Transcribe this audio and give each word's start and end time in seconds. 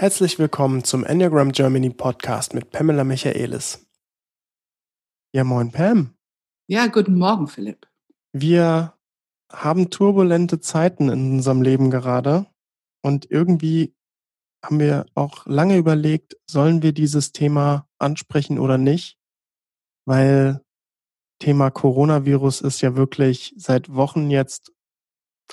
Herzlich 0.00 0.38
willkommen 0.38 0.82
zum 0.82 1.04
Enneagram 1.04 1.52
Germany 1.52 1.90
Podcast 1.90 2.54
mit 2.54 2.70
Pamela 2.70 3.04
Michaelis. 3.04 3.86
Ja, 5.34 5.44
moin 5.44 5.72
Pam. 5.72 6.14
Ja, 6.68 6.86
guten 6.86 7.18
Morgen, 7.18 7.48
Philipp. 7.48 7.86
Wir 8.32 8.94
haben 9.52 9.90
turbulente 9.90 10.58
Zeiten 10.58 11.10
in 11.10 11.32
unserem 11.32 11.60
Leben 11.60 11.90
gerade 11.90 12.46
und 13.02 13.30
irgendwie 13.30 13.94
haben 14.64 14.80
wir 14.80 15.04
auch 15.14 15.44
lange 15.44 15.76
überlegt, 15.76 16.34
sollen 16.50 16.82
wir 16.82 16.94
dieses 16.94 17.32
Thema 17.32 17.86
ansprechen 17.98 18.58
oder 18.58 18.78
nicht, 18.78 19.18
weil 20.06 20.64
Thema 21.40 21.70
Coronavirus 21.70 22.62
ist 22.62 22.80
ja 22.80 22.96
wirklich 22.96 23.52
seit 23.58 23.94
Wochen 23.94 24.30
jetzt 24.30 24.72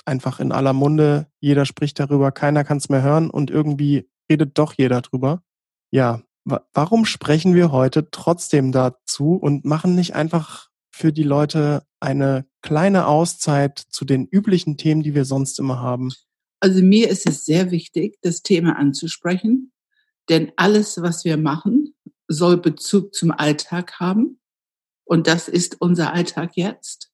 einfach 0.06 0.40
in 0.40 0.52
aller 0.52 0.72
Munde. 0.72 1.30
Jeder 1.38 1.66
spricht 1.66 2.00
darüber, 2.00 2.32
keiner 2.32 2.64
kann 2.64 2.78
es 2.78 2.88
mehr 2.88 3.02
hören 3.02 3.28
und 3.28 3.50
irgendwie 3.50 4.08
redet 4.30 4.58
doch 4.58 4.74
jeder 4.76 5.00
drüber. 5.00 5.42
Ja, 5.90 6.22
warum 6.72 7.04
sprechen 7.04 7.54
wir 7.54 7.72
heute 7.72 8.10
trotzdem 8.10 8.72
dazu 8.72 9.34
und 9.34 9.64
machen 9.64 9.94
nicht 9.94 10.14
einfach 10.14 10.68
für 10.90 11.12
die 11.12 11.22
Leute 11.22 11.82
eine 12.00 12.46
kleine 12.62 13.06
Auszeit 13.06 13.78
zu 13.78 14.04
den 14.04 14.26
üblichen 14.26 14.76
Themen, 14.76 15.02
die 15.02 15.14
wir 15.14 15.24
sonst 15.24 15.58
immer 15.58 15.80
haben? 15.80 16.12
Also 16.60 16.82
mir 16.82 17.08
ist 17.08 17.28
es 17.28 17.44
sehr 17.44 17.70
wichtig, 17.70 18.18
das 18.22 18.42
Thema 18.42 18.76
anzusprechen, 18.76 19.72
denn 20.28 20.52
alles, 20.56 21.00
was 21.00 21.24
wir 21.24 21.36
machen, 21.36 21.94
soll 22.26 22.58
Bezug 22.58 23.14
zum 23.14 23.30
Alltag 23.30 24.00
haben. 24.00 24.40
Und 25.04 25.26
das 25.26 25.48
ist 25.48 25.80
unser 25.80 26.12
Alltag 26.12 26.52
jetzt. 26.56 27.10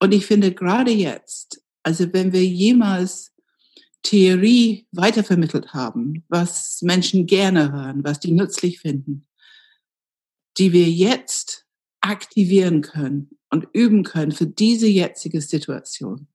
Und 0.00 0.14
ich 0.14 0.26
finde 0.26 0.52
gerade 0.52 0.90
jetzt, 0.90 1.60
also 1.82 2.12
wenn 2.12 2.32
wir 2.32 2.44
jemals 2.44 3.32
Theorie 4.06 4.86
weitervermittelt 4.92 5.74
haben, 5.74 6.24
was 6.28 6.80
Menschen 6.82 7.26
gerne 7.26 7.72
hören, 7.72 8.04
was 8.04 8.20
die 8.20 8.30
nützlich 8.30 8.78
finden, 8.78 9.26
die 10.58 10.72
wir 10.72 10.88
jetzt 10.88 11.66
aktivieren 12.00 12.82
können 12.82 13.30
und 13.50 13.66
üben 13.72 14.04
können 14.04 14.30
für 14.30 14.46
diese 14.46 14.86
jetzige 14.86 15.40
Situation. 15.40 16.28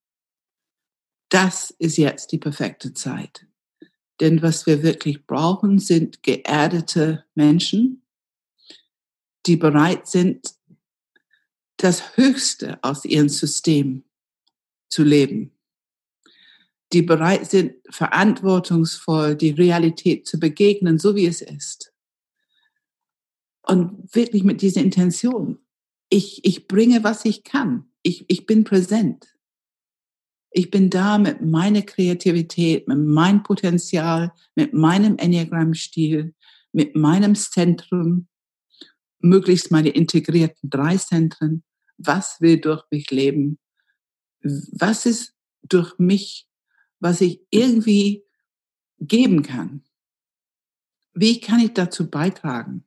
Das 1.30 1.72
ist 1.80 1.98
jetzt 1.98 2.34
die 2.34 2.40
perfekte 2.40 2.94
Zeit. 2.94 3.48
Denn 4.20 4.42
was 4.42 4.66
wir 4.66 4.84
wirklich 4.84 5.26
brauchen, 5.26 5.80
sind 5.80 6.24
geerdete 6.24 7.24
Menschen, 7.36 8.06
die 9.46 9.56
bereit 9.56 10.08
sind, 10.08 10.56
das 11.78 12.18
Höchste 12.18 12.84
aus 12.84 13.06
ihrem 13.06 13.30
System 13.30 14.04
zu 14.90 15.04
leben 15.04 15.54
die 16.94 17.02
bereit 17.02 17.50
sind, 17.50 17.76
verantwortungsvoll 17.90 19.36
die 19.36 19.52
Realität 19.52 20.28
zu 20.28 20.40
begegnen, 20.40 21.00
so 21.00 21.16
wie 21.16 21.26
es 21.26 21.42
ist. 21.42 21.94
Und 23.64 24.14
wirklich 24.14 24.44
mit 24.44 24.62
dieser 24.62 24.82
Intention. 24.82 25.60
Ich, 26.10 26.44
ich 26.44 26.68
bringe, 26.68 27.04
was 27.04 27.24
ich 27.26 27.44
kann. 27.44 27.86
Ich, 28.04 28.26
ich 28.28 28.46
bin 28.46 28.64
präsent. 28.64 29.28
Ich 30.50 30.70
bin 30.70 30.90
da 30.90 31.18
mit 31.18 31.42
meiner 31.42 31.82
Kreativität, 31.82 32.88
mit 32.88 32.98
meinem 32.98 33.44
Potenzial, 33.44 34.34
mit 34.56 34.74
meinem 34.74 35.18
Enneagramm-Stil, 35.18 36.34
mit 36.74 36.96
meinem 36.96 37.36
Zentrum, 37.36 38.28
möglichst 39.20 39.72
meine 39.72 39.90
integrierten 39.90 40.70
drei 40.70 40.98
Zentren. 40.98 41.64
Was 41.98 42.42
will 42.42 42.60
durch 42.60 42.84
mich 42.92 43.10
leben? 43.12 43.60
Was 44.42 45.06
ist 45.06 45.36
durch 45.64 45.98
mich 46.00 46.48
was 47.02 47.20
ich 47.20 47.42
irgendwie 47.50 48.24
geben 49.00 49.44
kann. 49.44 49.84
Wie 51.14 51.42
kann 51.42 51.60
ich 51.60 51.74
dazu 51.74 52.10
beitragen, 52.10 52.86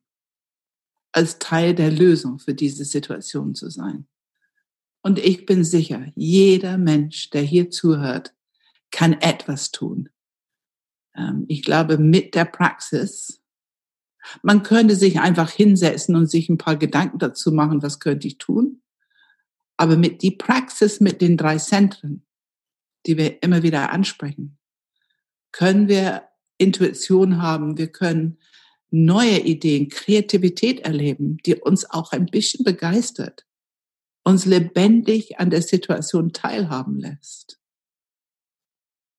als 1.12 1.38
Teil 1.38 1.74
der 1.74 1.90
Lösung 1.90 2.38
für 2.38 2.54
diese 2.54 2.84
Situation 2.84 3.54
zu 3.54 3.68
sein? 3.68 4.06
Und 5.02 5.18
ich 5.18 5.44
bin 5.44 5.64
sicher, 5.64 6.06
jeder 6.14 6.78
Mensch, 6.78 7.28
der 7.28 7.42
hier 7.42 7.68
zuhört, 7.68 8.34
kann 8.90 9.12
etwas 9.12 9.70
tun. 9.70 10.08
Ähm, 11.14 11.44
ich 11.48 11.62
glaube, 11.62 11.98
mit 11.98 12.34
der 12.34 12.46
Praxis, 12.46 13.42
man 14.42 14.62
könnte 14.62 14.96
sich 14.96 15.20
einfach 15.20 15.50
hinsetzen 15.50 16.16
und 16.16 16.30
sich 16.30 16.48
ein 16.48 16.56
paar 16.56 16.76
Gedanken 16.76 17.18
dazu 17.18 17.52
machen, 17.52 17.82
was 17.82 18.00
könnte 18.00 18.26
ich 18.26 18.38
tun. 18.38 18.80
Aber 19.76 19.96
mit 19.96 20.22
die 20.22 20.30
Praxis 20.30 21.00
mit 21.00 21.20
den 21.20 21.36
drei 21.36 21.58
Zentren, 21.58 22.23
die 23.06 23.16
wir 23.16 23.42
immer 23.42 23.62
wieder 23.62 23.90
ansprechen, 23.90 24.58
können 25.52 25.88
wir 25.88 26.28
Intuition 26.58 27.42
haben, 27.42 27.78
wir 27.78 27.88
können 27.88 28.38
neue 28.90 29.40
Ideen, 29.40 29.88
Kreativität 29.88 30.80
erleben, 30.80 31.38
die 31.38 31.56
uns 31.56 31.88
auch 31.90 32.12
ein 32.12 32.26
bisschen 32.26 32.64
begeistert, 32.64 33.44
uns 34.22 34.46
lebendig 34.46 35.38
an 35.38 35.50
der 35.50 35.62
Situation 35.62 36.32
teilhaben 36.32 37.00
lässt, 37.00 37.60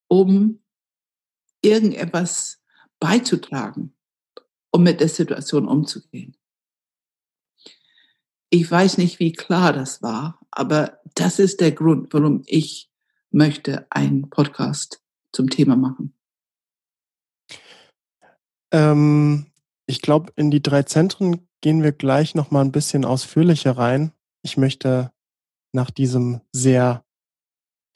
um 0.08 0.64
irgendetwas 1.62 2.62
beizutragen, 3.00 3.94
um 4.72 4.84
mit 4.84 5.02
der 5.02 5.10
Situation 5.10 5.68
umzugehen. 5.68 6.38
Ich 8.50 8.70
weiß 8.70 8.98
nicht, 8.98 9.20
wie 9.20 9.34
klar 9.34 9.74
das 9.74 10.02
war, 10.02 10.40
aber 10.52 11.02
das 11.16 11.40
ist 11.40 11.60
der 11.60 11.74
Grund, 11.74 12.14
warum 12.14 12.44
ich 12.46 12.90
möchte 13.36 13.86
einen 13.90 14.30
Podcast 14.30 15.02
zum 15.34 15.50
Thema 15.50 15.76
machen? 15.76 16.14
Ähm, 18.72 19.48
ich 19.86 20.02
glaube, 20.02 20.32
in 20.38 20.50
die 20.52 20.64
drei 20.64 20.84
Zentren 20.84 21.48
gehen 21.62 21.84
wir 21.84 21.92
gleich 21.92 22.34
noch 22.34 22.50
mal 22.50 22.62
ein 22.62 22.72
bisschen 22.72 23.04
ausführlicher 23.04 23.78
rein. 23.78 24.14
Ich 24.42 24.56
möchte 24.56 25.12
nach 25.74 25.92
diesem 25.92 26.42
sehr 26.54 27.04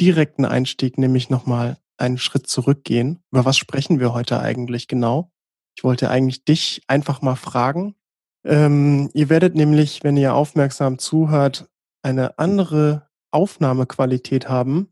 direkten 0.02 0.44
Einstieg 0.44 0.98
nämlich 0.98 1.30
noch 1.30 1.46
mal 1.46 1.78
einen 1.98 2.18
Schritt 2.18 2.48
zurückgehen. 2.48 3.24
Über 3.32 3.46
was 3.46 3.58
sprechen 3.58 4.00
wir 4.02 4.14
heute 4.14 4.42
eigentlich 4.42 4.90
genau? 4.90 5.32
Ich 5.78 5.86
wollte 5.86 6.10
eigentlich 6.10 6.44
dich 6.44 6.82
einfach 6.88 7.22
mal 7.22 7.36
fragen. 7.36 7.96
Ähm, 8.44 9.10
ihr 9.14 9.30
werdet 9.30 9.56
nämlich, 9.56 10.04
wenn 10.04 10.18
ihr 10.18 10.34
aufmerksam 10.34 11.00
zuhört, 11.00 11.70
eine 12.02 12.38
andere 12.38 13.08
Aufnahmequalität 13.32 14.50
haben, 14.50 14.90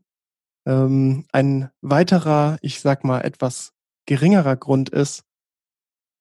ähm, 0.68 1.24
ein 1.32 1.70
weiterer, 1.80 2.58
ich 2.60 2.80
sag 2.80 3.02
mal, 3.02 3.22
etwas 3.22 3.72
geringerer 4.06 4.54
Grund 4.56 4.90
ist, 4.90 5.24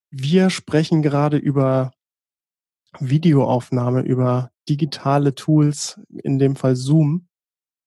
wir 0.09 0.49
sprechen 0.49 1.01
gerade 1.01 1.35
über 1.37 1.91
Videoaufnahme, 2.99 4.01
über 4.01 4.51
digitale 4.69 5.35
Tools, 5.35 5.99
in 6.23 6.39
dem 6.39 6.55
Fall 6.55 6.77
Zoom, 6.77 7.27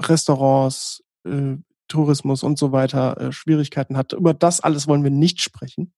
Restaurants, 0.00 1.02
äh, 1.24 1.56
Tourismus 1.88 2.42
und 2.42 2.58
so 2.58 2.72
weiter 2.72 3.20
äh, 3.20 3.32
Schwierigkeiten 3.32 3.96
hat. 3.96 4.12
Über 4.12 4.34
das 4.34 4.60
alles 4.60 4.88
wollen 4.88 5.04
wir 5.04 5.10
nicht 5.10 5.42
sprechen. 5.42 5.92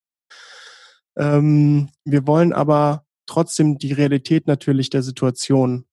Ähm, 1.17 1.89
wir 2.05 2.27
wollen 2.27 2.53
aber 2.53 3.06
trotzdem 3.27 3.79
die 3.79 3.93
Realität 3.93 4.47
natürlich 4.47 4.91
der 4.91 5.03
Situation 5.03 5.87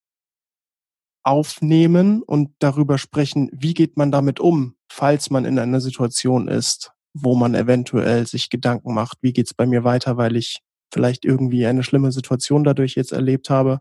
aufnehmen 1.23 2.21
und 2.21 2.51
darüber 2.59 2.97
sprechen, 2.97 3.49
wie 3.53 3.73
geht 3.73 3.97
man 3.97 4.11
damit 4.11 4.39
um, 4.39 4.75
falls 4.89 5.29
man 5.29 5.45
in 5.45 5.57
einer 5.57 5.79
Situation 5.79 6.47
ist, 6.47 6.91
wo 7.13 7.35
man 7.35 7.55
eventuell 7.55 8.27
sich 8.27 8.49
Gedanken 8.49 8.93
macht, 8.93 9.19
wie 9.21 9.33
geht's 9.33 9.53
bei 9.53 9.65
mir 9.65 9.83
weiter, 9.83 10.17
weil 10.17 10.35
ich 10.35 10.59
vielleicht 10.91 11.25
irgendwie 11.25 11.65
eine 11.65 11.83
schlimme 11.83 12.11
Situation 12.11 12.63
dadurch 12.63 12.95
jetzt 12.95 13.13
erlebt 13.13 13.49
habe. 13.49 13.79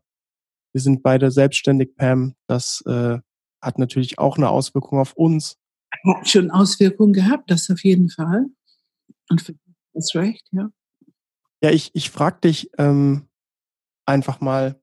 Wir 0.72 0.80
sind 0.80 1.02
beide 1.02 1.30
selbstständig, 1.30 1.96
Pam. 1.96 2.34
Das 2.46 2.82
äh, 2.86 3.18
hat 3.60 3.78
natürlich 3.78 4.18
auch 4.18 4.36
eine 4.36 4.48
Auswirkung 4.48 4.98
auf 4.98 5.12
uns. 5.14 5.58
Hat 6.04 6.28
schon 6.28 6.50
Auswirkungen 6.50 7.12
gehabt, 7.12 7.50
das 7.50 7.68
auf 7.70 7.84
jeden 7.84 8.08
Fall. 8.08 8.46
Und 9.28 9.42
für 9.42 9.54
das 9.92 10.14
recht, 10.14 10.46
ja. 10.52 10.70
Ja, 11.62 11.70
ich, 11.70 11.90
ich 11.92 12.10
frage 12.10 12.40
dich 12.40 12.70
ähm, 12.78 13.28
einfach 14.06 14.40
mal, 14.40 14.80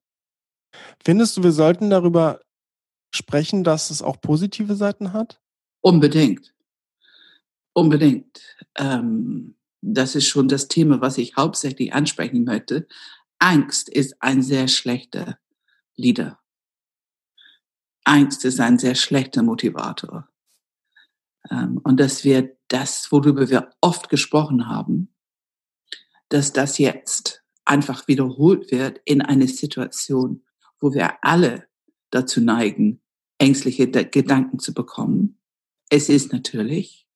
findest 1.04 1.38
du, 1.38 1.44
wir 1.44 1.52
sollten 1.52 1.90
darüber 1.90 2.42
sprechen, 3.14 3.64
dass 3.64 3.90
es 3.90 4.02
auch 4.02 4.22
positive 4.22 4.76
Seiten 4.76 5.14
hat? 5.14 5.42
Unbedingt. 5.82 6.54
Unbedingt. 7.74 8.58
Ähm, 8.78 9.56
das 9.82 10.16
ist 10.16 10.28
schon 10.28 10.48
das 10.48 10.68
Thema, 10.68 11.02
was 11.02 11.18
ich 11.18 11.36
hauptsächlich 11.36 11.94
ansprechen 11.94 12.44
möchte. 12.44 12.88
Angst 13.40 13.90
ist 13.90 14.22
ein 14.22 14.42
sehr 14.42 14.68
schlechter 14.68 15.40
Leader. 15.96 16.40
Angst 18.04 18.44
ist 18.44 18.60
ein 18.60 18.78
sehr 18.78 18.96
schlechter 18.96 19.44
Motivator. 19.44 20.28
Ähm, 21.50 21.80
und 21.84 22.00
dass 22.00 22.24
wir 22.24 22.58
das, 22.68 23.12
worüber 23.12 23.50
wir 23.50 23.72
oft 23.82 24.10
gesprochen 24.10 24.68
haben, 24.68 25.14
dass 26.30 26.54
das 26.54 26.78
jetzt 26.78 27.39
einfach 27.70 28.08
wiederholt 28.08 28.72
wird 28.72 29.00
in 29.06 29.22
eine 29.22 29.48
Situation, 29.48 30.44
wo 30.80 30.94
wir 30.94 31.24
alle 31.24 31.68
dazu 32.10 32.42
neigen, 32.42 33.02
ängstliche 33.38 33.88
Gedanken 33.88 34.60
zu 34.60 34.74
bekommen. 34.74 35.40
Es 35.90 36.10
ist 36.10 36.34
natürlich. 36.34 37.08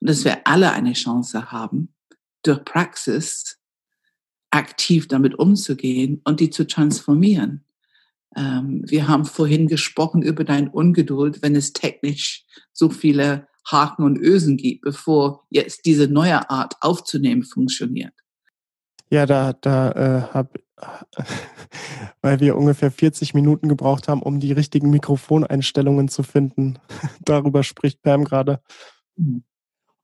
Und 0.00 0.08
dass 0.08 0.24
wir 0.24 0.46
alle 0.46 0.72
eine 0.72 0.92
Chance 0.92 1.50
haben, 1.50 1.94
durch 2.42 2.64
Praxis 2.64 3.58
aktiv 4.50 5.08
damit 5.08 5.38
umzugehen 5.38 6.20
und 6.24 6.40
die 6.40 6.50
zu 6.50 6.66
transformieren. 6.66 7.64
Ähm, 8.36 8.82
wir 8.86 9.08
haben 9.08 9.24
vorhin 9.24 9.68
gesprochen 9.68 10.22
über 10.22 10.44
dein 10.44 10.68
Ungeduld, 10.68 11.42
wenn 11.42 11.54
es 11.54 11.72
technisch 11.72 12.44
so 12.72 12.90
viele 12.90 13.48
Haken 13.70 14.04
und 14.04 14.18
Ösen 14.18 14.56
gibt, 14.56 14.82
bevor 14.82 15.46
jetzt 15.50 15.84
diese 15.86 16.08
neue 16.08 16.50
Art 16.50 16.74
aufzunehmen 16.80 17.44
funktioniert. 17.44 18.14
Ja, 19.10 19.26
da, 19.26 19.52
da 19.52 19.90
äh, 19.92 20.22
habe 20.32 20.60
weil 22.22 22.40
wir 22.40 22.56
ungefähr 22.56 22.90
40 22.90 23.34
Minuten 23.34 23.68
gebraucht 23.68 24.08
haben, 24.08 24.22
um 24.22 24.40
die 24.40 24.52
richtigen 24.52 24.90
Mikrofoneinstellungen 24.90 26.08
zu 26.08 26.22
finden. 26.22 26.78
Darüber 27.24 27.62
spricht 27.62 28.02
Pam 28.02 28.24
gerade. 28.24 28.60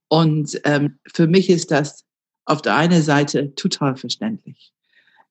Und 0.09 0.61
ähm, 0.65 0.99
für 1.13 1.27
mich 1.27 1.51
ist 1.51 1.71
das 1.71 2.05
auf 2.45 2.63
der 2.63 2.77
einen 2.77 3.03
Seite 3.03 3.55
total 3.55 3.97
verständlich. 3.97 4.73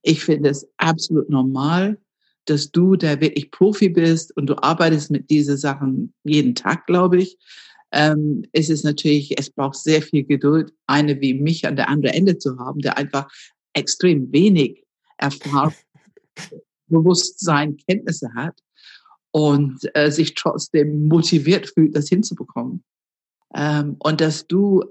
Ich 0.02 0.24
finde 0.24 0.50
es 0.50 0.68
absolut 0.78 1.30
normal, 1.30 1.98
dass 2.46 2.72
du, 2.72 2.96
der 2.96 3.22
wirklich 3.22 3.50
Profi 3.50 3.90
bist 3.90 4.36
und 4.38 4.48
du 4.48 4.62
arbeitest 4.62 5.10
mit 5.10 5.30
diesen 5.30 5.58
Sachen 5.58 6.14
jeden 6.24 6.54
Tag, 6.54 6.86
glaube 6.86 7.18
ich, 7.18 7.38
ähm, 7.92 8.44
ist 8.52 8.70
es 8.70 8.84
natürlich, 8.84 9.40
es 9.40 9.50
braucht 9.50 9.78
sehr 9.78 10.02
viel 10.02 10.26
Geduld, 10.26 10.74
eine 10.86 11.22
wie 11.22 11.34
mich 11.34 11.66
an 11.66 11.76
der 11.76 11.90
anderen 11.90 12.16
Ende 12.16 12.38
zu 12.38 12.60
haben, 12.60 12.82
der 12.82 12.98
einfach 12.98 13.28
extrem 13.76 14.32
wenig 14.32 14.84
Erfahrung, 15.18 15.74
Bewusstsein, 16.88 17.78
Kenntnisse 17.78 18.34
hat 18.34 18.56
und 19.32 19.80
äh, 19.96 20.12
sich 20.12 20.34
trotzdem 20.34 21.08
motiviert 21.08 21.70
fühlt, 21.70 21.96
das 21.96 22.10
hinzubekommen. 22.10 22.84
Ähm, 23.54 23.98
und 24.00 24.22
dass 24.22 24.48
du 24.48 24.84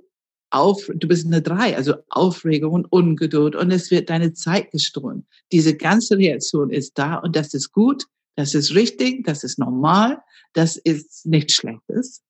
auf, 0.50 0.88
du 0.94 1.08
bist 1.08 1.26
eine 1.26 1.42
Drei, 1.42 1.76
also 1.76 1.94
Aufregung 2.10 2.72
und 2.72 2.92
Ungeduld 2.92 3.56
und 3.56 3.70
es 3.72 3.90
wird 3.90 4.10
deine 4.10 4.32
Zeit 4.34 4.70
gestohlen. 4.70 5.26
Diese 5.50 5.76
ganze 5.76 6.16
Reaktion 6.16 6.70
ist 6.70 6.96
da 6.96 7.16
und 7.16 7.34
das 7.34 7.54
ist 7.54 7.72
gut, 7.72 8.04
das 8.37 8.54
ist 8.54 8.75
richtig, 8.75 9.25
das 9.25 9.44
ist 9.44 9.58
normal, 9.58 10.19
das 10.52 10.76
ist 10.76 11.26
nichts 11.26 11.54
Schlechtes. 11.54 12.22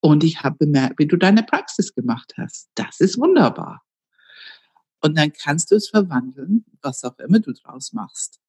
Und 0.00 0.22
ich 0.22 0.42
habe 0.42 0.56
bemerkt, 0.58 0.98
wie 0.98 1.06
du 1.06 1.16
deine 1.16 1.42
Praxis 1.42 1.94
gemacht 1.94 2.34
hast. 2.36 2.68
Das 2.74 3.00
ist 3.00 3.18
wunderbar. 3.18 3.83
Und 5.04 5.18
dann 5.18 5.34
kannst 5.34 5.70
du 5.70 5.74
es 5.74 5.90
verwandeln, 5.90 6.64
was 6.80 7.04
auch 7.04 7.18
immer 7.18 7.38
du 7.38 7.52
draus 7.52 7.92
machst. 7.92 8.40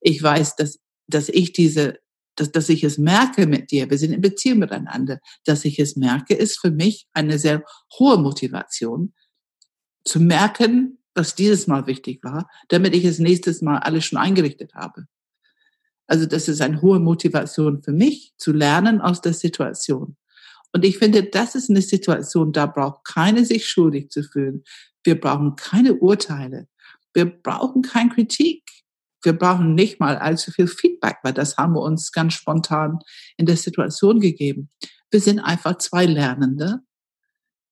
Ich 0.00 0.22
weiß, 0.22 0.56
dass, 0.56 0.80
dass 1.06 1.28
ich 1.28 1.52
diese, 1.52 1.98
dass, 2.36 2.50
dass 2.52 2.70
ich 2.70 2.84
es 2.84 2.96
merke 2.96 3.46
mit 3.46 3.70
dir, 3.70 3.90
wir 3.90 3.98
sind 3.98 4.14
in 4.14 4.22
Beziehung 4.22 4.60
miteinander, 4.60 5.20
dass 5.44 5.66
ich 5.66 5.78
es 5.78 5.96
merke, 5.96 6.32
ist 6.32 6.58
für 6.58 6.70
mich 6.70 7.06
eine 7.12 7.38
sehr 7.38 7.62
hohe 7.98 8.16
Motivation, 8.16 9.12
zu 10.02 10.20
merken, 10.20 10.96
was 11.14 11.34
dieses 11.34 11.66
Mal 11.66 11.86
wichtig 11.86 12.24
war, 12.24 12.48
damit 12.68 12.94
ich 12.94 13.04
es 13.04 13.18
nächstes 13.18 13.60
Mal 13.60 13.76
alles 13.80 14.06
schon 14.06 14.18
eingerichtet 14.18 14.72
habe. 14.74 15.04
Also 16.06 16.24
das 16.24 16.48
ist 16.48 16.62
eine 16.62 16.80
hohe 16.80 16.98
Motivation 16.98 17.82
für 17.82 17.92
mich, 17.92 18.32
zu 18.38 18.52
lernen 18.52 19.02
aus 19.02 19.20
der 19.20 19.34
Situation. 19.34 20.16
Und 20.72 20.84
ich 20.84 20.98
finde, 20.98 21.24
das 21.24 21.54
ist 21.54 21.70
eine 21.70 21.82
Situation, 21.82 22.52
da 22.52 22.66
braucht 22.66 23.04
keine 23.04 23.44
sich 23.44 23.66
schuldig 23.66 24.10
zu 24.10 24.22
fühlen. 24.22 24.62
Wir 25.04 25.20
brauchen 25.20 25.56
keine 25.56 25.94
Urteile. 25.94 26.68
Wir 27.12 27.26
brauchen 27.26 27.82
keine 27.82 28.10
Kritik. 28.10 28.62
Wir 29.22 29.32
brauchen 29.34 29.74
nicht 29.74 30.00
mal 30.00 30.16
allzu 30.16 30.50
viel 30.50 30.66
Feedback, 30.66 31.18
weil 31.22 31.34
das 31.34 31.56
haben 31.56 31.74
wir 31.74 31.82
uns 31.82 32.12
ganz 32.12 32.34
spontan 32.34 32.98
in 33.36 33.46
der 33.46 33.56
Situation 33.56 34.20
gegeben. 34.20 34.70
Wir 35.10 35.20
sind 35.20 35.40
einfach 35.40 35.76
zwei 35.78 36.06
Lernende 36.06 36.80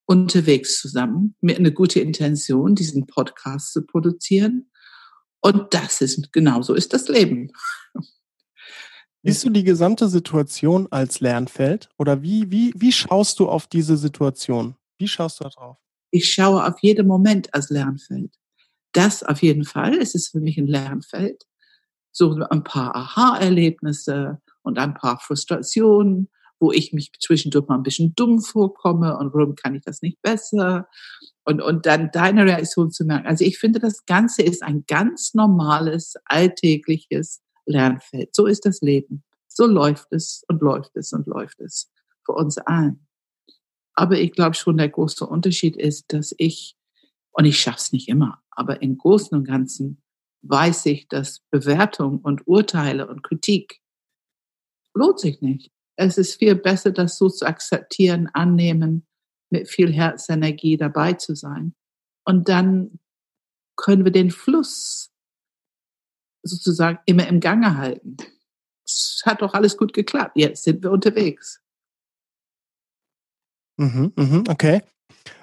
unterwegs 0.04 0.80
zusammen 0.80 1.37
mit 1.40 1.58
einer 1.58 1.70
guten 1.70 2.00
Intention, 2.00 2.75
diesen 2.75 3.06
Podcast 3.06 3.72
zu 3.72 3.87
produzieren. 3.87 4.70
Und 5.40 5.72
das 5.72 6.00
ist, 6.00 6.32
genauso 6.32 6.75
ist 6.75 6.92
das 6.92 7.08
Leben. 7.08 7.52
Siehst 9.22 9.44
du 9.44 9.50
die 9.50 9.64
gesamte 9.64 10.08
Situation 10.08 10.87
als 10.90 11.20
Lernfeld? 11.20 11.88
Oder 11.98 12.22
wie, 12.22 12.50
wie, 12.50 12.72
wie 12.76 12.92
schaust 12.92 13.40
du 13.40 13.48
auf 13.48 13.66
diese 13.66 13.96
Situation? 13.96 14.76
Wie 14.98 15.08
schaust 15.08 15.40
du 15.40 15.44
da 15.44 15.50
drauf? 15.50 15.76
Ich 16.10 16.32
schaue 16.32 16.64
auf 16.64 16.78
jeden 16.80 17.06
Moment 17.06 17.52
als 17.52 17.68
Lernfeld. 17.70 18.34
Das 18.92 19.22
auf 19.22 19.42
jeden 19.42 19.64
Fall, 19.64 19.98
es 19.98 20.14
ist 20.14 20.28
für 20.30 20.40
mich 20.40 20.56
ein 20.56 20.66
Lernfeld. 20.66 21.44
So 22.12 22.34
ein 22.50 22.64
paar 22.64 22.96
Aha-Erlebnisse 22.96 24.40
und 24.62 24.78
ein 24.78 24.94
paar 24.94 25.20
Frustrationen, 25.20 26.30
wo 26.58 26.72
ich 26.72 26.92
mich 26.92 27.12
zwischendurch 27.20 27.68
mal 27.68 27.76
ein 27.76 27.82
bisschen 27.82 28.14
dumm 28.14 28.40
vorkomme 28.40 29.16
und 29.18 29.34
warum 29.34 29.54
kann 29.54 29.75
ich 29.75 29.82
das 29.82 30.00
nicht 30.02 30.20
besser? 30.22 30.88
Und, 31.44 31.60
und 31.60 31.87
dann 31.87 32.10
deine 32.12 32.44
Reaktion 32.44 32.90
zu 32.90 33.04
merken. 33.04 33.26
Also 33.26 33.44
ich 33.44 33.58
finde, 33.58 33.78
das 33.78 34.06
Ganze 34.06 34.42
ist 34.42 34.62
ein 34.62 34.84
ganz 34.87 35.34
normales, 35.34 36.14
alltägliches 36.25 37.42
Lernfeld. 37.68 38.34
So 38.34 38.46
ist 38.46 38.66
das 38.66 38.80
Leben. 38.80 39.25
So 39.46 39.66
läuft 39.66 40.08
es 40.12 40.44
und 40.48 40.62
läuft 40.62 40.96
es 40.96 41.12
und 41.12 41.26
läuft 41.26 41.60
es 41.60 41.90
für 42.25 42.32
uns 42.32 42.58
allen. 42.58 43.06
Aber 43.94 44.18
ich 44.18 44.32
glaube 44.32 44.54
schon, 44.54 44.78
der 44.78 44.88
große 44.88 45.26
Unterschied 45.26 45.76
ist, 45.76 46.12
dass 46.12 46.34
ich, 46.38 46.76
und 47.32 47.44
ich 47.44 47.60
schaffe 47.60 47.78
es 47.78 47.92
nicht 47.92 48.08
immer, 48.08 48.42
aber 48.50 48.82
im 48.82 48.96
Großen 48.96 49.37
und 49.37 49.44
Ganzen 49.44 50.02
weiß 50.42 50.87
ich, 50.87 51.08
dass 51.08 51.40
Bewertung 51.50 52.20
und 52.20 52.46
Urteile 52.46 53.08
und 53.08 53.22
Kritik 53.22 53.80
lohnt 54.94 55.18
sich 55.18 55.40
nicht. 55.40 55.72
Es 55.96 56.16
ist 56.16 56.37
viel 56.37 56.54
besser, 56.54 56.92
das 56.92 57.18
so 57.18 57.28
zu 57.28 57.44
akzeptieren, 57.44 58.28
annehmen, 58.32 59.06
mit 59.50 59.68
viel 59.68 59.92
Herzenergie 59.92 60.76
dabei 60.76 61.14
zu 61.14 61.34
sein. 61.34 61.75
Und 62.25 62.48
dann 62.48 63.00
können 63.76 64.04
wir 64.04 64.12
den 64.12 64.30
Fluss 64.30 65.10
sozusagen 66.48 66.98
immer 67.06 67.26
im 67.28 67.40
Gange 67.40 67.76
halten. 67.76 68.16
Es 68.84 69.22
hat 69.24 69.42
doch 69.42 69.54
alles 69.54 69.76
gut 69.76 69.92
geklappt. 69.92 70.32
Jetzt 70.34 70.64
sind 70.64 70.82
wir 70.82 70.90
unterwegs. 70.90 71.60
Mhm, 73.76 74.12
mhm, 74.16 74.44
okay. 74.48 74.82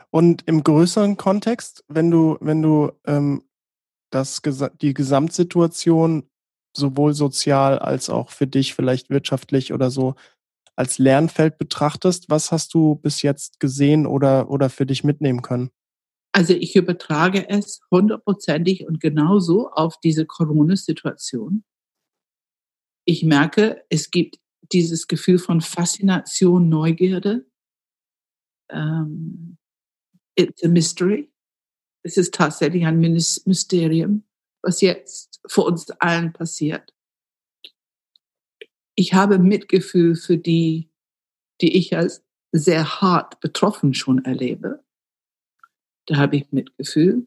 Und 0.10 0.44
im 0.48 0.64
größeren 0.64 1.18
Kontext, 1.18 1.84
wenn 1.88 2.10
du, 2.12 2.38
wenn 2.42 2.62
du 2.62 2.92
ähm, 3.06 3.44
das, 4.10 4.42
die 4.82 4.94
Gesamtsituation 4.94 6.30
sowohl 6.76 7.14
sozial 7.14 7.80
als 7.80 8.10
auch 8.10 8.30
für 8.30 8.48
dich 8.48 8.76
vielleicht 8.76 9.10
wirtschaftlich 9.10 9.74
oder 9.74 9.90
so 9.90 10.16
als 10.76 10.98
Lernfeld 10.98 11.58
betrachtest. 11.58 12.30
Was 12.30 12.52
hast 12.52 12.74
du 12.74 12.96
bis 12.96 13.22
jetzt 13.22 13.60
gesehen 13.60 14.06
oder, 14.06 14.50
oder 14.50 14.70
für 14.70 14.86
dich 14.86 15.04
mitnehmen 15.04 15.42
können? 15.42 15.70
Also 16.36 16.54
ich 16.54 16.76
übertrage 16.76 17.48
es 17.48 17.80
hundertprozentig 17.90 18.86
und 18.86 19.00
genauso 19.00 19.70
auf 19.70 19.98
diese 20.02 20.26
Corona-Situation. 20.26 21.64
Ich 23.06 23.24
merke, 23.24 23.86
es 23.88 24.12
gibt 24.12 24.38
dieses 24.74 25.08
Gefühl 25.08 25.40
von 25.40 25.62
Faszination, 25.62 26.68
Neugierde. 26.68 27.50
Um, 28.70 29.58
it's 30.36 30.62
a 30.62 30.68
mystery. 30.68 31.32
Es 32.04 32.18
ist 32.18 32.34
tatsächlich 32.34 32.86
ein 32.86 33.00
Mysterium, 33.00 34.26
was 34.62 34.82
jetzt 34.82 35.40
vor 35.48 35.66
uns 35.68 35.90
allen 36.02 36.34
passiert. 36.34 36.94
Ich 38.96 39.14
habe 39.14 39.40
Mitgefühl 39.40 40.16
für 40.18 40.38
die, 40.38 40.92
die 41.62 41.78
ich 41.78 41.96
als 41.96 42.26
sehr 42.52 43.00
hart 43.00 43.40
betroffen 43.40 43.94
schon 43.94 44.26
erlebe. 44.26 44.85
Da 46.06 46.18
habe 46.18 46.38
ich 46.38 46.52
Mitgefühl. 46.52 47.26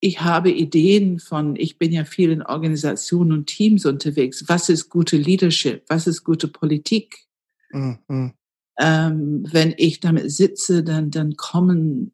Ich 0.00 0.20
habe 0.20 0.50
Ideen 0.50 1.20
von, 1.20 1.54
ich 1.54 1.78
bin 1.78 1.92
ja 1.92 2.04
viel 2.04 2.32
in 2.32 2.42
Organisationen 2.42 3.32
und 3.32 3.46
Teams 3.46 3.86
unterwegs. 3.86 4.44
Was 4.48 4.68
ist 4.68 4.88
gute 4.88 5.16
Leadership? 5.16 5.84
Was 5.88 6.08
ist 6.08 6.24
gute 6.24 6.48
Politik? 6.48 7.26
Mhm. 7.70 8.34
Ähm, 8.80 9.46
wenn 9.50 9.74
ich 9.76 10.00
damit 10.00 10.32
sitze, 10.32 10.82
dann, 10.82 11.10
dann 11.12 11.36
kommen 11.36 12.12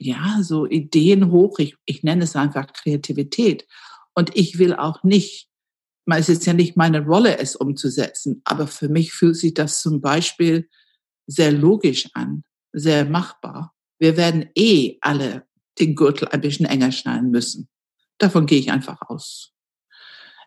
ja 0.00 0.38
so 0.42 0.66
Ideen 0.66 1.30
hoch. 1.30 1.60
Ich, 1.60 1.76
ich 1.84 2.02
nenne 2.02 2.24
es 2.24 2.34
einfach 2.34 2.72
Kreativität. 2.72 3.68
Und 4.14 4.36
ich 4.36 4.58
will 4.58 4.74
auch 4.74 5.04
nicht 5.04 5.48
es 6.06 6.28
ist 6.28 6.46
ja 6.46 6.52
nicht 6.52 6.76
meine 6.76 7.04
Rolle, 7.04 7.38
es 7.38 7.56
umzusetzen, 7.56 8.42
aber 8.44 8.66
für 8.66 8.88
mich 8.88 9.12
fühlt 9.12 9.36
sich 9.36 9.54
das 9.54 9.80
zum 9.80 10.00
Beispiel 10.00 10.68
sehr 11.26 11.52
logisch 11.52 12.08
an, 12.12 12.44
sehr 12.72 13.04
machbar. 13.06 13.73
Wir 13.98 14.16
werden 14.16 14.50
eh 14.54 14.98
alle 15.00 15.46
den 15.78 15.94
Gürtel 15.94 16.28
ein 16.28 16.40
bisschen 16.40 16.66
enger 16.66 16.92
schneiden 16.92 17.30
müssen. 17.30 17.68
Davon 18.18 18.46
gehe 18.46 18.58
ich 18.58 18.70
einfach 18.70 19.00
aus. 19.02 19.52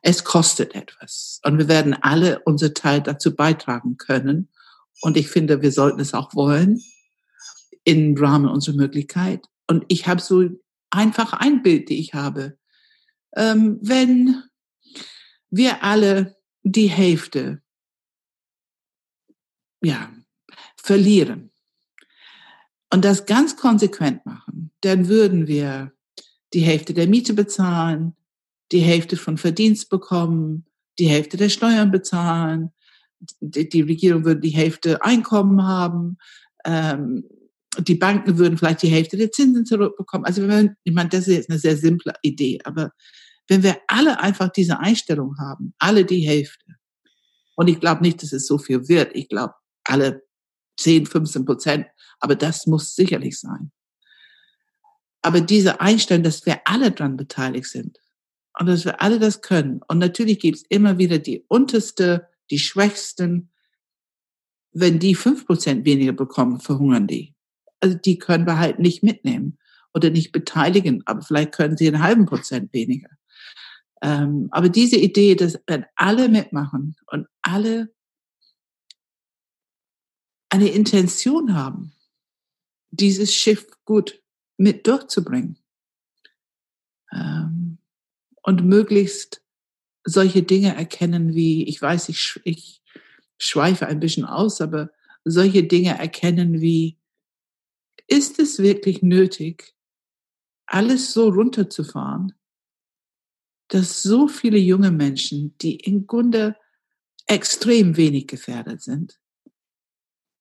Es 0.01 0.23
kostet 0.23 0.75
etwas 0.75 1.41
und 1.43 1.57
wir 1.57 1.67
werden 1.67 1.93
alle 1.93 2.39
unser 2.45 2.73
Teil 2.73 3.01
dazu 3.01 3.35
beitragen 3.35 3.97
können. 3.97 4.49
Und 5.01 5.17
ich 5.17 5.27
finde, 5.27 5.61
wir 5.61 5.71
sollten 5.71 5.99
es 5.99 6.13
auch 6.13 6.33
wollen 6.33 6.81
im 7.83 8.15
Rahmen 8.17 8.49
unserer 8.49 8.75
Möglichkeit. 8.75 9.45
Und 9.67 9.85
ich 9.87 10.07
habe 10.07 10.21
so 10.21 10.49
einfach 10.89 11.33
ein 11.33 11.61
Bild, 11.61 11.89
die 11.89 11.99
ich 11.99 12.13
habe. 12.13 12.57
Ähm, 13.35 13.79
wenn 13.81 14.43
wir 15.49 15.83
alle 15.83 16.37
die 16.63 16.87
Hälfte 16.87 17.61
ja, 19.81 20.11
verlieren 20.75 21.51
und 22.91 23.03
das 23.03 23.25
ganz 23.25 23.57
konsequent 23.57 24.25
machen, 24.25 24.71
dann 24.81 25.07
würden 25.07 25.47
wir 25.47 25.91
die 26.53 26.61
Hälfte 26.61 26.93
der 26.93 27.07
Miete 27.07 27.33
bezahlen, 27.33 28.15
die 28.71 28.79
Hälfte 28.79 29.17
von 29.17 29.37
Verdienst 29.37 29.89
bekommen, 29.89 30.65
die 30.99 31.07
Hälfte 31.07 31.37
der 31.37 31.49
Steuern 31.49 31.91
bezahlen, 31.91 32.71
die, 33.39 33.67
die 33.67 33.81
Regierung 33.81 34.25
würde 34.25 34.41
die 34.41 34.49
Hälfte 34.49 35.01
Einkommen 35.03 35.63
haben, 35.63 36.17
ähm, 36.65 37.23
die 37.79 37.95
Banken 37.95 38.37
würden 38.37 38.57
vielleicht 38.57 38.81
die 38.81 38.89
Hälfte 38.89 39.17
der 39.17 39.31
Zinsen 39.31 39.65
zurückbekommen. 39.65 40.25
Also 40.25 40.47
ich 40.83 40.93
meine, 40.93 41.09
das 41.09 41.27
ist 41.27 41.35
jetzt 41.35 41.49
eine 41.49 41.59
sehr 41.59 41.77
simple 41.77 42.13
Idee, 42.21 42.59
aber 42.63 42.91
wenn 43.47 43.63
wir 43.63 43.77
alle 43.87 44.19
einfach 44.19 44.49
diese 44.49 44.79
Einstellung 44.79 45.37
haben, 45.39 45.73
alle 45.79 46.05
die 46.05 46.27
Hälfte, 46.27 46.65
und 47.55 47.67
ich 47.67 47.79
glaube 47.79 48.01
nicht, 48.01 48.21
dass 48.21 48.33
es 48.33 48.47
so 48.47 48.57
viel 48.57 48.87
wird, 48.87 49.15
ich 49.15 49.29
glaube 49.29 49.53
alle 49.83 50.23
10, 50.79 51.05
15 51.05 51.45
Prozent, 51.45 51.87
aber 52.19 52.35
das 52.35 52.67
muss 52.67 52.95
sicherlich 52.95 53.39
sein. 53.39 53.71
Aber 55.21 55.41
diese 55.41 55.81
Einstellung, 55.81 56.23
dass 56.23 56.45
wir 56.45 56.61
alle 56.65 56.91
dran 56.91 57.17
beteiligt 57.17 57.67
sind 57.67 57.99
und 58.59 58.67
dass 58.67 58.85
wir 58.85 59.01
alle 59.01 59.19
das 59.19 59.41
können. 59.41 59.81
Und 59.87 59.99
natürlich 59.99 60.39
gibt 60.39 60.57
es 60.57 60.63
immer 60.69 60.97
wieder 60.97 61.19
die 61.19 61.43
unterste, 61.47 62.27
die 62.49 62.59
schwächsten. 62.59 63.51
Wenn 64.71 64.99
die 64.99 65.15
fünf 65.15 65.45
Prozent 65.45 65.85
weniger 65.85 66.13
bekommen, 66.13 66.59
verhungern 66.59 67.07
die. 67.07 67.35
Also 67.79 67.97
die 67.97 68.17
können 68.17 68.45
wir 68.45 68.57
halt 68.57 68.79
nicht 68.79 69.03
mitnehmen 69.03 69.57
oder 69.93 70.09
nicht 70.09 70.31
beteiligen, 70.31 71.03
aber 71.05 71.21
vielleicht 71.21 71.53
können 71.53 71.77
sie 71.77 71.87
einen 71.87 72.01
halben 72.01 72.25
Prozent 72.25 72.73
weniger. 72.73 73.09
Ähm, 74.01 74.47
aber 74.51 74.69
diese 74.69 74.97
Idee, 74.97 75.35
dass 75.35 75.59
wenn 75.65 75.85
alle 75.95 76.29
mitmachen 76.29 76.95
und 77.07 77.27
alle 77.41 77.93
eine 80.49 80.69
Intention 80.69 81.55
haben, 81.55 81.93
dieses 82.91 83.33
Schiff 83.33 83.67
gut 83.85 84.21
mit 84.57 84.87
durchzubringen. 84.87 85.59
Ähm, 87.11 87.77
und 88.43 88.63
möglichst 88.63 89.43
solche 90.03 90.43
Dinge 90.43 90.75
erkennen 90.75 91.35
wie, 91.35 91.65
ich 91.65 91.81
weiß, 91.81 92.09
ich, 92.09 92.39
ich 92.43 92.81
schweife 93.37 93.87
ein 93.87 93.99
bisschen 93.99 94.25
aus, 94.25 94.61
aber 94.61 94.91
solche 95.25 95.63
Dinge 95.63 95.97
erkennen 95.97 96.61
wie, 96.61 96.97
ist 98.07 98.39
es 98.39 98.59
wirklich 98.59 99.01
nötig, 99.01 99.75
alles 100.65 101.13
so 101.13 101.29
runterzufahren, 101.29 102.33
dass 103.67 104.01
so 104.01 104.27
viele 104.27 104.57
junge 104.57 104.91
Menschen, 104.91 105.57
die 105.57 105.75
im 105.75 106.07
Grunde 106.07 106.55
extrem 107.25 107.97
wenig 107.97 108.27
gefährdet 108.27 108.81
sind, 108.81 109.19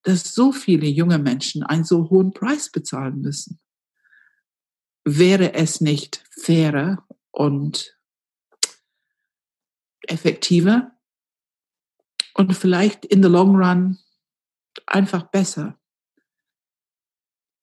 dass 0.06 0.32
so 0.34 0.52
viele 0.52 0.86
junge 0.86 1.18
Menschen 1.18 1.64
einen 1.64 1.82
so 1.82 2.10
hohen 2.10 2.32
Preis 2.32 2.70
bezahlen 2.70 3.20
müssen. 3.22 3.58
Wäre 5.04 5.54
es 5.54 5.80
nicht 5.80 6.24
fairer 6.30 7.04
und 7.32 7.98
effektiver 10.06 10.92
und 12.34 12.56
vielleicht 12.56 13.04
in 13.04 13.20
the 13.20 13.28
long 13.28 13.56
run 13.56 13.98
einfach 14.86 15.24
besser, 15.24 15.76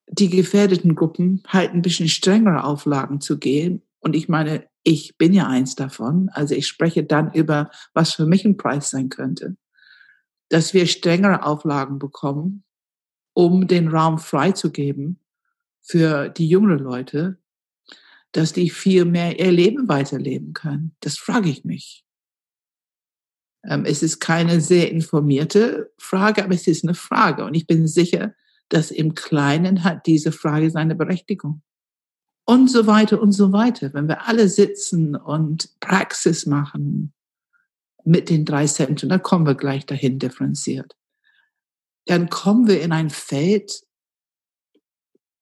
die 0.06 0.28
gefährdeten 0.28 0.94
Gruppen 0.94 1.42
halt 1.46 1.72
ein 1.72 1.80
bisschen 1.80 2.10
strengere 2.10 2.64
Auflagen 2.64 3.22
zu 3.22 3.38
gehen. 3.38 3.80
Und 4.00 4.14
ich 4.14 4.28
meine, 4.28 4.68
ich 4.82 5.16
bin 5.16 5.32
ja 5.32 5.48
eins 5.48 5.76
davon. 5.76 6.28
Also 6.28 6.54
ich 6.54 6.66
spreche 6.66 7.04
dann 7.04 7.32
über, 7.32 7.70
was 7.94 8.12
für 8.12 8.26
mich 8.26 8.44
ein 8.44 8.58
Preis 8.58 8.90
sein 8.90 9.08
könnte. 9.08 9.56
Dass 10.48 10.74
wir 10.74 10.86
strengere 10.86 11.44
Auflagen 11.44 11.98
bekommen, 11.98 12.64
um 13.32 13.66
den 13.66 13.88
Raum 13.88 14.18
freizugeben 14.18 15.18
für 15.80 16.28
die 16.28 16.48
jüngeren 16.48 16.78
Leute, 16.78 17.38
dass 18.32 18.52
die 18.52 18.70
viel 18.70 19.04
mehr 19.04 19.38
ihr 19.38 19.52
Leben 19.52 19.88
weiterleben 19.88 20.52
können. 20.52 20.96
Das 21.00 21.16
frage 21.16 21.48
ich 21.48 21.64
mich. 21.64 22.04
Ähm, 23.64 23.84
es 23.84 24.02
ist 24.02 24.20
keine 24.20 24.60
sehr 24.60 24.90
informierte 24.90 25.92
Frage, 25.98 26.44
aber 26.44 26.54
es 26.54 26.66
ist 26.66 26.84
eine 26.84 26.94
Frage. 26.94 27.44
Und 27.44 27.54
ich 27.54 27.66
bin 27.66 27.86
sicher, 27.86 28.34
dass 28.68 28.90
im 28.90 29.14
Kleinen 29.14 29.84
hat 29.84 30.06
diese 30.06 30.32
Frage 30.32 30.70
seine 30.70 30.94
Berechtigung 30.94 31.62
und 32.44 32.70
so 32.70 32.86
weiter 32.86 33.20
und 33.20 33.32
so 33.32 33.52
weiter. 33.52 33.94
Wenn 33.94 34.08
wir 34.08 34.26
alle 34.26 34.48
sitzen 34.48 35.16
und 35.16 35.70
Praxis 35.80 36.46
machen 36.46 37.13
mit 38.04 38.30
den 38.30 38.44
drei 38.44 38.66
Zentren, 38.66 39.08
dann 39.08 39.22
kommen 39.22 39.46
wir 39.46 39.54
gleich 39.54 39.86
dahin 39.86 40.18
differenziert. 40.18 40.94
Dann 42.06 42.28
kommen 42.28 42.68
wir 42.68 42.82
in 42.82 42.92
ein 42.92 43.10
Feld 43.10 43.82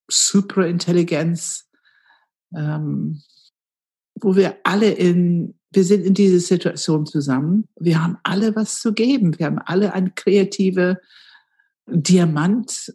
Superintelligenz, 0.09 1.69
ähm, 2.55 3.23
wo 4.21 4.37
wir 4.37 4.59
alle 4.63 4.91
in, 4.91 5.59
wir 5.73 5.85
sind 5.85 6.05
in 6.05 6.15
dieser 6.15 6.39
Situation 6.39 7.07
zusammen. 7.07 7.69
Wir 7.81 8.03
haben 8.03 8.19
alle 8.23 8.55
was 8.55 8.81
zu 8.81 8.93
geben. 8.93 9.39
Wir 9.39 9.47
haben 9.47 9.59
alle 9.59 9.95
ein 9.95 10.15
kreative 10.15 11.01
Diamant, 11.87 12.95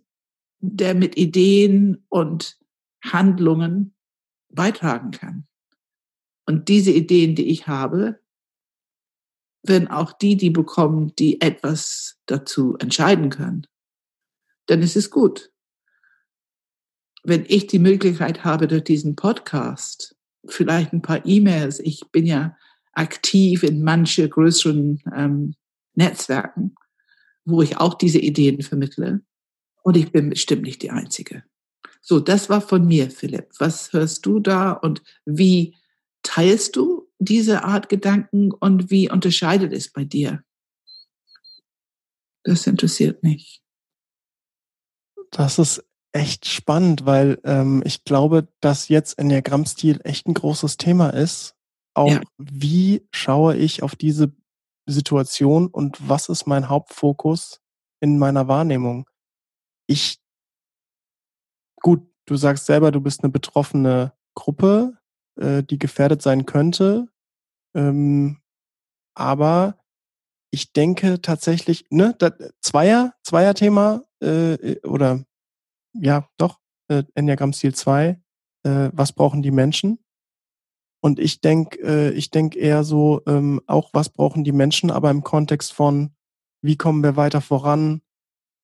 der 0.59 0.95
mit 0.95 1.17
Ideen 1.17 2.05
und 2.09 2.57
Handlungen 3.03 3.95
beitragen 4.49 5.11
kann. 5.11 5.47
Und 6.45 6.69
diese 6.69 6.91
Ideen, 6.91 7.35
die 7.35 7.49
ich 7.49 7.67
habe, 7.67 8.19
werden 9.67 9.87
auch 9.87 10.13
die, 10.13 10.35
die 10.35 10.49
bekommen, 10.49 11.13
die 11.17 11.41
etwas 11.41 12.17
dazu 12.25 12.75
entscheiden 12.79 13.29
können. 13.29 13.67
Dann 14.67 14.81
ist 14.81 14.95
es 14.95 15.09
gut. 15.09 15.51
Wenn 17.23 17.45
ich 17.47 17.67
die 17.67 17.79
Möglichkeit 17.79 18.43
habe, 18.43 18.67
durch 18.67 18.83
diesen 18.83 19.15
Podcast, 19.15 20.15
vielleicht 20.47 20.93
ein 20.93 21.01
paar 21.01 21.25
E-Mails, 21.25 21.79
ich 21.79 22.03
bin 22.11 22.25
ja 22.25 22.55
aktiv 22.93 23.63
in 23.63 23.83
manche 23.83 24.27
größeren 24.27 25.01
ähm, 25.15 25.55
Netzwerken, 25.93 26.75
wo 27.45 27.61
ich 27.61 27.77
auch 27.77 27.93
diese 27.93 28.19
Ideen 28.19 28.61
vermittle. 28.61 29.21
Und 29.83 29.97
ich 29.97 30.11
bin 30.11 30.29
bestimmt 30.29 30.63
nicht 30.63 30.81
die 30.81 30.91
Einzige. 30.91 31.43
So, 32.01 32.19
das 32.19 32.49
war 32.49 32.61
von 32.61 32.85
mir, 32.85 33.11
Philipp. 33.11 33.49
Was 33.59 33.93
hörst 33.93 34.25
du 34.25 34.39
da 34.39 34.71
und 34.71 35.01
wie 35.25 35.75
teilst 36.23 36.75
du 36.75 37.06
diese 37.19 37.63
Art 37.63 37.89
Gedanken 37.89 38.51
und 38.51 38.89
wie 38.89 39.09
unterscheidet 39.09 39.73
es 39.73 39.91
bei 39.91 40.03
dir? 40.03 40.43
Das 42.43 42.67
interessiert 42.67 43.23
mich. 43.23 43.61
Das 45.31 45.59
ist 45.59 45.83
echt 46.13 46.47
spannend, 46.47 47.05
weil 47.05 47.39
ähm, 47.43 47.83
ich 47.85 48.03
glaube, 48.03 48.47
dass 48.61 48.87
jetzt 48.87 49.19
Enneagramm-Stil 49.19 50.01
echt 50.03 50.27
ein 50.27 50.33
großes 50.33 50.77
Thema 50.77 51.09
ist. 51.09 51.55
Auch 51.93 52.11
ja. 52.11 52.21
wie 52.37 53.07
schaue 53.11 53.55
ich 53.57 53.83
auf 53.83 53.95
diese 53.95 54.31
Situation 54.85 55.67
und 55.67 55.97
was 56.07 56.29
ist 56.29 56.47
mein 56.47 56.69
Hauptfokus 56.69 57.61
in 57.99 58.17
meiner 58.17 58.47
Wahrnehmung? 58.47 59.09
Ich, 59.87 60.19
gut, 61.81 62.07
du 62.25 62.35
sagst 62.35 62.65
selber, 62.65 62.91
du 62.91 63.01
bist 63.01 63.23
eine 63.23 63.31
betroffene 63.31 64.13
Gruppe, 64.35 64.97
äh, 65.37 65.63
die 65.63 65.79
gefährdet 65.79 66.21
sein 66.21 66.45
könnte. 66.45 67.07
Ähm, 67.75 68.39
aber 69.15 69.79
ich 70.51 70.73
denke 70.73 71.21
tatsächlich, 71.21 71.85
ne, 71.89 72.15
da, 72.17 72.31
Zweier, 72.61 73.13
Zweier-Thema 73.23 74.03
äh, 74.21 74.79
oder 74.81 75.23
ja, 75.93 76.29
doch, 76.37 76.59
äh, 76.89 77.03
Enneagramm-Stil 77.15 77.73
2, 77.73 78.21
äh, 78.63 78.89
was 78.93 79.13
brauchen 79.13 79.41
die 79.41 79.51
Menschen? 79.51 79.99
Und 81.01 81.19
ich 81.19 81.41
denke, 81.41 81.79
äh, 81.81 82.11
ich 82.11 82.31
denke 82.31 82.59
eher 82.59 82.83
so, 82.83 83.21
ähm, 83.27 83.61
auch 83.67 83.91
was 83.93 84.09
brauchen 84.09 84.43
die 84.43 84.51
Menschen, 84.51 84.91
aber 84.91 85.11
im 85.11 85.23
Kontext 85.23 85.73
von, 85.73 86.11
wie 86.61 86.75
kommen 86.75 87.03
wir 87.03 87.15
weiter 87.15 87.41
voran, 87.41 88.01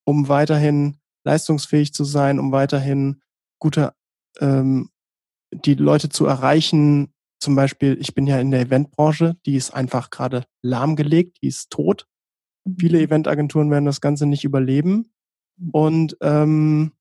um 0.05 0.27
weiterhin 0.27 0.97
leistungsfähig 1.25 1.93
zu 1.93 2.03
sein, 2.03 2.39
um 2.39 2.51
weiterhin 2.51 3.21
gute, 3.59 3.93
ähm, 4.39 4.89
die 5.55 5.75
Leute 5.75 6.09
zu 6.09 6.25
erreichen. 6.25 7.13
Zum 7.39 7.55
Beispiel, 7.55 7.97
ich 7.99 8.13
bin 8.15 8.27
ja 8.27 8.39
in 8.39 8.51
der 8.51 8.61
Eventbranche, 8.61 9.35
die 9.45 9.55
ist 9.55 9.73
einfach 9.73 10.09
gerade 10.09 10.45
lahmgelegt, 10.61 11.39
die 11.41 11.47
ist 11.47 11.69
tot. 11.69 12.07
Viele 12.79 12.99
mhm. 12.99 13.05
Eventagenturen 13.05 13.71
werden 13.71 13.85
das 13.85 14.01
Ganze 14.01 14.25
nicht 14.25 14.43
überleben. 14.43 15.11
Und 15.71 16.17
ähm, 16.21 16.93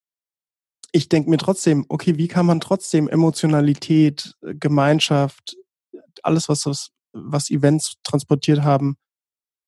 ich 0.93 1.09
denke 1.09 1.31
mir 1.31 1.39
trotzdem, 1.39 1.87
okay, 1.89 2.19
wie 2.19 2.29
kann 2.29 2.47
man 2.47 2.61
trotzdem 2.61 3.09
Emotionalität, 3.09 4.37
äh, 4.43 4.55
Gemeinschaft, 4.55 5.57
alles, 6.23 6.49
was, 6.49 6.67
was, 6.67 6.91
was 7.13 7.51
Events 7.51 7.95
transportiert 8.03 8.63
haben, 8.63 8.97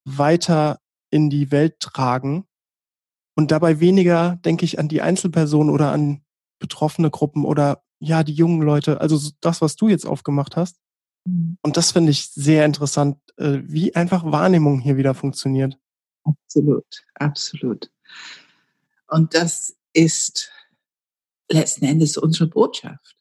weiter 0.05 0.81
in 1.11 1.31
die 1.31 1.51
Welt 1.51 1.81
tragen 1.81 2.45
und 3.37 3.51
dabei 3.51 3.81
weniger, 3.81 4.37
denke 4.45 4.65
ich, 4.65 4.79
an 4.79 4.89
die 4.89 5.01
Einzelperson 5.01 5.71
oder 5.71 5.93
an 5.93 6.23
betroffene 6.59 7.11
Gruppen 7.11 7.45
oder 7.45 7.84
ja, 8.05 8.23
die 8.23 8.35
jungen 8.35 8.63
Leute, 8.63 9.01
also 9.01 9.19
das, 9.41 9.61
was 9.61 9.77
du 9.77 9.89
jetzt 9.89 10.07
aufgemacht 10.07 10.57
hast. 10.57 10.77
Mhm. 11.25 11.59
Und 11.63 11.77
das 11.77 11.93
finde 11.93 12.11
ich 12.11 12.31
sehr 12.31 12.65
interessant, 12.65 13.19
äh, 13.37 13.61
wie 13.63 13.95
einfach 13.95 14.25
Wahrnehmung 14.25 14.81
hier 14.81 14.97
wieder 14.97 15.15
funktioniert. 15.15 15.79
Absolut, 16.25 17.05
absolut. 17.15 17.91
Und 19.09 19.35
das 19.35 19.77
ist 19.93 20.51
letzten 21.51 21.85
Endes 21.85 22.17
unsere 22.17 22.49
Botschaft. 22.49 23.17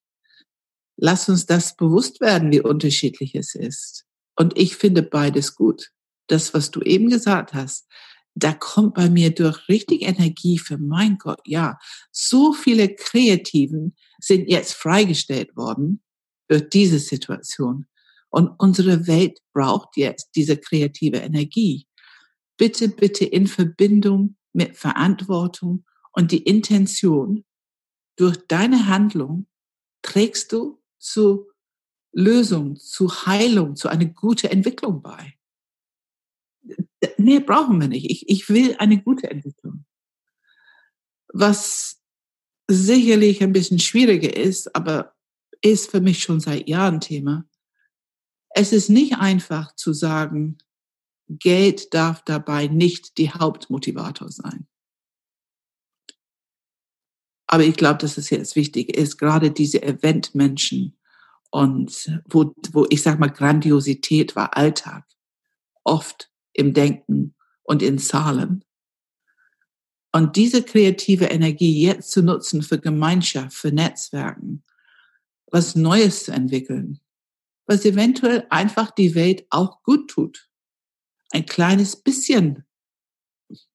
Lass 0.96 1.28
uns 1.28 1.46
das 1.46 1.75
bewusst 1.75 2.22
werden, 2.22 2.52
wie 2.52 2.62
unterschiedlich 2.62 3.36
es 3.36 3.56
ist. 3.56 4.06
Und 4.36 4.58
ich 4.58 4.75
finde 4.75 5.04
beides 5.04 5.56
gut. 5.56 5.92
Das, 6.28 6.54
was 6.54 6.72
du 6.72 6.82
eben 6.82 7.10
gesagt 7.10 7.54
hast, 7.54 7.88
da 8.36 8.54
kommt 8.54 8.96
bei 8.96 9.10
mir 9.10 9.34
durch 9.34 9.70
richtig 9.70 10.02
Energie 10.02 10.58
für 10.58 10.78
mein 10.78 11.18
Gott, 11.18 11.42
ja, 11.46 11.78
so 12.12 12.54
viele 12.54 12.96
Kreativen 12.96 13.96
sind 14.20 14.50
jetzt 14.50 14.74
freigestellt 14.74 15.56
worden 15.56 16.02
durch 16.48 16.70
diese 16.70 17.00
Situation. 17.00 17.86
Und 18.30 18.50
unsere 18.58 19.06
Welt 19.08 19.40
braucht 19.54 19.96
jetzt 19.96 20.32
diese 20.36 20.58
kreative 20.58 21.18
Energie. 21.18 21.86
Bitte, 22.58 22.90
bitte 22.90 23.25
in 23.25 23.48
Verbindung 23.48 24.38
mit 24.54 24.75
Verantwortung 24.75 25.86
und 26.14 26.31
die 26.31 26.44
Intention, 26.44 27.46
durch 28.16 28.38
deine 28.48 28.88
Handlung 28.88 29.48
trägst 30.03 30.51
du 30.51 30.81
zu 31.00 31.48
Lösung, 32.12 32.75
zu 32.75 33.25
Heilung, 33.25 33.75
zu 33.75 33.90
einer 33.90 34.05
guten 34.05 34.48
Entwicklung 34.48 35.01
bei. 35.01 35.34
Nee, 37.24 37.40
brauchen 37.40 37.79
wir 37.79 37.88
nicht. 37.88 38.09
Ich, 38.09 38.27
ich 38.27 38.50
will 38.50 38.75
eine 38.79 39.01
gute 39.01 39.31
Entwicklung. 39.31 39.86
Was 41.29 42.01
sicherlich 42.68 43.42
ein 43.42 43.53
bisschen 43.53 43.79
schwieriger 43.79 44.36
ist, 44.36 44.75
aber 44.75 45.16
ist 45.62 45.90
für 45.90 46.01
mich 46.01 46.22
schon 46.22 46.42
seit 46.42 46.68
Jahren 46.68 47.00
Thema. 47.00 47.46
Es 48.50 48.74
ist 48.74 48.90
nicht 48.90 49.16
einfach 49.16 49.74
zu 49.75 49.94
sagen, 49.94 50.57
Geld 51.29 51.94
darf 51.94 52.24
dabei 52.25 52.68
nicht 52.68 53.18
die 53.18 53.31
Hauptmotivator 53.31 54.29
sein. 54.29 54.68
Aber 57.48 57.64
ich 57.64 57.77
glaube, 57.77 58.00
dass 58.00 58.18
es 58.18 58.29
jetzt 58.29 58.57
wichtig 58.57 58.96
ist, 58.96 59.18
gerade 59.18 59.51
diese 59.51 59.81
Eventmenschen 59.81 60.98
und 61.51 62.22
wo, 62.27 62.53
wo 62.72 62.86
ich 62.90 63.01
sag 63.01 63.20
mal, 63.20 63.29
Grandiosität 63.29 64.36
war 64.36 64.57
Alltag, 64.57 65.05
oft 65.83 66.32
im 66.53 66.74
Denken 66.74 67.35
und 67.63 67.81
in 67.81 67.98
Zahlen. 67.98 68.63
Und 70.11 70.35
diese 70.35 70.61
kreative 70.61 71.25
Energie 71.25 71.81
jetzt 71.81 72.11
zu 72.11 72.22
nutzen 72.22 72.61
für 72.61 72.79
Gemeinschaft, 72.79 73.53
für 73.57 73.72
Netzwerken, 73.72 74.63
was 75.51 75.75
Neues 75.75 76.25
zu 76.25 76.31
entwickeln, 76.31 77.00
was 77.66 77.85
eventuell 77.85 78.46
einfach 78.50 78.92
die 78.92 79.16
Welt 79.16 79.46
auch 79.50 79.81
gut 79.83 80.09
tut. 80.09 80.50
Ein 81.31 81.46
kleines 81.46 81.96
bisschen 81.96 82.63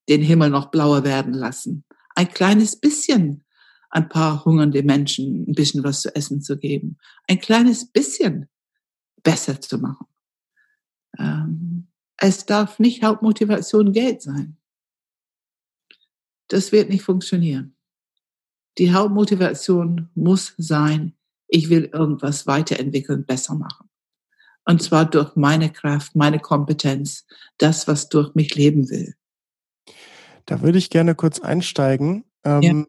den 0.09 0.23
Himmel 0.23 0.51
noch 0.51 0.71
blauer 0.71 1.05
werden 1.05 1.35
lassen. 1.35 1.85
Ein 2.15 2.29
kleines 2.29 2.77
bisschen 2.77 3.45
ein 3.91 4.09
paar 4.09 4.45
hungernde 4.45 4.83
Menschen 4.83 5.49
ein 5.49 5.55
bisschen 5.55 5.83
was 5.83 6.03
zu 6.03 6.15
essen 6.15 6.43
zu 6.43 6.59
geben, 6.59 6.99
ein 7.27 7.41
kleines 7.41 7.91
bisschen 7.91 8.49
besser 9.23 9.61
zu 9.61 9.79
machen. 9.79 10.07
Ähm, 11.19 11.88
es 12.19 12.47
darf 12.47 12.79
nicht 12.79 13.03
Hauptmotivation 13.03 13.93
Geld 13.93 14.23
sein. 14.23 14.57
Das 16.49 16.73
wird 16.73 16.91
nicht 16.91 17.03
funktionieren. 17.03 17.77
Die 18.79 18.93
Hauptmotivation 18.93 20.11
muss 20.15 20.55
sein, 20.57 21.15
ich 21.49 21.71
will 21.71 21.91
irgendwas 21.93 22.47
weiterentwickeln, 22.47 23.25
besser 23.25 23.55
machen. 23.55 23.89
Und 24.65 24.83
zwar 24.83 25.07
durch 25.07 25.35
meine 25.35 25.73
Kraft, 25.73 26.15
meine 26.15 26.39
Kompetenz, 26.39 27.27
das, 27.57 27.89
was 27.89 28.09
durch 28.09 28.35
mich 28.35 28.55
leben 28.55 28.91
will. 28.91 29.15
Da 30.45 30.61
würde 30.63 30.79
ich 30.79 30.91
gerne 30.91 31.15
kurz 31.15 31.41
einsteigen. 31.41 32.25
Ähm, 32.45 32.63
ja 32.63 32.85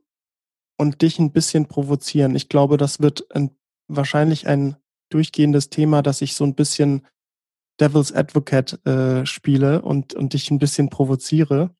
und 0.80 1.02
dich 1.02 1.20
ein 1.20 1.34
bisschen 1.34 1.68
provozieren. 1.68 2.36
Ich 2.36 2.48
glaube, 2.48 2.78
das 2.78 3.02
wird 3.02 3.36
ein, 3.36 3.52
wahrscheinlich 3.90 4.48
ein 4.48 4.78
durchgehendes 5.10 5.70
Thema, 5.70 6.02
dass 6.02 6.22
ich 6.22 6.36
so 6.36 6.46
ein 6.46 6.56
bisschen 6.56 7.06
Devil's 7.80 8.12
Advocate 8.12 8.86
äh, 8.86 9.26
spiele 9.26 9.82
und, 9.82 10.14
und 10.14 10.34
dich 10.34 10.52
ein 10.52 10.60
bisschen 10.60 10.90
provoziere. 10.90 11.76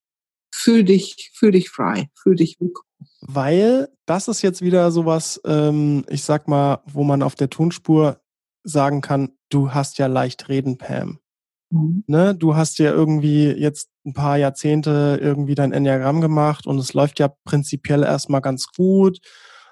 Fühl 0.54 0.84
dich, 0.84 1.32
fühl 1.36 1.52
dich 1.52 1.70
frei, 1.70 2.10
fühl 2.22 2.36
dich 2.36 2.58
willkommen. 2.60 2.86
Weil 3.22 3.90
das 4.06 4.28
ist 4.28 4.42
jetzt 4.42 4.62
wieder 4.62 4.92
sowas, 4.92 5.40
ähm, 5.46 6.06
ich 6.10 6.24
sag 6.24 6.48
mal, 6.48 6.82
wo 6.86 7.04
man 7.04 7.22
auf 7.22 7.36
der 7.36 7.50
Tonspur 7.50 8.20
sagen 8.64 9.02
kann, 9.02 9.34
du 9.50 9.74
hast 9.74 9.98
ja 9.98 10.08
leicht 10.08 10.50
reden, 10.50 10.78
Pam. 10.78 11.20
Mhm. 11.72 12.04
Ne, 12.08 12.36
du 12.36 12.56
hast 12.56 12.80
ja 12.80 12.92
irgendwie 12.92 13.48
jetzt 13.48 13.90
ein 14.06 14.14
paar 14.14 14.38
Jahrzehnte 14.38 15.20
irgendwie 15.22 15.56
dein 15.56 15.72
Enneagramm 15.72 16.22
gemacht 16.22 16.66
und 16.66 16.80
es 16.80 16.94
läuft 16.94 17.20
ja 17.20 17.32
prinzipiell 17.46 18.04
erstmal 18.04 18.42
ganz 18.42 18.68
gut. 18.76 19.20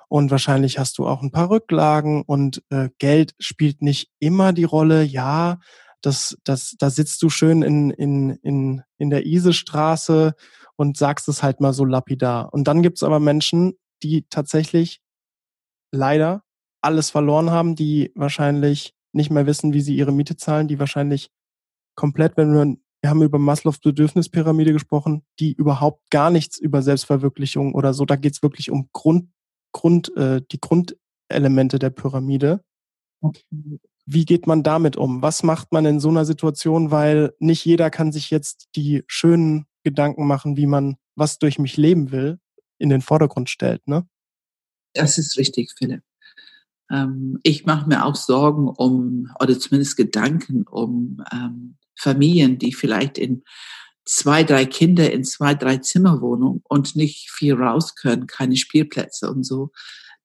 Und 0.09 0.31
wahrscheinlich 0.31 0.79
hast 0.79 0.99
du 0.99 1.07
auch 1.07 1.21
ein 1.21 1.31
paar 1.31 1.49
Rücklagen 1.49 2.21
und 2.21 2.63
äh, 2.69 2.89
Geld 2.97 3.33
spielt 3.39 3.81
nicht 3.81 4.09
immer 4.19 4.53
die 4.53 4.63
Rolle. 4.63 5.03
Ja, 5.03 5.59
das, 6.01 6.37
das, 6.43 6.75
da 6.77 6.89
sitzt 6.89 7.21
du 7.21 7.29
schön 7.29 7.61
in, 7.61 7.89
in, 7.91 8.31
in, 8.41 8.83
in 8.97 9.09
der 9.09 9.25
Isestraße 9.25 10.35
und 10.75 10.97
sagst 10.97 11.27
es 11.27 11.43
halt 11.43 11.59
mal 11.59 11.73
so 11.73 11.85
lapidar. 11.85 12.53
Und 12.53 12.67
dann 12.67 12.83
gibt's 12.83 13.03
aber 13.03 13.19
Menschen, 13.19 13.73
die 14.03 14.25
tatsächlich 14.29 15.01
leider 15.91 16.43
alles 16.81 17.09
verloren 17.09 17.49
haben, 17.49 17.75
die 17.75 18.11
wahrscheinlich 18.15 18.93
nicht 19.13 19.31
mehr 19.31 19.45
wissen, 19.47 19.73
wie 19.73 19.81
sie 19.81 19.95
ihre 19.95 20.11
Miete 20.11 20.37
zahlen, 20.37 20.67
die 20.67 20.79
wahrscheinlich 20.79 21.31
komplett, 21.95 22.37
wenn 22.37 22.53
wir, 22.53 22.77
wir 23.01 23.09
haben 23.09 23.23
über 23.23 23.39
Maslows 23.39 23.79
Bedürfnispyramide 23.79 24.73
gesprochen, 24.73 25.23
die 25.39 25.53
überhaupt 25.53 26.09
gar 26.11 26.29
nichts 26.29 26.59
über 26.59 26.81
Selbstverwirklichung 26.81 27.73
oder 27.73 27.93
so, 27.93 28.05
da 28.05 28.15
geht 28.15 28.33
es 28.33 28.43
wirklich 28.43 28.69
um 28.69 28.89
Grund, 28.93 29.29
Grund, 29.73 30.15
äh, 30.15 30.41
die 30.51 30.59
Grundelemente 30.59 31.79
der 31.79 31.89
Pyramide. 31.89 32.63
Wie 34.09 34.25
geht 34.25 34.47
man 34.47 34.63
damit 34.63 34.95
um? 34.95 35.21
Was 35.21 35.43
macht 35.43 35.73
man 35.73 35.85
in 35.85 35.99
so 35.99 36.09
einer 36.09 36.23
Situation? 36.23 36.91
Weil 36.91 37.33
nicht 37.39 37.65
jeder 37.65 37.89
kann 37.89 38.13
sich 38.13 38.31
jetzt 38.31 38.69
die 38.75 39.03
schönen 39.05 39.65
Gedanken 39.83 40.25
machen, 40.25 40.55
wie 40.55 40.65
man 40.65 40.95
was 41.15 41.39
durch 41.39 41.59
mich 41.59 41.75
leben 41.75 42.11
will, 42.11 42.39
in 42.77 42.89
den 42.89 43.01
Vordergrund 43.01 43.49
stellt, 43.49 43.85
ne? 43.87 44.07
Das 44.93 45.17
ist 45.17 45.37
richtig, 45.37 45.73
Philipp. 45.77 46.03
Ähm, 46.89 47.39
ich 47.43 47.65
mache 47.65 47.87
mir 47.87 48.05
auch 48.05 48.15
Sorgen 48.15 48.69
um, 48.69 49.29
oder 49.39 49.59
zumindest 49.59 49.97
Gedanken 49.97 50.63
um 50.63 51.21
ähm, 51.33 51.77
Familien, 51.99 52.57
die 52.57 52.73
vielleicht 52.73 53.17
in 53.17 53.43
zwei, 54.05 54.43
drei 54.43 54.65
Kinder 54.65 55.11
in 55.11 55.23
zwei, 55.25 55.53
drei 55.53 55.77
Zimmerwohnung 55.77 56.61
und 56.63 56.95
nicht 56.95 57.29
viel 57.29 57.55
raus 57.55 57.95
können, 57.95 58.25
keine 58.25 58.55
Spielplätze 58.55 59.29
und 59.29 59.43
so, 59.43 59.71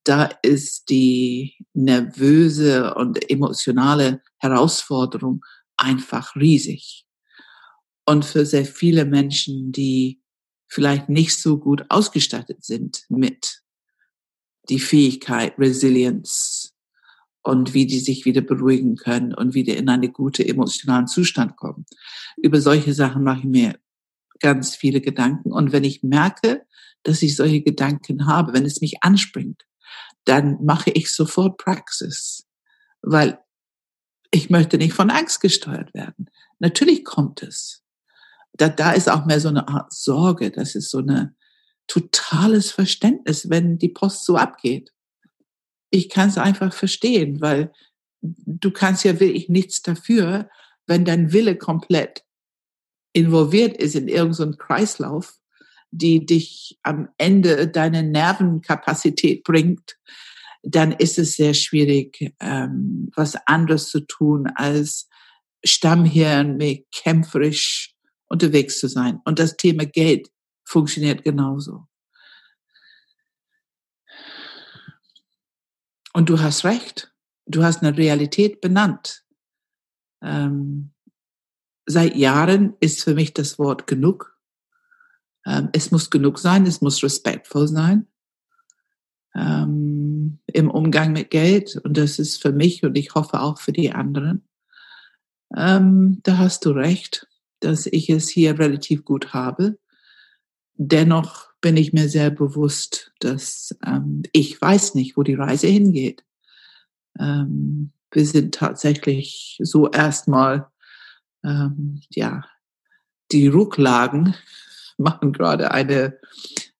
da 0.05 0.31
ist 0.43 0.91
die 0.91 1.57
nervöse 1.75 2.95
und 2.95 3.31
emotionale 3.31 4.21
Herausforderung 4.39 5.45
einfach 5.77 6.35
riesig. 6.37 7.07
Und 8.05 8.25
für 8.25 8.45
sehr 8.45 8.67
viele 8.67 9.05
Menschen, 9.05 9.73
die 9.73 10.21
vielleicht 10.69 11.09
nicht 11.09 11.37
so 11.37 11.59
gut 11.59 11.85
ausgestattet 11.89 12.65
sind 12.65 13.05
mit 13.09 13.63
die 14.69 14.81
Fähigkeit, 14.81 15.59
Resilienz 15.59 16.73
und 17.43 17.75
wie 17.75 17.87
die 17.87 17.99
sich 17.99 18.25
wieder 18.25 18.41
beruhigen 18.41 18.97
können 18.97 19.35
und 19.35 19.55
wieder 19.55 19.77
in 19.77 19.89
einen 19.89 20.13
guten 20.13 20.43
emotionalen 20.43 21.07
Zustand 21.07 21.57
kommen. 21.57 21.85
Über 22.37 22.61
solche 22.61 22.95
Sachen 22.95 23.25
mache 23.25 23.41
ich 23.41 23.45
mir 23.45 23.79
ganz 24.41 24.75
viele 24.75 25.01
Gedanken. 25.01 25.53
Und 25.53 25.73
wenn 25.73 25.85
ich 25.85 26.03
merke, 26.03 26.65
dass 27.03 27.23
ich 27.23 27.37
solche 27.37 27.63
Gedanken 27.63 28.27
habe, 28.27 28.53
wenn 28.53 28.65
es 28.65 28.81
mich 28.81 29.03
anspringt, 29.03 29.65
dann 30.25 30.65
mache 30.65 30.91
ich 30.91 31.15
sofort 31.15 31.59
Praxis, 31.59 32.47
weil 33.03 33.39
ich 34.31 34.51
möchte 34.51 34.79
nicht 34.79 34.95
von 34.95 35.11
Angst 35.11 35.41
gesteuert 35.41 35.93
werden. 35.95 36.31
Natürlich 36.59 37.05
kommt 37.05 37.43
es. 37.43 37.83
Da, 38.55 38.69
da 38.69 38.93
ist 38.93 39.11
auch 39.11 39.27
mehr 39.27 39.41
so 39.41 39.49
eine 39.49 39.69
Art 39.69 39.93
Sorge, 39.93 40.51
das 40.51 40.75
ist 40.75 40.91
so 40.91 40.99
eine 40.99 41.35
totales 41.87 42.71
Verständnis, 42.71 43.51
wenn 43.51 43.79
die 43.79 43.89
Post 43.89 44.25
so 44.25 44.37
abgeht. 44.37 44.93
Ich 45.91 46.09
kann 46.09 46.29
es 46.29 46.39
einfach 46.39 46.73
verstehen, 46.73 47.41
weil 47.41 47.73
du 48.23 48.71
kannst 48.71 49.05
ja 49.05 49.19
wirklich 49.19 49.49
nichts 49.49 49.83
dafür, 49.83 50.49
wenn 50.87 51.05
dein 51.05 51.33
Wille 51.33 51.57
komplett 51.57 52.25
involviert 53.13 53.77
ist 53.77 53.95
in 53.95 54.09
irgendeinen 54.09 54.57
Kreislauf, 54.57 55.39
die 55.93 56.27
dich 56.27 56.79
am 56.83 57.09
Ende 57.19 57.69
deine 57.69 58.03
Nervenkapazität 58.03 59.45
bringt, 59.45 59.99
dann 60.63 60.93
ist 60.93 61.19
es 61.19 61.37
sehr 61.37 61.55
schwierig, 61.55 62.35
ähm, 62.41 63.11
was 63.15 63.37
anderes 63.47 63.89
zu 63.89 64.01
tun, 64.01 64.49
als 64.55 65.09
Stammhirn 65.65 66.57
mit 66.57 66.91
kämpferisch 66.93 67.95
unterwegs 68.27 68.81
zu 68.81 68.89
sein. 68.89 69.21
Und 69.25 69.39
das 69.39 69.57
Thema 69.57 69.85
Geld 69.85 70.31
funktioniert 70.65 71.23
genauso. 71.23 71.87
Und 76.15 76.29
du 76.29 76.41
hast 76.41 76.65
recht. 76.65 77.13
Du 77.47 77.63
hast 77.65 77.83
eine 77.83 77.97
Realität 77.97 78.61
benannt. 78.61 79.25
Ähm, 80.23 80.93
seit 81.87 82.17
Jahren 82.17 82.75
ist 82.81 83.03
für 83.03 83.15
mich 83.15 83.35
das 83.35 83.59
Wort 83.59 83.87
genug. 83.87 84.32
Ähm, 85.47 85.69
es 85.73 85.91
muss 85.91 86.11
genug 86.11 86.39
sein, 86.39 86.67
es 86.67 86.81
muss 86.81 87.03
respektvoll 87.03 87.69
sein 87.69 88.07
ähm, 89.35 90.39
im 90.47 90.71
Umgang 90.71 91.13
mit 91.13 91.31
Geld. 91.31 91.77
Und 91.85 91.97
das 91.97 92.19
ist 92.19 92.41
für 92.41 92.53
mich 92.53 92.85
und 92.85 92.97
ich 92.97 93.15
hoffe 93.15 93.41
auch 93.41 93.59
für 93.59 93.73
die 93.73 93.93
anderen. 93.93 94.47
Ähm, 95.57 96.21
da 96.23 96.39
hast 96.39 96.65
du 96.65 96.71
recht, 96.71 97.27
dass 97.61 97.87
ich 97.87 98.11
es 98.11 98.29
hier 98.29 98.59
relativ 98.59 99.05
gut 99.05 99.33
habe. 99.35 99.79
Dennoch 100.75 101.51
bin 101.61 101.77
ich 101.77 101.93
mir 101.93 102.09
sehr 102.09 102.31
bewusst, 102.31 103.13
dass 103.21 103.77
ähm, 103.87 104.23
ich 104.33 104.61
weiß 104.61 104.95
nicht, 104.95 105.17
wo 105.17 105.23
die 105.23 105.35
Reise 105.35 105.69
hingeht. 105.69 106.25
Ähm, 107.19 107.93
wir 108.11 108.27
sind 108.27 108.55
tatsächlich 108.55 109.59
so 109.63 109.91
erstmal, 109.91 110.67
ähm, 111.45 112.01
ja, 112.11 112.45
die 113.31 113.49
Rücklagen 113.49 114.35
machen 115.03 115.33
gerade 115.33 115.71
eine 115.71 116.19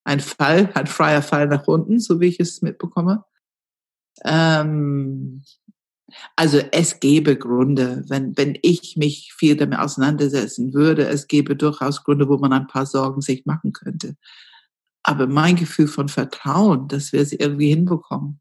ein 0.03 0.19
Fall, 0.19 0.69
ein 0.73 0.87
freier 0.87 1.21
Fall 1.21 1.47
nach 1.47 1.67
unten, 1.67 1.99
so 1.99 2.19
wie 2.19 2.27
ich 2.27 2.39
es 2.39 2.61
mitbekomme. 2.61 3.23
Ähm, 4.25 5.43
also 6.35 6.59
es 6.71 6.99
gäbe 6.99 7.37
Gründe, 7.37 8.03
wenn, 8.07 8.37
wenn 8.37 8.57
ich 8.61 8.97
mich 8.97 9.33
viel 9.33 9.55
damit 9.55 9.79
auseinandersetzen 9.79 10.73
würde, 10.73 11.07
es 11.07 11.27
gäbe 11.27 11.55
durchaus 11.55 12.03
Gründe, 12.03 12.27
wo 12.29 12.37
man 12.37 12.53
ein 12.53 12.67
paar 12.67 12.85
Sorgen 12.85 13.21
sich 13.21 13.45
machen 13.45 13.73
könnte. 13.73 14.15
Aber 15.03 15.27
mein 15.27 15.55
Gefühl 15.55 15.87
von 15.87 16.09
Vertrauen, 16.09 16.87
dass 16.87 17.13
wir 17.13 17.21
es 17.21 17.31
irgendwie 17.31 17.69
hinbekommen, 17.69 18.39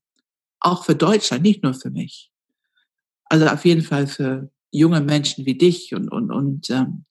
auch 0.60 0.84
für 0.84 0.94
Deutschland, 0.94 1.42
nicht 1.42 1.62
nur 1.62 1.74
für 1.74 1.90
mich. 1.90 2.30
Also 3.24 3.46
auf 3.46 3.64
jeden 3.64 3.82
Fall 3.82 4.06
für 4.06 4.50
junge 4.70 5.00
Menschen 5.00 5.46
wie 5.46 5.56
dich 5.56 5.94
und, 5.94 6.08
und, 6.08 6.30
und 6.30 6.70
ähm, 6.70 7.04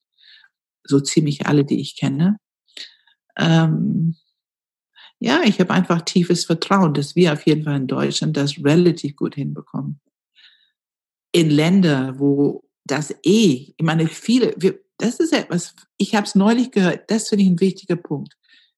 so 0.84 1.00
ziemlich 1.00 1.46
alle, 1.46 1.64
die 1.64 1.80
ich 1.80 1.96
kenne. 1.96 2.38
Ähm, 3.36 4.16
ja, 5.18 5.42
ich 5.44 5.60
habe 5.60 5.72
einfach 5.72 6.02
tiefes 6.02 6.44
Vertrauen, 6.44 6.94
dass 6.94 7.14
wir 7.14 7.32
auf 7.32 7.46
jeden 7.46 7.64
Fall 7.64 7.76
in 7.76 7.86
Deutschland 7.86 8.36
das 8.36 8.58
relativ 8.64 9.14
gut 9.16 9.36
hinbekommen. 9.36 10.00
In 11.32 11.48
Länder, 11.48 12.18
wo 12.18 12.64
das 12.84 13.14
eh, 13.22 13.72
ich 13.76 13.84
meine, 13.84 14.08
viele, 14.08 14.54
wir, 14.56 14.80
das 14.98 15.20
ist 15.20 15.32
etwas, 15.32 15.74
ich 15.96 16.14
habe 16.14 16.26
es 16.26 16.34
neulich 16.34 16.70
gehört, 16.70 17.10
das 17.10 17.28
finde 17.28 17.44
ich 17.44 17.50
ein 17.50 17.60
wichtiger 17.60 17.96
Punkt. 17.96 18.36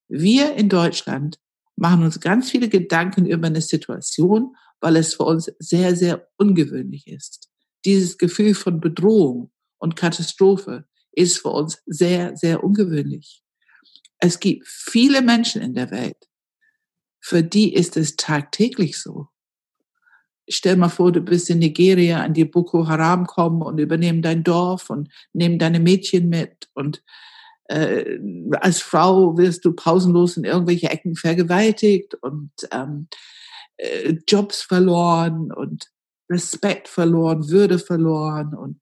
Wir 0.09 0.55
in 0.55 0.69
Deutschland 0.69 1.39
machen 1.77 2.05
uns 2.05 2.21
ganz 2.21 2.51
viele 2.51 2.69
Gedanken 2.69 3.27
über 3.27 3.47
eine 3.47 3.61
Situation, 3.61 4.55
weil 4.81 4.97
es 4.97 5.15
für 5.15 5.25
uns 5.25 5.51
sehr, 5.59 5.97
sehr 5.97 6.29
ungewöhnlich 6.37 7.07
ist. 7.07 7.49
Dieses 7.85 8.19
Gefühl 8.19 8.55
von 8.55 8.81
Bedrohung 8.81 9.51
und 9.79 9.97
Katastrophe 9.97 10.87
ist 11.13 11.39
für 11.39 11.51
uns 11.51 11.83
sehr, 11.87 12.37
sehr 12.37 12.63
ungewöhnlich. 12.63 13.44
Es 14.19 14.41
gibt 14.41 14.67
viele 14.67 15.23
Menschen 15.23 15.63
in 15.63 15.75
der 15.75 15.91
Welt, 15.91 16.29
für 17.21 17.43
die 17.43 17.75
ist 17.75 17.97
es 17.97 18.17
tagtäglich 18.17 19.01
so. 19.01 19.29
Stell 20.49 20.77
mal 20.77 20.91
vor, 20.91 21.11
du 21.11 21.21
bist 21.21 21.49
in 21.49 21.59
Nigeria, 21.59 22.23
an 22.23 22.35
die 22.35 22.45
Boko 22.45 22.87
Haram 22.87 23.27
kommen 23.27 23.63
und 23.63 23.79
übernehmen 23.79 24.21
dein 24.21 24.45
Dorf 24.45 24.91
und 24.91 25.09
nehmen 25.33 25.59
deine 25.59 25.81
Mädchen 25.81 26.29
mit 26.29 26.69
und 26.75 27.03
äh, 27.67 28.19
als 28.61 28.83
Frau 28.83 29.39
wirst 29.39 29.65
du 29.65 29.73
pausenlos 29.73 30.37
in 30.37 30.45
irgendwelche 30.45 30.91
Ecken 30.91 31.17
vergewaltigt 31.17 32.15
und 32.17 32.51
ähm, 32.71 33.09
äh, 33.79 34.17
Jobs 34.29 34.61
verloren 34.61 35.51
und 35.51 35.91
Respekt 36.31 36.89
verloren, 36.89 37.49
Würde 37.49 37.79
verloren 37.79 38.55
und 38.55 38.81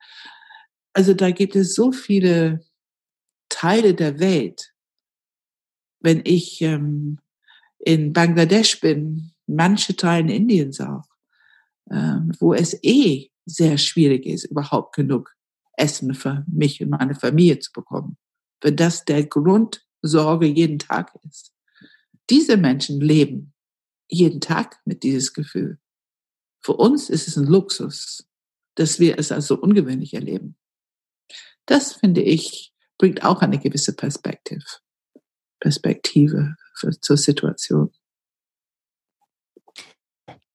also 0.94 1.14
da 1.14 1.30
gibt 1.30 1.56
es 1.56 1.74
so 1.74 1.92
viele 1.92 2.60
Teile 3.48 3.94
der 3.94 4.18
Welt. 4.18 4.71
Wenn 6.02 6.22
ich 6.24 6.60
ähm, 6.62 7.18
in 7.78 8.12
Bangladesch 8.12 8.80
bin, 8.80 9.32
manche 9.46 9.96
Teilen 9.96 10.28
Indiens 10.28 10.80
auch, 10.80 11.04
ähm, 11.90 12.32
wo 12.38 12.54
es 12.54 12.78
eh 12.82 13.30
sehr 13.44 13.78
schwierig 13.78 14.26
ist, 14.26 14.44
überhaupt 14.44 14.94
genug 14.94 15.34
Essen 15.76 16.14
für 16.14 16.44
mich 16.46 16.80
und 16.82 16.90
meine 16.90 17.14
Familie 17.14 17.58
zu 17.58 17.72
bekommen. 17.72 18.16
Wenn 18.60 18.76
das 18.76 19.04
der 19.04 19.24
Grundsorge 19.24 20.46
jeden 20.46 20.78
Tag 20.78 21.12
ist. 21.28 21.52
Diese 22.30 22.56
Menschen 22.56 23.00
leben 23.00 23.52
jeden 24.08 24.40
Tag 24.40 24.80
mit 24.84 25.02
dieses 25.02 25.32
Gefühl. 25.32 25.78
Für 26.60 26.74
uns 26.74 27.10
ist 27.10 27.26
es 27.26 27.36
ein 27.36 27.46
Luxus, 27.46 28.28
dass 28.76 29.00
wir 29.00 29.18
es 29.18 29.32
also 29.32 29.58
ungewöhnlich 29.58 30.14
erleben. 30.14 30.56
Das 31.66 31.94
finde 31.94 32.22
ich 32.22 32.72
bringt 32.98 33.24
auch 33.24 33.40
eine 33.42 33.58
gewisse 33.58 33.96
Perspektive. 33.96 34.64
Perspektive 35.62 36.56
für, 36.74 36.90
zur 36.90 37.16
Situation. 37.16 37.92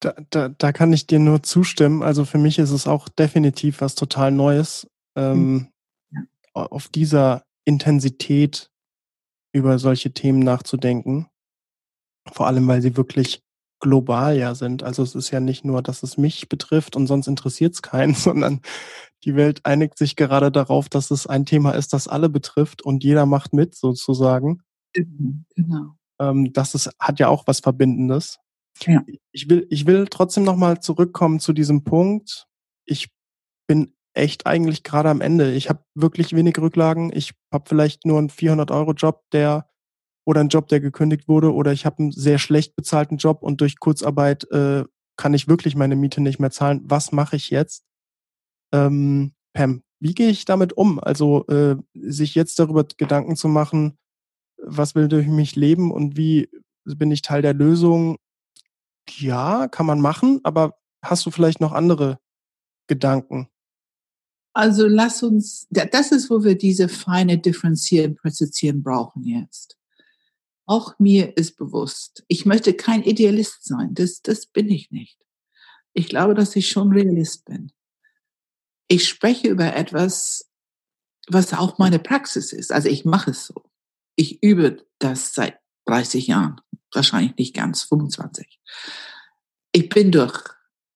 Da, 0.01 0.13
da, 0.29 0.49
da 0.49 0.71
kann 0.73 0.91
ich 0.91 1.07
dir 1.07 1.17
nur 1.17 1.43
zustimmen. 1.43 2.03
Also 2.03 2.25
für 2.25 2.37
mich 2.37 2.59
ist 2.59 2.71
es 2.71 2.87
auch 2.87 3.07
definitiv 3.07 3.79
was 3.79 3.95
total 3.95 4.31
Neues, 4.31 4.85
ähm, 5.15 5.69
ja. 6.11 6.21
auf 6.53 6.89
dieser 6.89 7.45
Intensität 7.63 8.69
über 9.53 9.79
solche 9.79 10.13
Themen 10.13 10.39
nachzudenken. 10.39 11.27
Vor 12.33 12.45
allem, 12.45 12.67
weil 12.67 12.81
sie 12.81 12.97
wirklich 12.97 13.41
global 13.79 14.37
ja 14.37 14.55
sind. 14.55 14.83
Also 14.83 15.03
es 15.03 15.15
ist 15.15 15.31
ja 15.31 15.39
nicht 15.39 15.63
nur, 15.63 15.81
dass 15.81 16.03
es 16.03 16.17
mich 16.17 16.49
betrifft 16.49 16.97
und 16.97 17.07
sonst 17.07 17.27
interessiert 17.27 17.75
es 17.75 17.81
keinen, 17.81 18.13
sondern 18.13 18.61
die 19.23 19.35
Welt 19.35 19.65
einigt 19.65 19.97
sich 19.97 20.17
gerade 20.17 20.51
darauf, 20.51 20.89
dass 20.89 21.11
es 21.11 21.27
ein 21.27 21.45
Thema 21.45 21.71
ist, 21.71 21.93
das 21.93 22.09
alle 22.09 22.27
betrifft 22.27 22.81
und 22.81 23.05
jeder 23.05 23.25
macht 23.25 23.53
mit 23.53 23.73
sozusagen. 23.73 24.63
Genau. 25.55 25.95
Ähm, 26.19 26.51
das 26.53 26.75
ist, 26.75 26.89
hat 26.99 27.19
ja 27.19 27.27
auch 27.27 27.45
was 27.47 27.59
Verbindendes. 27.59 28.39
Ja. 28.85 29.03
Ich 29.31 29.49
will, 29.49 29.65
ich 29.69 29.85
will 29.85 30.07
trotzdem 30.07 30.43
nochmal 30.43 30.79
zurückkommen 30.79 31.39
zu 31.39 31.53
diesem 31.53 31.83
Punkt. 31.83 32.47
Ich 32.85 33.09
bin 33.67 33.93
echt 34.13 34.45
eigentlich 34.45 34.83
gerade 34.83 35.09
am 35.09 35.21
Ende. 35.21 35.53
Ich 35.53 35.69
habe 35.69 35.83
wirklich 35.95 36.33
wenig 36.33 36.57
Rücklagen. 36.57 37.11
Ich 37.13 37.33
habe 37.51 37.65
vielleicht 37.67 38.05
nur 38.05 38.19
einen 38.19 38.29
400-Euro-Job, 38.29 39.23
der 39.31 39.69
oder 40.25 40.41
einen 40.41 40.49
Job, 40.49 40.67
der 40.67 40.81
gekündigt 40.81 41.27
wurde, 41.27 41.53
oder 41.53 41.71
ich 41.71 41.85
habe 41.85 41.99
einen 41.99 42.11
sehr 42.11 42.37
schlecht 42.37 42.75
bezahlten 42.75 43.17
Job 43.17 43.43
und 43.43 43.61
durch 43.61 43.79
Kurzarbeit 43.79 44.49
äh, 44.51 44.83
kann 45.15 45.33
ich 45.33 45.47
wirklich 45.47 45.75
meine 45.75 45.95
Miete 45.95 46.21
nicht 46.21 46.39
mehr 46.39 46.51
zahlen. 46.51 46.81
Was 46.83 47.11
mache 47.11 47.37
ich 47.37 47.49
jetzt? 47.49 47.85
Ähm, 48.73 49.33
Pam, 49.53 49.83
wie 49.99 50.13
gehe 50.13 50.29
ich 50.29 50.45
damit 50.45 50.73
um? 50.73 50.99
Also 50.99 51.47
äh, 51.47 51.77
sich 51.93 52.35
jetzt 52.35 52.59
darüber 52.59 52.83
Gedanken 52.83 53.35
zu 53.35 53.47
machen, 53.47 53.97
was 54.57 54.95
will 54.95 55.07
durch 55.07 55.27
mich 55.27 55.55
leben 55.55 55.91
und 55.91 56.17
wie 56.17 56.49
bin 56.85 57.11
ich 57.11 57.21
Teil 57.21 57.41
der 57.41 57.53
Lösung? 57.53 58.17
Ja, 59.09 59.67
kann 59.67 59.85
man 59.85 60.01
machen, 60.01 60.39
aber 60.43 60.77
hast 61.01 61.25
du 61.25 61.31
vielleicht 61.31 61.61
noch 61.61 61.73
andere 61.73 62.19
Gedanken? 62.87 63.49
Also 64.53 64.87
lass 64.87 65.21
uns, 65.21 65.67
das 65.69 66.11
ist, 66.11 66.29
wo 66.31 66.43
wir 66.43 66.57
diese 66.57 66.89
feine 66.89 67.37
Differenzieren, 67.37 68.15
Präzisieren 68.15 68.81
brauchen 68.81 69.23
jetzt. 69.23 69.77
Auch 70.65 70.97
mir 70.99 71.37
ist 71.37 71.57
bewusst, 71.57 72.25
ich 72.27 72.45
möchte 72.45 72.73
kein 72.73 73.03
Idealist 73.03 73.63
sein. 73.63 73.93
Das, 73.93 74.21
das 74.21 74.47
bin 74.47 74.69
ich 74.69 74.89
nicht. 74.89 75.19
Ich 75.93 76.09
glaube, 76.09 76.33
dass 76.33 76.55
ich 76.55 76.69
schon 76.69 76.91
Realist 76.91 77.45
bin. 77.45 77.71
Ich 78.87 79.07
spreche 79.07 79.47
über 79.47 79.75
etwas, 79.75 80.49
was 81.27 81.53
auch 81.53 81.77
meine 81.77 81.99
Praxis 81.99 82.51
ist. 82.51 82.71
Also 82.71 82.89
ich 82.89 83.05
mache 83.05 83.31
es 83.31 83.45
so. 83.45 83.66
Ich 84.17 84.43
übe 84.43 84.85
das 84.99 85.33
seit 85.33 85.59
30 85.85 86.27
Jahren. 86.27 86.59
Wahrscheinlich 86.91 87.37
nicht 87.37 87.55
ganz, 87.55 87.83
25. 87.83 88.59
Ich 89.71 89.89
bin 89.89 90.11
durch 90.11 90.43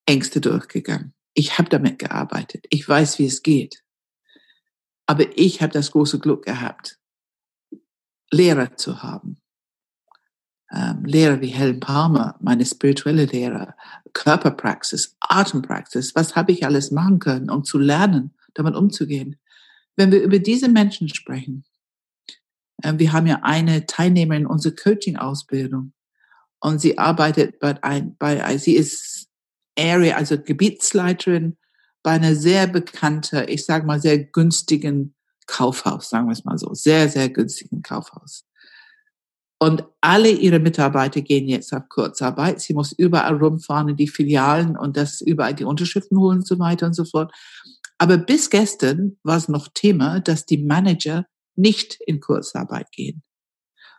Ängste 0.06 0.40
durchgegangen. 0.40 1.14
Ich 1.32 1.56
habe 1.56 1.68
damit 1.68 1.98
gearbeitet. 1.98 2.66
Ich 2.68 2.86
weiß, 2.86 3.18
wie 3.18 3.26
es 3.26 3.42
geht. 3.42 3.84
Aber 5.06 5.26
ich 5.38 5.62
habe 5.62 5.72
das 5.72 5.92
große 5.92 6.18
Glück 6.18 6.44
gehabt, 6.44 6.98
Lehrer 8.30 8.76
zu 8.76 9.02
haben. 9.02 9.40
Ähm, 10.72 11.04
Lehrer 11.04 11.40
wie 11.40 11.48
Helen 11.48 11.80
Palmer, 11.80 12.36
meine 12.40 12.64
spirituelle 12.64 13.26
Lehrer, 13.26 13.76
Körperpraxis, 14.14 15.16
Atempraxis, 15.20 16.14
was 16.14 16.34
habe 16.34 16.52
ich 16.52 16.64
alles 16.64 16.90
machen 16.90 17.18
können, 17.18 17.50
um 17.50 17.62
zu 17.62 17.78
lernen, 17.78 18.34
damit 18.54 18.74
umzugehen. 18.74 19.36
Wenn 19.96 20.10
wir 20.10 20.22
über 20.22 20.38
diese 20.38 20.68
Menschen 20.68 21.08
sprechen, 21.08 21.64
wir 22.84 23.12
haben 23.12 23.26
ja 23.26 23.40
eine 23.42 23.86
Teilnehmerin 23.86 24.42
in 24.42 24.46
unserer 24.46 24.74
Coaching-Ausbildung 24.74 25.92
und 26.60 26.80
sie 26.80 26.98
arbeitet 26.98 27.58
bei, 27.58 27.82
ein, 27.82 28.16
bei, 28.18 28.56
sie 28.58 28.76
ist 28.76 29.28
Area, 29.78 30.16
also 30.16 30.38
Gebietsleiterin 30.38 31.56
bei 32.02 32.12
einer 32.12 32.34
sehr 32.34 32.66
bekannten, 32.66 33.44
ich 33.48 33.64
sage 33.64 33.86
mal 33.86 34.00
sehr 34.00 34.18
günstigen 34.18 35.14
Kaufhaus, 35.46 36.08
sagen 36.08 36.26
wir 36.26 36.32
es 36.32 36.44
mal 36.44 36.58
so, 36.58 36.72
sehr, 36.74 37.08
sehr 37.08 37.28
günstigen 37.28 37.82
Kaufhaus. 37.82 38.44
Und 39.58 39.84
alle 40.00 40.30
ihre 40.30 40.58
Mitarbeiter 40.58 41.20
gehen 41.20 41.46
jetzt 41.46 41.72
auf 41.72 41.88
Kurzarbeit. 41.88 42.60
Sie 42.60 42.74
muss 42.74 42.90
überall 42.90 43.36
rumfahren 43.36 43.90
in 43.90 43.96
die 43.96 44.08
Filialen 44.08 44.76
und 44.76 44.96
das 44.96 45.20
überall 45.20 45.54
die 45.54 45.62
Unterschriften 45.62 46.18
holen 46.18 46.38
und 46.38 46.46
so 46.46 46.58
weiter 46.58 46.86
und 46.86 46.94
so 46.94 47.04
fort. 47.04 47.32
Aber 47.96 48.18
bis 48.18 48.50
gestern 48.50 49.18
war 49.22 49.36
es 49.36 49.48
noch 49.48 49.68
Thema, 49.72 50.18
dass 50.18 50.46
die 50.46 50.58
Manager 50.58 51.26
nicht 51.54 52.00
in 52.00 52.20
Kurzarbeit 52.20 52.90
gehen. 52.92 53.22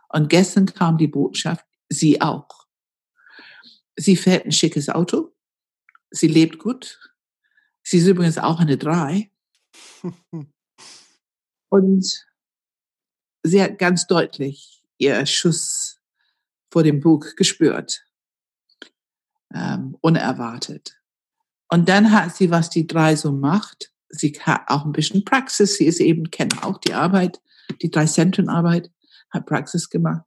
Und 0.09 0.29
gestern 0.29 0.65
kam 0.67 0.97
die 0.97 1.07
Botschaft, 1.07 1.65
sie 1.89 2.21
auch. 2.21 2.67
Sie 3.95 4.15
fährt 4.15 4.45
ein 4.45 4.51
schickes 4.51 4.89
Auto. 4.89 5.35
Sie 6.11 6.27
lebt 6.27 6.59
gut. 6.59 6.99
Sie 7.83 7.97
ist 7.97 8.07
übrigens 8.07 8.37
auch 8.37 8.59
eine 8.59 8.77
Drei. 8.77 9.31
Und 11.69 12.25
sie 13.43 13.61
hat 13.61 13.79
ganz 13.79 14.07
deutlich 14.07 14.83
ihr 14.97 15.25
Schuss 15.25 15.99
vor 16.71 16.83
dem 16.83 16.99
Bug 16.99 17.35
gespürt. 17.35 18.05
Ähm, 19.53 19.97
unerwartet. 20.01 20.99
Und 21.69 21.89
dann 21.89 22.11
hat 22.11 22.35
sie, 22.35 22.51
was 22.51 22.69
die 22.69 22.87
drei 22.87 23.15
so 23.15 23.31
macht. 23.31 23.92
Sie 24.15 24.31
hat 24.41 24.61
auch 24.67 24.85
ein 24.85 24.91
bisschen 24.91 25.25
Praxis. 25.25 25.77
Sie 25.77 25.85
ist 25.85 25.99
eben, 25.99 26.29
kennt 26.29 26.63
auch 26.63 26.77
die 26.77 26.93
Arbeit, 26.93 27.41
die 27.81 27.89
drei 27.89 28.05
Zentrenarbeit, 28.05 28.91
hat 29.31 29.45
Praxis 29.45 29.89
gemacht. 29.89 30.23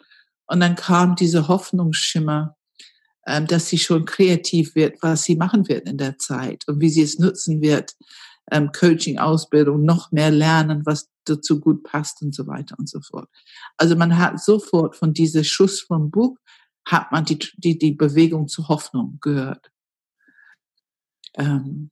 Und 0.46 0.60
dann 0.60 0.74
kam 0.74 1.16
diese 1.16 1.48
Hoffnungsschimmer, 1.48 2.56
ähm, 3.26 3.46
dass 3.46 3.68
sie 3.68 3.78
schon 3.78 4.04
kreativ 4.04 4.74
wird, 4.74 5.02
was 5.02 5.24
sie 5.24 5.36
machen 5.36 5.68
wird 5.68 5.88
in 5.88 5.98
der 5.98 6.18
Zeit 6.18 6.64
und 6.66 6.80
wie 6.80 6.88
sie 6.88 7.02
es 7.02 7.18
nutzen 7.18 7.60
wird, 7.60 7.94
ähm, 8.50 8.70
Coaching, 8.72 9.18
Ausbildung, 9.18 9.84
noch 9.84 10.12
mehr 10.12 10.30
lernen, 10.30 10.84
was 10.84 11.08
dazu 11.24 11.60
gut 11.60 11.82
passt 11.82 12.22
und 12.22 12.34
so 12.34 12.46
weiter 12.46 12.76
und 12.78 12.88
so 12.88 13.00
fort. 13.00 13.28
Also 13.76 13.96
man 13.96 14.16
hat 14.16 14.40
sofort 14.40 14.94
von 14.96 15.12
dieser 15.12 15.42
Schuss 15.42 15.80
vom 15.80 16.10
Buch, 16.10 16.36
hat 16.84 17.10
man 17.10 17.24
die, 17.24 17.38
die, 17.56 17.78
die 17.78 17.92
Bewegung 17.92 18.46
zur 18.46 18.68
Hoffnung 18.68 19.18
gehört. 19.20 19.70
Ähm, 21.34 21.90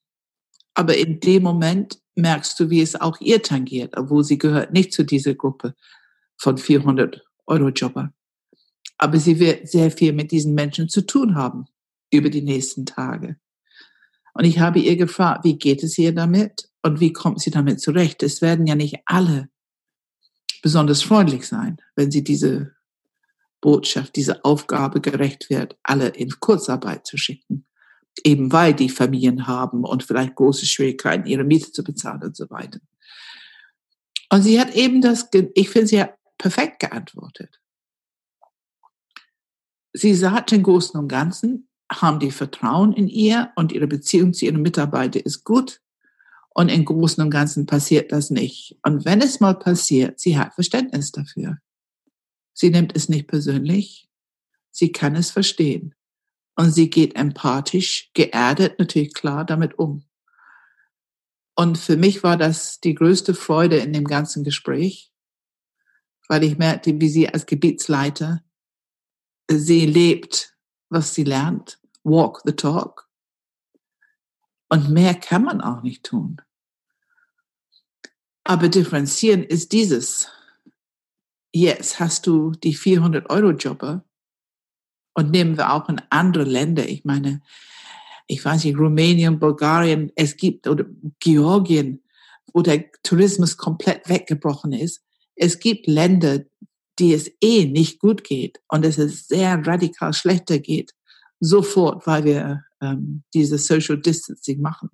aber 0.75 0.97
in 0.97 1.21
dem 1.21 1.43
Moment 1.43 1.99
merkst 2.17 2.59
du, 2.59 2.71
wie 2.71 2.81
es 2.81 3.01
auch 3.01 3.21
ihr 3.21 3.43
tangiert, 3.43 3.97
obwohl 3.97 4.25
sie 4.25 4.39
gehört 4.39 4.73
nicht 4.73 4.93
zu 4.93 5.05
dieser 5.05 5.35
Gruppe 5.35 5.75
von 6.37 6.59
400 6.59 7.25
Euro 7.47 7.69
Jobber. 7.69 8.13
Aber 8.99 9.19
sie 9.19 9.39
wird 9.39 9.69
sehr 9.69 9.91
viel 9.91 10.13
mit 10.13 10.31
diesen 10.31 10.55
Menschen 10.55 10.89
zu 10.89 11.07
tun 11.07 11.35
haben 11.35 11.67
über 12.13 12.31
die 12.31 12.43
nächsten 12.43 12.87
Tage. 12.87 13.37
Und 14.35 14.45
ich 14.45 14.59
habe 14.59 14.81
ihr 14.81 14.97
gefragt, 14.97 15.45
wie 15.45 15.59
geht 15.59 15.83
es 15.83 15.99
ihr 15.99 16.15
damit 16.15 16.69
und 16.83 17.01
wie 17.01 17.13
kommt 17.13 17.41
sie 17.41 17.51
damit 17.51 17.81
zurecht? 17.81 18.23
Es 18.23 18.43
werden 18.43 18.67
ja 18.67 18.75
nicht 18.75 18.99
alle 19.07 19.49
besonders 20.63 21.03
freundlich 21.03 21.47
sein, 21.47 21.79
wenn 21.95 22.11
sie 22.11 22.25
diese 22.25 22.73
Botschaft, 23.61 24.17
diese 24.17 24.45
Aufgabe 24.45 25.01
gerecht 25.01 25.51
wird, 25.51 25.77
alle 25.83 26.09
in 26.09 26.31
Kurzarbeit 26.41 27.07
zu 27.07 27.17
schicken. 27.17 27.67
Eben 28.23 28.53
weil 28.53 28.75
die 28.75 28.89
Familien 28.89 29.47
haben 29.47 29.85
und 29.85 30.05
vielleicht 30.05 30.37
große 30.37 30.67
Schwierigkeiten, 30.67 31.27
ihre 31.27 31.45
Miete 31.45 31.73
zu 31.73 31.83
bezahlen 31.83 32.23
und 32.23 32.37
so 32.37 32.49
weiter. 32.51 32.81
Und 34.31 34.43
sie 34.43 34.61
hat 34.61 34.75
eben 34.75 35.01
das, 35.01 35.29
ich 35.55 35.69
finde, 35.69 35.89
sie 35.89 36.01
hat 36.01 36.15
perfekt 36.39 36.81
geantwortet 36.81 37.61
sie 39.95 40.15
sagt 40.15 40.53
im 40.53 40.63
Großen 40.63 41.01
und 41.01 41.09
Ganzen, 41.09 41.69
haben 41.91 42.19
die 42.19 42.33
Vertrauen 42.33 42.93
in 42.93 43.09
ihr 43.09 43.53
und 43.57 43.73
ihre 43.73 43.87
Beziehung 43.87 44.35
zu 44.35 44.45
ihren 44.45 44.61
Mitarbeitern 44.61 45.23
ist 45.23 45.45
gut. 45.45 45.81
Und 46.51 46.69
im 46.69 46.85
Großen 46.85 47.23
und 47.23 47.31
Ganzen 47.31 47.67
passiert 47.67 48.13
das 48.13 48.31
nicht. 48.31 48.79
Und 48.83 49.05
wenn 49.05 49.21
es 49.21 49.41
mal 49.41 49.55
passiert, 49.55 50.21
sie 50.21 50.39
hat 50.39 50.55
Verständnis 50.55 51.11
dafür. 51.11 51.59
Sie 52.53 52.71
nimmt 52.71 52.95
es 52.95 53.09
nicht 53.09 53.27
persönlich. 53.27 54.09
Sie 54.71 54.93
kann 54.93 55.17
es 55.17 55.31
verstehen. 55.31 55.95
Und 56.57 56.71
sie 56.71 56.89
geht 56.89 57.17
empathisch, 57.17 58.11
geerdet, 58.15 58.79
natürlich 58.79 59.13
klar 59.13 59.45
damit 59.45 59.79
um. 59.79 60.05
Und 61.57 61.79
für 61.79 61.97
mich 61.97 62.23
war 62.23 62.37
das 62.37 62.81
die 62.81 62.95
größte 62.95 63.35
Freude 63.35 63.77
in 63.77 63.93
dem 63.93 64.05
ganzen 64.05 64.45
Gespräch, 64.45 65.13
weil 66.29 66.45
ich 66.45 66.59
merkte, 66.59 67.01
wie 67.01 67.09
sie 67.09 67.29
als 67.29 67.47
Gebietsleiter 67.47 68.43
sie 69.49 69.87
lebt, 69.87 70.57
was 70.89 71.15
sie 71.15 71.25
lernt. 71.25 71.81
Walk 72.03 72.43
the 72.45 72.53
talk. 72.53 73.09
Und 74.69 74.91
mehr 74.91 75.15
kann 75.15 75.45
man 75.45 75.61
auch 75.61 75.83
nicht 75.83 76.05
tun. 76.05 76.41
Aber 78.43 78.69
differenzieren 78.69 79.43
ist 79.43 79.73
dieses. 79.73 80.29
Jetzt 81.53 82.01
hast 82.01 82.27
du 82.27 82.51
die 82.51 82.75
400 82.75 83.31
Euro 83.31 83.51
Jobber 83.51 84.05
und 85.15 85.31
nehmen 85.31 85.57
wir 85.57 85.73
auch 85.73 85.89
in 85.89 86.01
andere 86.11 86.45
Länder. 86.45 86.87
Ich 86.89 87.05
meine, 87.05 87.41
ich 88.27 88.45
weiß 88.45 88.65
nicht, 88.65 88.79
Rumänien, 88.79 89.39
Bulgarien, 89.39 90.13
es 90.17 90.37
gibt, 90.37 90.67
oder 90.67 90.85
Georgien, 91.21 92.03
wo 92.53 92.63
der 92.63 92.91
Tourismus 93.03 93.57
komplett 93.57 94.09
weggebrochen 94.09 94.73
ist. 94.73 95.03
Es 95.37 95.59
gibt 95.59 95.87
Länder, 95.87 96.41
die 96.99 97.13
es 97.13 97.31
eh 97.41 97.65
nicht 97.67 97.99
gut 97.99 98.25
geht 98.25 98.61
und 98.69 98.85
es 98.85 98.99
ist 98.99 99.29
sehr 99.29 99.67
radikal 99.67 100.13
schlechter 100.13 100.59
geht, 100.59 100.93
sofort, 101.41 102.07
weil 102.07 102.25
wir 102.25 102.65
ähm, 102.81 103.25
diese 103.35 103.59
Social 103.59 103.99
Distancing 103.99 104.61
machen. 104.61 104.91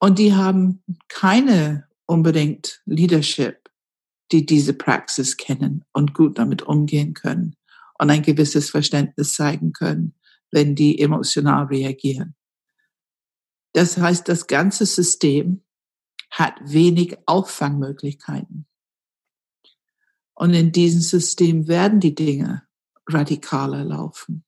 Und 0.00 0.18
die 0.18 0.34
haben 0.34 0.82
keine 1.08 1.86
unbedingt 2.06 2.82
Leadership, 2.84 3.70
die 4.32 4.44
diese 4.44 4.74
Praxis 4.74 5.36
kennen 5.36 5.84
und 5.92 6.12
gut 6.12 6.38
damit 6.38 6.62
umgehen 6.62 7.14
können 7.14 7.56
und 7.98 8.10
ein 8.10 8.22
gewisses 8.22 8.70
Verständnis 8.70 9.34
zeigen 9.34 9.72
können, 9.72 10.14
wenn 10.50 10.74
die 10.74 11.00
emotional 11.00 11.66
reagieren. 11.66 12.34
Das 13.72 13.98
heißt, 13.98 14.28
das 14.28 14.46
ganze 14.46 14.86
System 14.86 15.64
hat 16.30 16.54
wenig 16.62 17.18
Auffangmöglichkeiten. 17.26 18.66
Und 20.34 20.54
in 20.54 20.72
diesem 20.72 21.00
System 21.00 21.68
werden 21.68 22.00
die 22.00 22.14
Dinge 22.14 22.66
radikaler 23.08 23.84
laufen. 23.84 24.44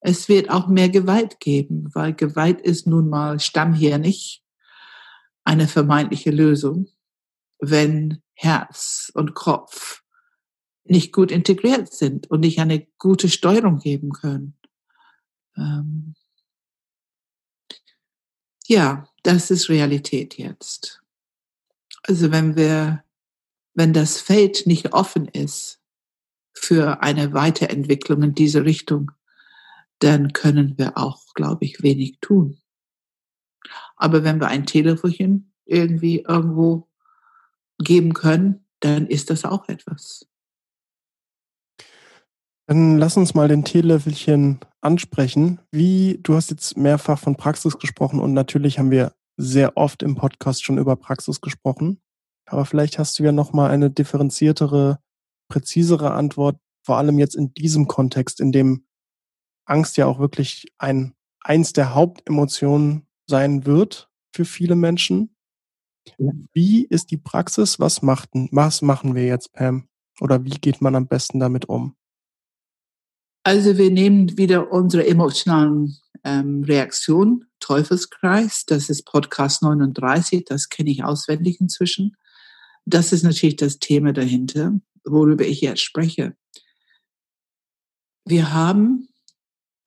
Es 0.00 0.28
wird 0.28 0.50
auch 0.50 0.66
mehr 0.66 0.88
Gewalt 0.88 1.40
geben, 1.40 1.90
weil 1.94 2.14
Gewalt 2.14 2.60
ist 2.60 2.86
nun 2.86 3.08
mal 3.08 3.38
stammhirnig 3.38 4.42
eine 5.44 5.68
vermeintliche 5.68 6.30
Lösung, 6.30 6.88
wenn 7.58 8.22
Herz 8.32 9.12
und 9.14 9.34
Kopf 9.34 9.99
nicht 10.84 11.12
gut 11.12 11.30
integriert 11.30 11.92
sind 11.92 12.30
und 12.30 12.40
nicht 12.40 12.58
eine 12.58 12.86
gute 12.98 13.28
Steuerung 13.28 13.78
geben 13.78 14.12
können. 14.12 14.56
Ähm 15.56 16.14
ja, 18.66 19.08
das 19.22 19.50
ist 19.50 19.68
Realität 19.68 20.38
jetzt. 20.38 21.02
Also 22.02 22.30
wenn 22.30 22.56
wir, 22.56 23.04
wenn 23.74 23.92
das 23.92 24.20
Feld 24.20 24.66
nicht 24.66 24.92
offen 24.92 25.26
ist 25.26 25.80
für 26.52 27.02
eine 27.02 27.32
Weiterentwicklung 27.32 28.22
in 28.22 28.34
diese 28.34 28.64
Richtung, 28.64 29.10
dann 29.98 30.32
können 30.32 30.78
wir 30.78 30.96
auch, 30.96 31.34
glaube 31.34 31.64
ich, 31.64 31.82
wenig 31.82 32.18
tun. 32.20 32.60
Aber 33.96 34.24
wenn 34.24 34.40
wir 34.40 34.48
ein 34.48 34.66
Telefonchen 34.66 35.52
irgendwie 35.66 36.20
irgendwo 36.26 36.88
geben 37.78 38.14
können, 38.14 38.66
dann 38.80 39.06
ist 39.06 39.30
das 39.30 39.44
auch 39.44 39.68
etwas. 39.68 40.29
Dann 42.70 42.98
lass 42.98 43.16
uns 43.16 43.34
mal 43.34 43.48
den 43.48 43.64
Teelöffelchen 43.64 44.60
ansprechen. 44.80 45.58
Wie, 45.72 46.20
du 46.22 46.36
hast 46.36 46.50
jetzt 46.50 46.76
mehrfach 46.76 47.18
von 47.18 47.34
Praxis 47.34 47.80
gesprochen 47.80 48.20
und 48.20 48.32
natürlich 48.32 48.78
haben 48.78 48.92
wir 48.92 49.12
sehr 49.36 49.76
oft 49.76 50.04
im 50.04 50.14
Podcast 50.14 50.62
schon 50.62 50.78
über 50.78 50.94
Praxis 50.94 51.40
gesprochen. 51.40 52.00
Aber 52.46 52.64
vielleicht 52.64 53.00
hast 53.00 53.18
du 53.18 53.24
ja 53.24 53.32
nochmal 53.32 53.72
eine 53.72 53.90
differenziertere, 53.90 55.00
präzisere 55.48 56.12
Antwort, 56.12 56.60
vor 56.86 56.96
allem 56.96 57.18
jetzt 57.18 57.34
in 57.34 57.52
diesem 57.54 57.88
Kontext, 57.88 58.38
in 58.38 58.52
dem 58.52 58.84
Angst 59.64 59.96
ja 59.96 60.06
auch 60.06 60.20
wirklich 60.20 60.72
ein, 60.78 61.14
eins 61.40 61.72
der 61.72 61.96
Hauptemotionen 61.96 63.08
sein 63.26 63.66
wird 63.66 64.08
für 64.32 64.44
viele 64.44 64.76
Menschen. 64.76 65.34
Wie 66.52 66.84
ist 66.84 67.10
die 67.10 67.18
Praxis? 67.18 67.80
Was, 67.80 68.00
machten, 68.02 68.48
was 68.52 68.80
machen 68.80 69.16
wir 69.16 69.26
jetzt, 69.26 69.52
Pam? 69.54 69.88
Oder 70.20 70.44
wie 70.44 70.50
geht 70.50 70.80
man 70.80 70.94
am 70.94 71.08
besten 71.08 71.40
damit 71.40 71.68
um? 71.68 71.96
Also 73.42 73.78
wir 73.78 73.90
nehmen 73.90 74.36
wieder 74.36 74.70
unsere 74.70 75.06
emotionalen 75.06 75.96
ähm, 76.24 76.62
Reaktionen, 76.64 77.46
Teufelskreis, 77.60 78.66
das 78.66 78.90
ist 78.90 79.04
Podcast 79.04 79.62
39, 79.62 80.44
das 80.44 80.68
kenne 80.68 80.90
ich 80.90 81.04
auswendig 81.04 81.60
inzwischen. 81.60 82.16
Das 82.84 83.12
ist 83.12 83.22
natürlich 83.22 83.56
das 83.56 83.78
Thema 83.78 84.12
dahinter, 84.12 84.78
worüber 85.04 85.44
ich 85.44 85.60
jetzt 85.62 85.82
spreche. 85.82 86.36
Wir 88.26 88.52
haben, 88.52 89.08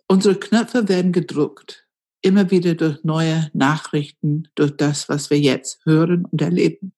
unsere 0.07 0.39
Knöpfe 0.39 0.89
werden 0.89 1.11
gedruckt, 1.11 1.87
immer 2.21 2.49
wieder 2.49 2.73
durch 2.73 3.03
neue 3.03 3.51
Nachrichten, 3.53 4.47
durch 4.55 4.75
das, 4.75 5.09
was 5.09 5.29
wir 5.29 5.39
jetzt 5.39 5.85
hören 5.85 6.25
und 6.25 6.41
erleben. 6.41 6.93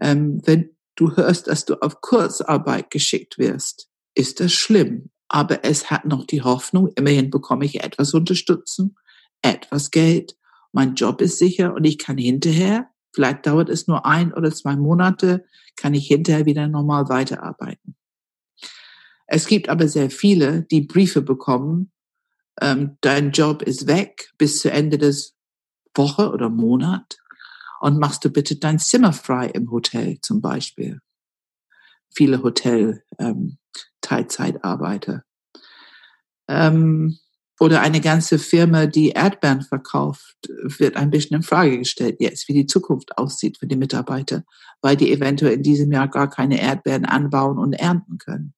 Ähm, 0.00 0.40
wenn 0.46 0.70
du 0.94 1.14
hörst, 1.16 1.48
dass 1.48 1.66
du 1.66 1.74
auf 1.82 2.00
Kurzarbeit 2.00 2.90
geschickt 2.90 3.38
wirst, 3.38 3.88
ist 4.14 4.40
das 4.40 4.52
schlimm. 4.52 5.11
Aber 5.32 5.64
es 5.64 5.90
hat 5.90 6.04
noch 6.04 6.26
die 6.26 6.42
Hoffnung, 6.42 6.92
immerhin 6.94 7.30
bekomme 7.30 7.64
ich 7.64 7.82
etwas 7.82 8.12
Unterstützung, 8.12 8.98
etwas 9.40 9.90
Geld, 9.90 10.36
mein 10.72 10.94
Job 10.94 11.22
ist 11.22 11.38
sicher 11.38 11.74
und 11.74 11.84
ich 11.84 11.96
kann 11.96 12.18
hinterher, 12.18 12.90
vielleicht 13.14 13.46
dauert 13.46 13.70
es 13.70 13.86
nur 13.86 14.04
ein 14.04 14.34
oder 14.34 14.50
zwei 14.50 14.76
Monate, 14.76 15.46
kann 15.74 15.94
ich 15.94 16.06
hinterher 16.06 16.44
wieder 16.44 16.68
normal 16.68 17.08
weiterarbeiten. 17.08 17.96
Es 19.26 19.46
gibt 19.46 19.70
aber 19.70 19.88
sehr 19.88 20.10
viele, 20.10 20.64
die 20.64 20.82
Briefe 20.82 21.22
bekommen, 21.22 21.92
ähm, 22.60 22.98
dein 23.00 23.30
Job 23.30 23.62
ist 23.62 23.86
weg 23.86 24.32
bis 24.36 24.60
zu 24.60 24.70
Ende 24.70 24.98
des 24.98 25.34
Woche 25.94 26.30
oder 26.30 26.50
Monat 26.50 27.16
und 27.80 27.98
machst 27.98 28.22
du 28.26 28.28
bitte 28.28 28.56
dein 28.56 28.78
Zimmer 28.78 29.14
frei 29.14 29.46
im 29.46 29.70
Hotel 29.70 30.20
zum 30.20 30.42
Beispiel. 30.42 31.00
Viele 32.10 32.42
Hotel 32.42 33.02
ähm, 33.18 33.56
Teilzeitarbeiter. 34.02 35.24
Ähm, 36.48 37.18
oder 37.60 37.80
eine 37.80 38.00
ganze 38.00 38.38
Firma, 38.38 38.86
die 38.86 39.10
Erdbeeren 39.10 39.62
verkauft, 39.62 40.36
wird 40.78 40.96
ein 40.96 41.10
bisschen 41.10 41.36
in 41.36 41.42
Frage 41.42 41.78
gestellt 41.78 42.16
jetzt, 42.18 42.48
wie 42.48 42.54
die 42.54 42.66
Zukunft 42.66 43.16
aussieht 43.16 43.58
für 43.58 43.66
die 43.66 43.76
Mitarbeiter, 43.76 44.44
weil 44.80 44.96
die 44.96 45.12
eventuell 45.12 45.54
in 45.54 45.62
diesem 45.62 45.92
Jahr 45.92 46.08
gar 46.08 46.28
keine 46.28 46.60
Erdbeeren 46.60 47.04
anbauen 47.04 47.58
und 47.58 47.74
ernten 47.74 48.18
können. 48.18 48.54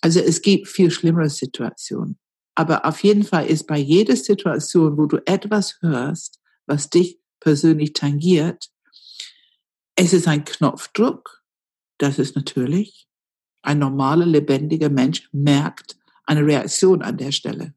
Also 0.00 0.18
es 0.18 0.40
gibt 0.40 0.66
viel 0.68 0.90
schlimmere 0.90 1.28
Situationen. 1.28 2.18
Aber 2.54 2.84
auf 2.86 3.02
jeden 3.02 3.24
Fall 3.24 3.46
ist 3.46 3.66
bei 3.66 3.78
jeder 3.78 4.16
Situation, 4.16 4.96
wo 4.96 5.06
du 5.06 5.18
etwas 5.26 5.76
hörst, 5.80 6.40
was 6.66 6.90
dich 6.90 7.18
persönlich 7.40 7.92
tangiert, 7.92 8.70
es 9.94 10.12
ist 10.12 10.26
ein 10.26 10.44
Knopfdruck. 10.44 11.42
Das 11.98 12.18
ist 12.18 12.34
natürlich. 12.34 13.08
Ein 13.62 13.78
normaler, 13.78 14.26
lebendiger 14.26 14.90
Mensch 14.90 15.28
merkt 15.32 15.96
eine 16.24 16.44
Reaktion 16.44 17.02
an 17.02 17.16
der 17.16 17.32
Stelle. 17.32 17.74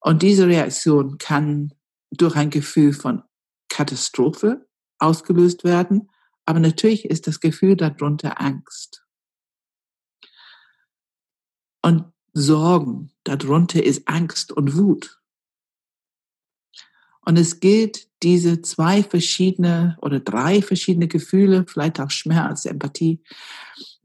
Und 0.00 0.22
diese 0.22 0.46
Reaktion 0.46 1.18
kann 1.18 1.74
durch 2.10 2.36
ein 2.36 2.50
Gefühl 2.50 2.92
von 2.92 3.22
Katastrophe 3.68 4.66
ausgelöst 4.98 5.64
werden. 5.64 6.10
Aber 6.44 6.60
natürlich 6.60 7.04
ist 7.06 7.26
das 7.26 7.40
Gefühl 7.40 7.76
darunter 7.76 8.40
Angst. 8.40 9.04
Und 11.82 12.12
Sorgen, 12.32 13.12
darunter 13.24 13.82
ist 13.82 14.06
Angst 14.06 14.52
und 14.52 14.76
Wut. 14.76 15.20
Und 17.22 17.38
es 17.38 17.60
gilt, 17.60 18.08
diese 18.22 18.62
zwei 18.62 19.02
verschiedene 19.02 19.96
oder 20.00 20.20
drei 20.20 20.62
verschiedene 20.62 21.08
Gefühle, 21.08 21.64
vielleicht 21.68 22.00
auch 22.00 22.10
Schmerz, 22.10 22.64
Empathie, 22.64 23.22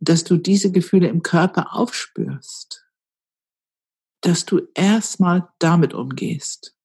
dass 0.01 0.25
du 0.25 0.37
diese 0.37 0.71
Gefühle 0.71 1.07
im 1.07 1.23
Körper 1.23 1.73
aufspürst. 1.73 2.85
Dass 4.19 4.45
du 4.45 4.67
erstmal 4.73 5.47
damit 5.59 5.93
umgehst. 5.93 6.75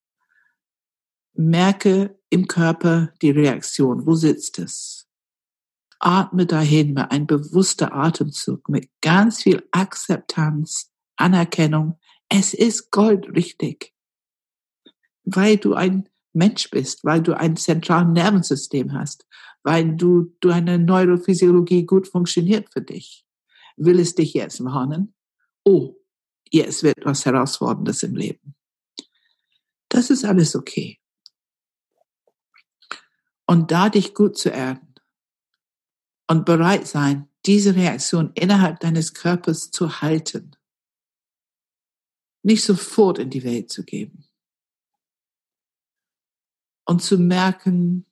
Merke 1.34 2.18
im 2.30 2.46
Körper 2.46 3.12
die 3.20 3.30
Reaktion. 3.30 4.06
Wo 4.06 4.14
sitzt 4.14 4.58
es? 4.58 5.06
atme 5.98 6.46
dahin 6.46 6.94
mit 6.94 7.10
einem 7.10 7.26
bewusster 7.26 7.94
Atemzug, 7.94 8.68
mit 8.68 8.90
ganz 9.00 9.42
viel 9.42 9.66
Akzeptanz, 9.70 10.92
Anerkennung. 11.16 11.98
Es 12.28 12.54
ist 12.54 12.90
goldrichtig, 12.90 13.94
weil 15.24 15.56
du 15.56 15.74
ein 15.74 16.08
Mensch 16.32 16.70
bist, 16.70 17.04
weil 17.04 17.22
du 17.22 17.34
ein 17.34 17.56
zentrales 17.56 18.12
Nervensystem 18.12 18.92
hast, 18.92 19.26
weil 19.66 19.96
du, 19.96 20.32
du 20.38 20.50
eine 20.50 20.78
Neurophysiologie 20.78 21.84
gut 21.84 22.06
funktioniert 22.06 22.72
für 22.72 22.82
dich. 22.82 23.26
Will 23.76 23.98
es 23.98 24.14
dich 24.14 24.32
jetzt 24.32 24.64
warnen? 24.64 25.12
Oh, 25.64 25.96
jetzt 26.50 26.84
wird 26.84 27.04
was 27.04 27.26
Herausforderndes 27.26 28.04
im 28.04 28.14
Leben. 28.14 28.54
Das 29.88 30.10
ist 30.10 30.24
alles 30.24 30.54
okay. 30.54 31.00
Und 33.46 33.72
da 33.72 33.88
dich 33.88 34.14
gut 34.14 34.38
zu 34.38 34.50
erden, 34.50 34.86
und 36.28 36.44
bereit 36.44 36.86
sein, 36.86 37.28
diese 37.44 37.74
Reaktion 37.74 38.32
innerhalb 38.34 38.80
deines 38.80 39.14
Körpers 39.14 39.70
zu 39.70 40.00
halten. 40.00 40.56
Nicht 42.42 42.64
sofort 42.64 43.18
in 43.18 43.30
die 43.30 43.44
Welt 43.44 43.70
zu 43.70 43.84
geben. 43.84 44.24
Und 46.84 47.02
zu 47.02 47.18
merken, 47.18 48.06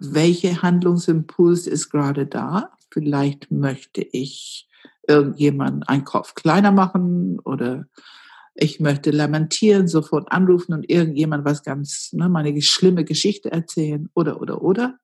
welche 0.00 0.62
Handlungsimpuls 0.62 1.66
ist 1.66 1.90
gerade 1.90 2.26
da. 2.26 2.72
Vielleicht 2.90 3.50
möchte 3.50 4.02
ich 4.02 4.68
irgendjemand 5.06 5.88
einen 5.88 6.04
Kopf 6.04 6.34
kleiner 6.34 6.72
machen 6.72 7.38
oder 7.40 7.86
ich 8.54 8.80
möchte 8.80 9.10
lamentieren, 9.10 9.88
sofort 9.88 10.30
anrufen 10.32 10.72
und 10.72 10.90
irgendjemand 10.90 11.44
was 11.44 11.62
ganz, 11.62 12.12
ne, 12.12 12.28
meine 12.28 12.60
schlimme 12.62 13.04
Geschichte 13.04 13.50
erzählen 13.50 14.08
oder, 14.14 14.40
oder, 14.40 14.62
oder 14.62 14.98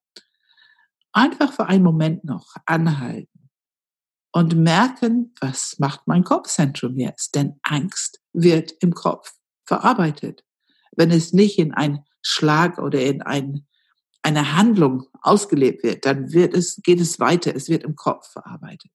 einfach 1.12 1.52
für 1.52 1.66
einen 1.66 1.84
Moment 1.84 2.24
noch 2.24 2.56
anhalten 2.66 3.48
und 4.32 4.54
merken, 4.54 5.32
was 5.40 5.78
macht 5.78 6.06
mein 6.06 6.24
Kopfzentrum 6.24 6.98
jetzt? 6.98 7.34
Denn 7.34 7.58
Angst 7.62 8.20
wird 8.34 8.72
im 8.80 8.92
Kopf 8.92 9.32
verarbeitet. 9.64 10.44
Wenn 10.94 11.10
es 11.10 11.32
nicht 11.32 11.58
in 11.58 11.72
einen 11.72 12.00
Schlag 12.20 12.78
oder 12.78 13.00
in 13.00 13.22
ein, 13.22 13.66
eine 14.26 14.56
Handlung 14.56 15.06
ausgelebt 15.22 15.82
wird, 15.82 16.04
dann 16.04 16.32
wird 16.32 16.54
es, 16.54 16.80
geht 16.82 17.00
es 17.00 17.20
weiter. 17.20 17.54
Es 17.54 17.68
wird 17.68 17.84
im 17.84 17.96
Kopf 17.96 18.30
verarbeitet. 18.32 18.90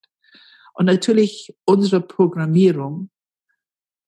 Und 0.73 0.86
natürlich 0.86 1.55
unsere 1.65 2.01
Programmierung 2.01 3.09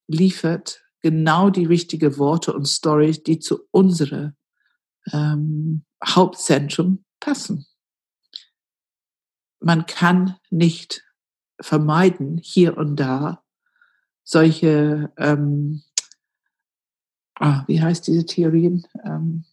liefert 0.07 0.84
genau 1.01 1.49
die 1.49 1.65
richtigen 1.65 2.17
Worte 2.17 2.53
und 2.53 2.67
Stories, 2.67 3.24
die 3.24 3.39
zu 3.39 3.59
unserem 3.71 4.36
ähm, 5.11 5.86
Hauptzentrum 6.05 7.03
passen 7.19 7.65
man 9.63 9.86
kann 9.86 10.36
nicht 10.49 11.03
vermeiden, 11.59 12.38
hier 12.38 12.78
und 12.78 12.97
da 12.97 13.43
solche, 14.24 15.11
ähm, 15.17 15.84
ah, 17.36 17.63
wie 17.67 17.82
heißt 17.82 18.07
diese 18.07 18.26
Theorien? 18.26 18.86
Ähm, 19.03 19.45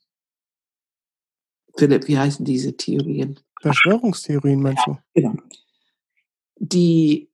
Philipp, 1.80 2.08
wie 2.08 2.18
heißen 2.18 2.44
diese 2.44 2.76
Theorien? 2.76 3.40
Verschwörungstheorien 3.62 4.60
meinst 4.60 4.86
du? 4.86 4.98
Genau. 5.14 5.34
Die, 6.56 7.30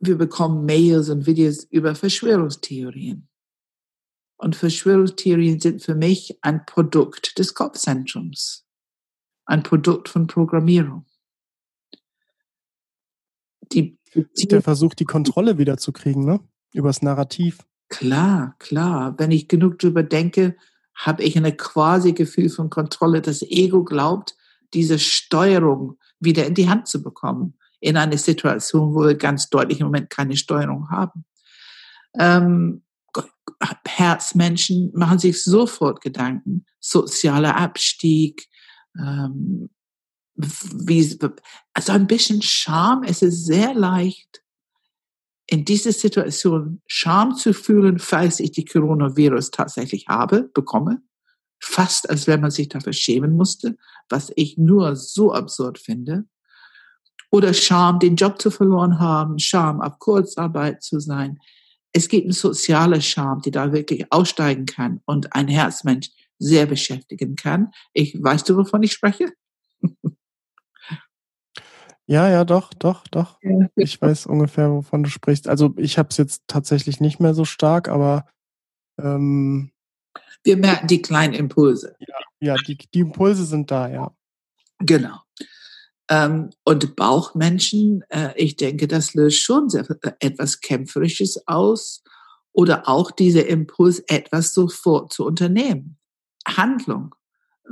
wir 0.00 0.16
bekommen 0.16 0.64
Mails 0.64 1.10
und 1.10 1.26
Videos 1.26 1.64
über 1.64 1.94
Verschwörungstheorien. 1.94 3.28
Und 4.38 4.56
Verschwörungstheorien 4.56 5.60
sind 5.60 5.82
für 5.82 5.94
mich 5.94 6.38
ein 6.40 6.64
Produkt 6.64 7.38
des 7.38 7.52
Kopfzentrums, 7.52 8.66
ein 9.44 9.62
Produkt 9.62 10.08
von 10.08 10.26
Programmierung. 10.26 11.04
Die 13.72 13.98
der 14.14 14.62
Versuch, 14.62 14.94
die 14.94 15.04
Kontrolle 15.04 15.58
wiederzukriegen, 15.58 16.24
ne? 16.24 16.40
Übers 16.72 17.02
Narrativ. 17.02 17.58
Klar, 17.90 18.56
klar. 18.58 19.18
Wenn 19.18 19.32
ich 19.32 19.48
genug 19.48 19.78
drüber 19.78 20.02
denke, 20.02 20.56
habe 20.96 21.22
ich 21.22 21.36
eine 21.36 21.54
quasi 21.54 22.12
Gefühl 22.12 22.48
von 22.48 22.70
Kontrolle. 22.70 23.20
Das 23.20 23.42
Ego 23.42 23.84
glaubt, 23.84 24.34
diese 24.74 24.98
Steuerung 24.98 25.98
wieder 26.18 26.46
in 26.46 26.54
die 26.54 26.68
Hand 26.68 26.88
zu 26.88 27.02
bekommen. 27.02 27.58
In 27.80 27.96
eine 27.96 28.18
Situation, 28.18 28.94
wo 28.94 29.04
wir 29.04 29.14
ganz 29.14 29.50
deutlich 29.50 29.80
im 29.80 29.86
Moment 29.86 30.10
keine 30.10 30.36
Steuerung 30.36 30.90
haben. 30.90 31.24
Ähm, 32.18 32.82
Herzmenschen 33.86 34.90
machen 34.94 35.18
sich 35.18 35.42
sofort 35.42 36.00
Gedanken. 36.00 36.64
Sozialer 36.80 37.56
Abstieg, 37.56 38.48
ähm, 38.98 39.70
wie, 40.34 41.18
also 41.72 41.92
ein 41.92 42.06
bisschen 42.06 42.42
Scham. 42.42 43.02
Es 43.02 43.22
ist 43.22 43.46
sehr 43.46 43.74
leicht, 43.74 44.42
in 45.46 45.64
dieser 45.64 45.92
Situation 45.92 46.82
Scham 46.86 47.34
zu 47.36 47.54
fühlen, 47.54 47.98
falls 47.98 48.40
ich 48.40 48.50
die 48.52 48.64
Coronavirus 48.64 49.50
tatsächlich 49.50 50.06
habe, 50.08 50.50
bekomme. 50.54 51.02
Fast 51.60 52.10
als 52.10 52.26
wenn 52.26 52.40
man 52.40 52.50
sich 52.50 52.68
dafür 52.68 52.92
schämen 52.92 53.32
musste, 53.32 53.76
was 54.08 54.32
ich 54.36 54.58
nur 54.58 54.96
so 54.96 55.32
absurd 55.32 55.78
finde. 55.78 56.24
Oder 57.30 57.54
Scham, 57.54 57.98
den 57.98 58.16
Job 58.16 58.40
zu 58.40 58.50
verloren 58.50 58.98
haben, 58.98 59.38
Scham, 59.38 59.80
auf 59.80 59.98
Kurzarbeit 59.98 60.82
zu 60.82 61.00
sein. 61.00 61.38
Es 61.92 62.08
gibt 62.08 62.24
eine 62.24 62.32
soziale 62.32 63.00
Scham, 63.00 63.40
die 63.40 63.50
da 63.50 63.72
wirklich 63.72 64.12
aussteigen 64.12 64.66
kann 64.66 65.00
und 65.06 65.34
ein 65.34 65.48
Herzmensch 65.48 66.10
sehr 66.38 66.66
beschäftigen 66.66 67.36
kann. 67.36 67.70
Ich, 67.94 68.22
weißt 68.22 68.48
du, 68.48 68.56
wovon 68.56 68.82
ich 68.82 68.92
spreche? 68.92 69.32
Ja, 72.08 72.30
ja, 72.30 72.44
doch, 72.44 72.72
doch, 72.72 73.06
doch. 73.08 73.38
Ja. 73.42 73.68
Ich 73.74 74.00
weiß 74.00 74.26
ungefähr, 74.26 74.70
wovon 74.70 75.02
du 75.02 75.10
sprichst. 75.10 75.48
Also 75.48 75.74
ich 75.76 75.98
habe 75.98 76.10
es 76.10 76.16
jetzt 76.16 76.44
tatsächlich 76.46 77.00
nicht 77.00 77.18
mehr 77.18 77.34
so 77.34 77.44
stark, 77.44 77.88
aber 77.88 78.26
ähm, 79.00 79.72
wir 80.44 80.56
merken 80.56 80.86
die 80.86 81.02
kleinen 81.02 81.34
Impulse. 81.34 81.96
Ja, 81.98 82.14
ja 82.40 82.54
die, 82.66 82.76
die 82.76 83.00
Impulse 83.00 83.44
sind 83.44 83.70
da, 83.72 83.88
ja. 83.88 84.14
Genau. 84.78 85.18
Ähm, 86.08 86.50
und 86.64 86.94
Bauchmenschen, 86.94 88.04
äh, 88.10 88.30
ich 88.36 88.54
denke, 88.54 88.86
das 88.86 89.14
löst 89.14 89.40
schon 89.40 89.68
sehr, 89.68 89.84
äh, 90.02 90.12
etwas 90.20 90.60
Kämpferisches 90.60 91.48
aus 91.48 92.04
oder 92.52 92.88
auch 92.88 93.10
dieser 93.10 93.46
Impuls, 93.46 93.98
etwas 94.06 94.54
sofort 94.54 95.12
zu 95.12 95.26
unternehmen. 95.26 95.98
Handlung 96.46 97.15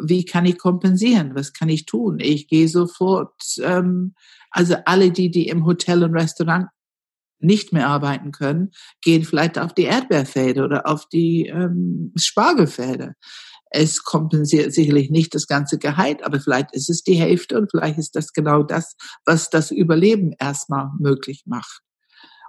wie 0.03 0.25
kann 0.25 0.47
ich 0.47 0.59
kompensieren? 0.59 1.35
Was 1.35 1.53
kann 1.53 1.69
ich 1.69 1.87
tun? 1.87 2.19
Ich 2.21 2.49
gehe 2.49 2.69
sofort, 2.69 3.35
ähm, 3.63 4.15
also 4.51 4.77
alle 4.85 5.11
die, 5.11 5.31
die 5.31 5.49
im 5.49 5.67
Hotel 5.67 6.03
und 6.05 6.15
Restaurant 6.15 6.69
nicht 7.41 7.73
mehr 7.73 7.89
arbeiten 7.89 8.33
können, 8.33 8.71
gehen 9.03 9.25
vielleicht 9.25 9.59
auf 9.59 9.75
die 9.75 9.85
Erdbeerfelder 9.85 10.65
oder 10.65 10.87
auf 10.87 11.09
die 11.09 11.47
ähm, 11.47 12.13
Spargelfelder. 12.17 13.15
Es 13.71 14.03
kompensiert 14.05 14.73
sicherlich 14.73 15.11
nicht 15.11 15.35
das 15.35 15.47
ganze 15.47 15.79
Gehalt, 15.79 16.25
aber 16.25 16.41
vielleicht 16.41 16.73
ist 16.75 16.89
es 16.89 17.03
die 17.03 17.17
Hälfte 17.17 17.59
und 17.59 17.71
vielleicht 17.71 17.99
ist 17.99 18.15
das 18.15 18.33
genau 18.33 18.63
das, 18.63 18.95
was 19.27 19.51
das 19.51 19.71
Überleben 19.71 20.33
erstmal 20.39 20.91
möglich 20.99 21.43
macht. 21.45 21.84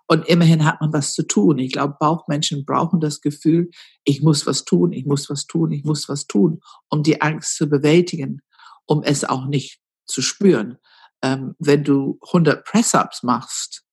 Und 0.07 0.27
immerhin 0.27 0.65
hat 0.65 0.81
man 0.81 0.93
was 0.93 1.13
zu 1.13 1.23
tun. 1.23 1.57
Ich 1.57 1.71
glaube, 1.71 1.95
Bauchmenschen 1.99 2.65
brauchen 2.65 2.99
das 2.99 3.21
Gefühl, 3.21 3.71
ich 4.03 4.21
muss 4.21 4.45
was 4.45 4.63
tun, 4.63 4.93
ich 4.93 5.05
muss 5.05 5.29
was 5.29 5.47
tun, 5.47 5.71
ich 5.71 5.83
muss 5.83 6.07
was 6.07 6.27
tun, 6.27 6.61
um 6.89 7.01
die 7.01 7.21
Angst 7.21 7.55
zu 7.55 7.67
bewältigen, 7.67 8.41
um 8.85 9.01
es 9.03 9.23
auch 9.23 9.45
nicht 9.45 9.79
zu 10.05 10.21
spüren. 10.21 10.77
Ähm, 11.23 11.55
wenn 11.57 11.83
du 11.83 12.19
100 12.27 12.63
Press-ups 12.65 13.23
machst, 13.23 13.83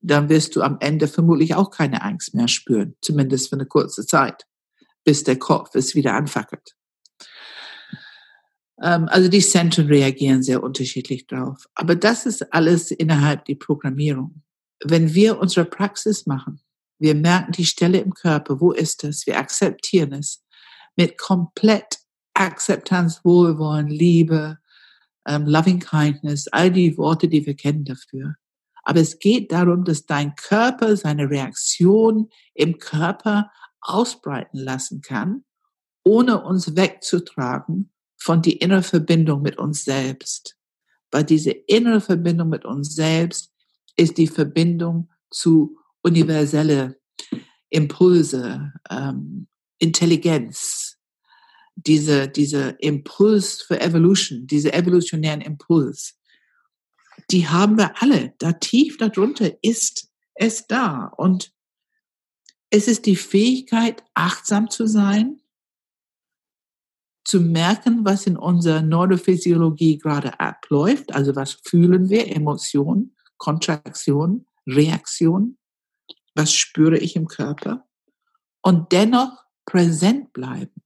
dann 0.00 0.28
wirst 0.28 0.54
du 0.54 0.62
am 0.62 0.76
Ende 0.80 1.08
vermutlich 1.08 1.54
auch 1.54 1.70
keine 1.70 2.02
Angst 2.02 2.34
mehr 2.34 2.48
spüren, 2.48 2.96
zumindest 3.00 3.48
für 3.48 3.56
eine 3.56 3.66
kurze 3.66 4.06
Zeit, 4.06 4.46
bis 5.04 5.24
der 5.24 5.38
Kopf 5.38 5.74
es 5.74 5.94
wieder 5.94 6.14
anfackelt. 6.14 6.76
Ähm, 8.80 9.08
also 9.08 9.28
die 9.28 9.40
Zentren 9.40 9.86
reagieren 9.86 10.42
sehr 10.42 10.62
unterschiedlich 10.62 11.26
drauf. 11.26 11.66
Aber 11.74 11.96
das 11.96 12.26
ist 12.26 12.52
alles 12.52 12.90
innerhalb 12.90 13.44
der 13.46 13.54
Programmierung 13.56 14.41
wenn 14.84 15.14
wir 15.14 15.38
unsere 15.38 15.66
Praxis 15.66 16.26
machen, 16.26 16.60
wir 16.98 17.14
merken 17.14 17.52
die 17.52 17.64
Stelle 17.64 17.98
im 17.98 18.14
Körper, 18.14 18.60
wo 18.60 18.72
ist 18.72 19.04
es? 19.04 19.26
Wir 19.26 19.38
akzeptieren 19.38 20.12
es 20.12 20.44
mit 20.96 21.18
komplett 21.18 21.98
Akzeptanz, 22.34 23.20
Wohlwollen, 23.24 23.88
Liebe, 23.88 24.58
ähm, 25.26 25.46
Loving 25.46 25.80
Kindness, 25.80 26.48
all 26.48 26.70
die 26.70 26.96
Worte, 26.96 27.28
die 27.28 27.44
wir 27.46 27.54
kennen 27.54 27.84
dafür. 27.84 28.36
Aber 28.84 29.00
es 29.00 29.18
geht 29.18 29.52
darum, 29.52 29.84
dass 29.84 30.06
dein 30.06 30.34
Körper 30.34 30.96
seine 30.96 31.30
Reaktion 31.30 32.28
im 32.54 32.78
Körper 32.78 33.50
ausbreiten 33.80 34.58
lassen 34.58 35.00
kann, 35.00 35.44
ohne 36.04 36.42
uns 36.42 36.76
wegzutragen 36.76 37.92
von 38.16 38.42
die 38.42 38.56
innere 38.56 38.82
Verbindung 38.82 39.42
mit 39.42 39.58
uns 39.58 39.84
selbst. 39.84 40.56
Weil 41.10 41.24
diese 41.24 41.50
innere 41.50 42.00
Verbindung 42.00 42.48
mit 42.48 42.64
uns 42.64 42.94
selbst 42.94 43.51
ist 44.02 44.18
die 44.18 44.26
Verbindung 44.26 45.08
zu 45.30 45.78
universelle 46.02 47.00
Impulse, 47.70 48.72
ähm, 48.90 49.46
Intelligenz, 49.78 50.98
diese, 51.74 52.28
diese 52.28 52.76
Impuls 52.80 53.62
für 53.62 53.80
Evolution, 53.80 54.46
diese 54.46 54.72
evolutionären 54.72 55.40
Impuls, 55.40 56.18
die 57.30 57.48
haben 57.48 57.78
wir 57.78 58.02
alle. 58.02 58.34
Da 58.38 58.52
tief 58.52 58.98
darunter 58.98 59.52
ist 59.62 60.08
es 60.34 60.66
da. 60.66 61.06
Und 61.16 61.52
es 62.70 62.88
ist 62.88 63.06
die 63.06 63.16
Fähigkeit, 63.16 64.02
achtsam 64.14 64.70
zu 64.70 64.86
sein, 64.86 65.40
zu 67.24 67.40
merken, 67.40 68.04
was 68.04 68.26
in 68.26 68.36
unserer 68.36 68.82
Neurophysiologie 68.82 69.98
gerade 69.98 70.40
abläuft, 70.40 71.14
also 71.14 71.36
was 71.36 71.52
fühlen 71.52 72.10
wir, 72.10 72.34
Emotionen, 72.34 73.16
Kontraktion, 73.42 74.46
Reaktion, 74.68 75.58
was 76.36 76.54
spüre 76.54 76.96
ich 76.96 77.16
im 77.16 77.26
Körper 77.26 77.88
und 78.62 78.92
dennoch 78.92 79.44
präsent 79.64 80.32
bleiben 80.32 80.80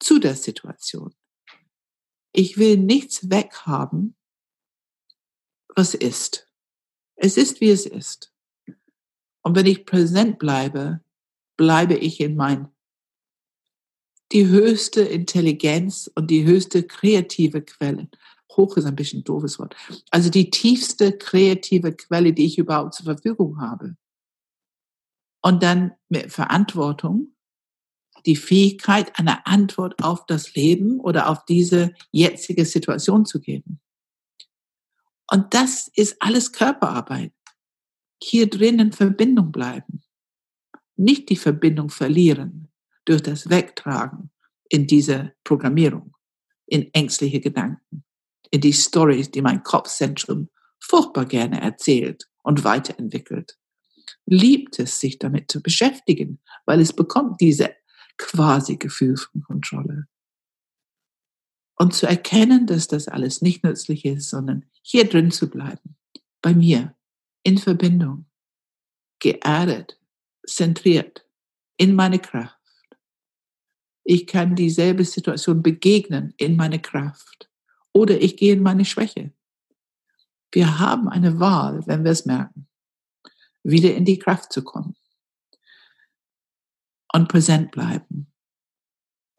zu 0.00 0.18
der 0.18 0.34
Situation. 0.34 1.14
Ich 2.32 2.58
will 2.58 2.78
nichts 2.78 3.30
weghaben, 3.30 4.16
was 5.76 5.94
ist. 5.94 6.50
Es 7.14 7.36
ist, 7.36 7.60
wie 7.60 7.70
es 7.70 7.86
ist. 7.86 8.34
Und 9.42 9.54
wenn 9.54 9.66
ich 9.66 9.86
präsent 9.86 10.40
bleibe, 10.40 11.00
bleibe 11.56 11.94
ich 11.94 12.20
in 12.20 12.34
mein 12.34 12.74
die 14.32 14.48
höchste 14.48 15.02
Intelligenz 15.02 16.10
und 16.16 16.28
die 16.28 16.44
höchste 16.44 16.82
kreative 16.82 17.62
Quelle 17.62 18.08
hoch 18.56 18.76
ist 18.76 18.86
ein 18.86 18.96
bisschen 18.96 19.20
ein 19.20 19.24
doofes 19.24 19.58
Wort. 19.58 19.76
Also 20.10 20.30
die 20.30 20.50
tiefste 20.50 21.16
kreative 21.16 21.92
Quelle, 21.92 22.32
die 22.32 22.46
ich 22.46 22.58
überhaupt 22.58 22.94
zur 22.94 23.04
Verfügung 23.04 23.60
habe. 23.60 23.96
Und 25.42 25.62
dann 25.62 25.92
mit 26.08 26.32
Verantwortung 26.32 27.34
die 28.26 28.36
Fähigkeit, 28.36 29.18
eine 29.18 29.46
Antwort 29.46 30.02
auf 30.02 30.24
das 30.26 30.54
Leben 30.54 31.00
oder 31.00 31.28
auf 31.28 31.44
diese 31.44 31.92
jetzige 32.10 32.64
Situation 32.64 33.26
zu 33.26 33.40
geben. 33.40 33.80
Und 35.30 35.52
das 35.52 35.88
ist 35.94 36.16
alles 36.20 36.52
Körperarbeit. 36.52 37.32
Hier 38.22 38.48
drin 38.48 38.78
in 38.78 38.92
Verbindung 38.92 39.52
bleiben. 39.52 40.02
Nicht 40.96 41.28
die 41.28 41.36
Verbindung 41.36 41.90
verlieren 41.90 42.68
durch 43.04 43.22
das 43.22 43.50
Wegtragen 43.50 44.30
in 44.68 44.86
diese 44.86 45.34
Programmierung, 45.44 46.14
in 46.66 46.92
ängstliche 46.94 47.40
Gedanken 47.40 48.03
in 48.54 48.60
die 48.60 48.72
Stories, 48.72 49.32
die 49.32 49.42
mein 49.42 49.64
Kopfzentrum 49.64 50.48
furchtbar 50.78 51.24
gerne 51.24 51.60
erzählt 51.60 52.28
und 52.44 52.62
weiterentwickelt. 52.62 53.58
Liebt 54.26 54.78
es, 54.78 55.00
sich 55.00 55.18
damit 55.18 55.50
zu 55.50 55.60
beschäftigen, 55.60 56.38
weil 56.64 56.80
es 56.80 56.92
bekommt 56.92 57.40
diese 57.40 57.74
quasi 58.16 58.76
Gefühl 58.76 59.16
von 59.16 59.42
Kontrolle. 59.42 60.06
Und 61.74 61.94
zu 61.94 62.06
erkennen, 62.06 62.68
dass 62.68 62.86
das 62.86 63.08
alles 63.08 63.42
nicht 63.42 63.64
nützlich 63.64 64.04
ist, 64.04 64.30
sondern 64.30 64.66
hier 64.82 65.08
drin 65.08 65.32
zu 65.32 65.50
bleiben, 65.50 65.96
bei 66.40 66.54
mir, 66.54 66.94
in 67.42 67.58
Verbindung, 67.58 68.26
geerdet, 69.18 69.98
zentriert, 70.46 71.26
in 71.76 71.96
meine 71.96 72.20
Kraft. 72.20 72.56
Ich 74.04 74.28
kann 74.28 74.54
dieselbe 74.54 75.04
Situation 75.04 75.60
begegnen 75.60 76.34
in 76.36 76.54
meine 76.54 76.80
Kraft 76.80 77.50
oder 77.94 78.20
ich 78.20 78.36
gehe 78.36 78.52
in 78.52 78.62
meine 78.62 78.84
Schwäche. 78.84 79.32
Wir 80.52 80.78
haben 80.78 81.08
eine 81.08 81.40
Wahl, 81.40 81.86
wenn 81.86 82.04
wir 82.04 82.10
es 82.10 82.26
merken, 82.26 82.68
wieder 83.62 83.94
in 83.94 84.04
die 84.04 84.18
Kraft 84.18 84.52
zu 84.52 84.62
kommen. 84.62 84.94
und 87.14 87.28
präsent 87.28 87.70
bleiben 87.70 88.26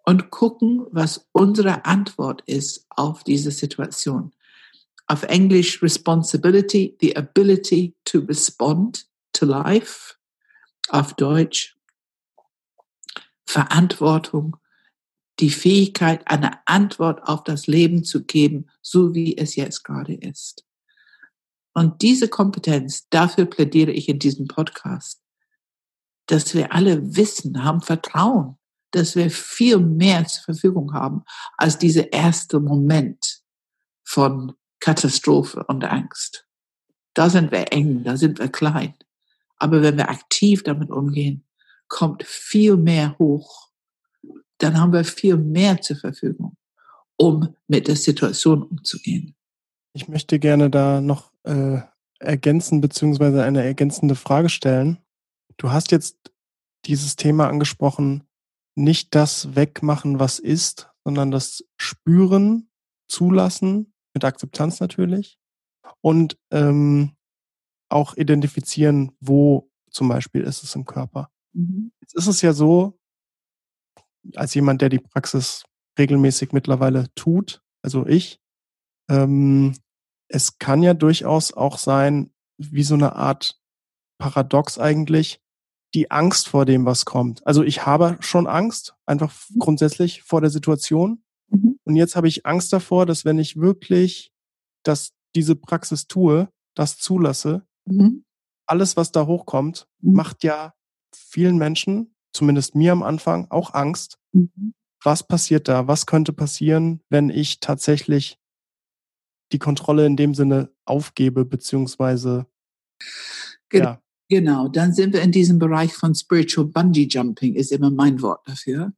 und 0.06 0.32
gucken, 0.32 0.88
was 0.92 1.28
unsere 1.34 1.84
Antwort 1.84 2.42
ist 2.46 2.86
auf 2.90 3.26
diese 3.26 3.52
Situation. 3.52 4.32
Auf 5.08 5.24
Englisch 5.24 5.84
Responsibility, 5.84 6.96
the 7.02 7.16
ability 7.18 7.94
to 8.06 8.20
respond 8.20 9.06
to 9.34 9.46
life. 9.46 10.16
Auf 10.90 11.16
Deutsch 11.16 11.78
Verantwortung, 13.46 14.58
die 15.40 15.50
Fähigkeit, 15.50 16.28
eine 16.28 16.66
Antwort 16.66 17.24
auf 17.24 17.44
das 17.44 17.68
Leben 17.68 18.04
zu 18.04 18.24
geben, 18.24 18.70
so 18.82 19.14
wie 19.14 19.38
es 19.38 19.56
jetzt 19.56 19.84
gerade 19.84 20.14
ist. 20.14 20.66
Und 21.74 22.02
diese 22.02 22.30
Kompetenz, 22.30 23.10
dafür 23.10 23.46
plädiere 23.46 23.92
ich 23.92 24.08
in 24.08 24.20
diesem 24.20 24.48
Podcast, 24.48 25.22
dass 26.28 26.54
wir 26.54 26.72
alle 26.74 27.16
wissen, 27.16 27.64
haben 27.64 27.82
Vertrauen, 27.82 28.58
dass 28.92 29.16
wir 29.16 29.30
viel 29.30 29.80
mehr 29.80 30.26
zur 30.26 30.44
Verfügung 30.44 30.94
haben 30.94 31.24
als 31.58 31.78
dieser 31.78 32.14
erste 32.14 32.62
Moment 32.62 33.42
von 34.04 34.54
Katastrophe 34.80 35.66
und 35.68 35.84
Angst. 35.84 36.48
Da 37.14 37.30
sind 37.30 37.52
wir 37.52 37.74
eng, 37.74 38.04
da 38.04 38.16
sind 38.16 38.40
wir 38.40 38.50
klein. 38.50 38.94
Aber 39.58 39.82
wenn 39.82 39.98
wir 39.98 40.10
aktiv 40.10 40.64
damit 40.64 40.90
umgehen, 40.90 41.46
kommt 41.88 42.24
viel 42.24 42.78
mehr 42.78 43.18
hoch. 43.20 43.70
Dann 44.60 44.80
haben 44.80 44.94
wir 44.94 45.04
viel 45.04 45.38
mehr 45.38 45.82
zur 45.82 45.98
Verfügung, 45.98 46.56
um 47.18 47.56
mit 47.68 47.88
der 47.88 47.96
Situation 47.96 48.64
umzugehen. 48.64 49.36
Ich 49.94 50.08
möchte 50.08 50.40
gerne 50.40 50.70
da 50.70 51.02
noch 51.02 51.32
äh, 51.44 51.80
ergänzen 52.20 52.82
beziehungsweise 52.82 53.44
eine 53.44 53.64
ergänzende 53.64 54.16
Frage 54.16 54.50
stellen. 54.50 54.98
Du 55.58 55.72
hast 55.72 55.92
jetzt 55.92 56.18
dieses 56.86 57.16
Thema 57.16 57.48
angesprochen, 57.48 58.24
nicht 58.76 59.16
das 59.16 59.56
wegmachen, 59.56 60.20
was 60.20 60.40
ist, 60.40 60.90
sondern 61.04 61.32
das 61.32 61.64
Spüren, 61.78 62.70
Zulassen, 63.08 63.94
mit 64.14 64.24
Akzeptanz 64.24 64.80
natürlich 64.80 65.38
und 66.02 66.38
ähm, 66.52 67.16
auch 67.90 68.16
identifizieren, 68.16 69.12
wo 69.20 69.70
zum 69.92 70.08
Beispiel 70.08 70.42
ist 70.42 70.64
es 70.64 70.76
im 70.76 70.86
Körper. 70.86 71.30
Mhm. 71.54 71.92
Jetzt 72.02 72.16
ist 72.16 72.28
es 72.28 72.42
ja 72.42 72.54
so, 72.54 73.00
als 74.36 74.54
jemand, 74.54 74.82
der 74.82 74.90
die 74.90 75.00
Praxis 75.00 75.64
regelmäßig 75.98 76.52
mittlerweile 76.52 77.08
tut, 77.16 77.62
also 77.82 78.06
ich, 78.06 78.40
ähm, 79.10 79.76
es 80.28 80.58
kann 80.58 80.82
ja 80.82 80.94
durchaus 80.94 81.54
auch 81.54 81.78
sein, 81.78 82.32
wie 82.58 82.84
so 82.84 82.96
eine 82.96 83.16
Art 83.16 83.60
Paradox 84.18 84.80
eigentlich, 84.80 85.40
die 85.94 86.12
Angst 86.12 86.50
vor 86.50 86.66
dem, 86.66 86.86
was 86.86 87.06
kommt. 87.06 87.46
Also 87.46 87.64
ich 87.64 87.86
habe 87.86 88.18
schon 88.20 88.48
Angst, 88.48 88.96
einfach 89.06 89.34
mhm. 89.50 89.60
grundsätzlich 89.60 90.24
vor 90.24 90.42
der 90.42 90.50
Situation. 90.50 91.24
Mhm. 91.50 91.80
Und 91.84 91.96
jetzt 91.96 92.16
habe 92.16 92.28
ich 92.28 92.46
Angst 92.46 92.74
davor, 92.74 93.06
dass 93.06 93.24
wenn 93.24 93.40
ich 93.40 93.58
wirklich 93.58 94.32
das, 94.84 95.14
diese 95.36 95.56
Praxis 95.56 96.08
tue, 96.08 96.50
das 96.76 96.98
zulasse, 96.98 97.66
mhm. 97.86 98.26
alles, 98.68 98.98
was 98.98 99.12
da 99.12 99.26
hochkommt, 99.26 99.88
mhm. 100.02 100.14
macht 100.14 100.44
ja 100.44 100.74
vielen 101.16 101.58
Menschen, 101.58 102.15
zumindest 102.36 102.76
mir 102.76 102.92
am 102.92 103.04
Anfang, 103.04 103.48
auch 103.50 103.74
Angst. 103.74 104.20
Mhm. 104.34 104.74
Was 105.04 105.28
passiert 105.28 105.68
da? 105.68 105.88
Was 105.88 106.06
könnte 106.06 106.34
passieren, 106.34 107.02
wenn 107.10 107.30
ich 107.30 107.60
tatsächlich 107.60 108.40
die 109.52 109.60
Kontrolle 109.60 110.06
in 110.06 110.18
dem 110.18 110.34
Sinne 110.34 110.72
aufgebe, 110.86 111.46
beziehungsweise 111.46 112.48
ja. 113.72 114.02
Genau, 114.28 114.68
dann 114.70 114.94
sind 114.94 115.14
wir 115.14 115.22
in 115.22 115.32
diesem 115.32 115.60
Bereich 115.60 115.94
von 115.94 116.16
Spiritual 116.16 116.66
Bungee 116.66 117.08
Jumping, 117.08 117.54
ist 117.54 117.72
immer 117.72 117.92
mein 117.92 118.22
Wort 118.24 118.48
dafür. 118.48 118.92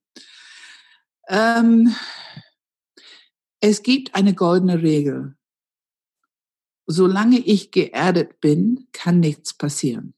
Ähm, 1.27 1.93
es 3.59 3.83
gibt 3.83 4.15
eine 4.15 4.33
goldene 4.33 4.81
Regel. 4.81 5.35
Solange 6.85 7.39
ich 7.39 7.71
geerdet 7.71 8.39
bin, 8.39 8.87
kann 8.93 9.19
nichts 9.19 9.53
passieren. 9.53 10.13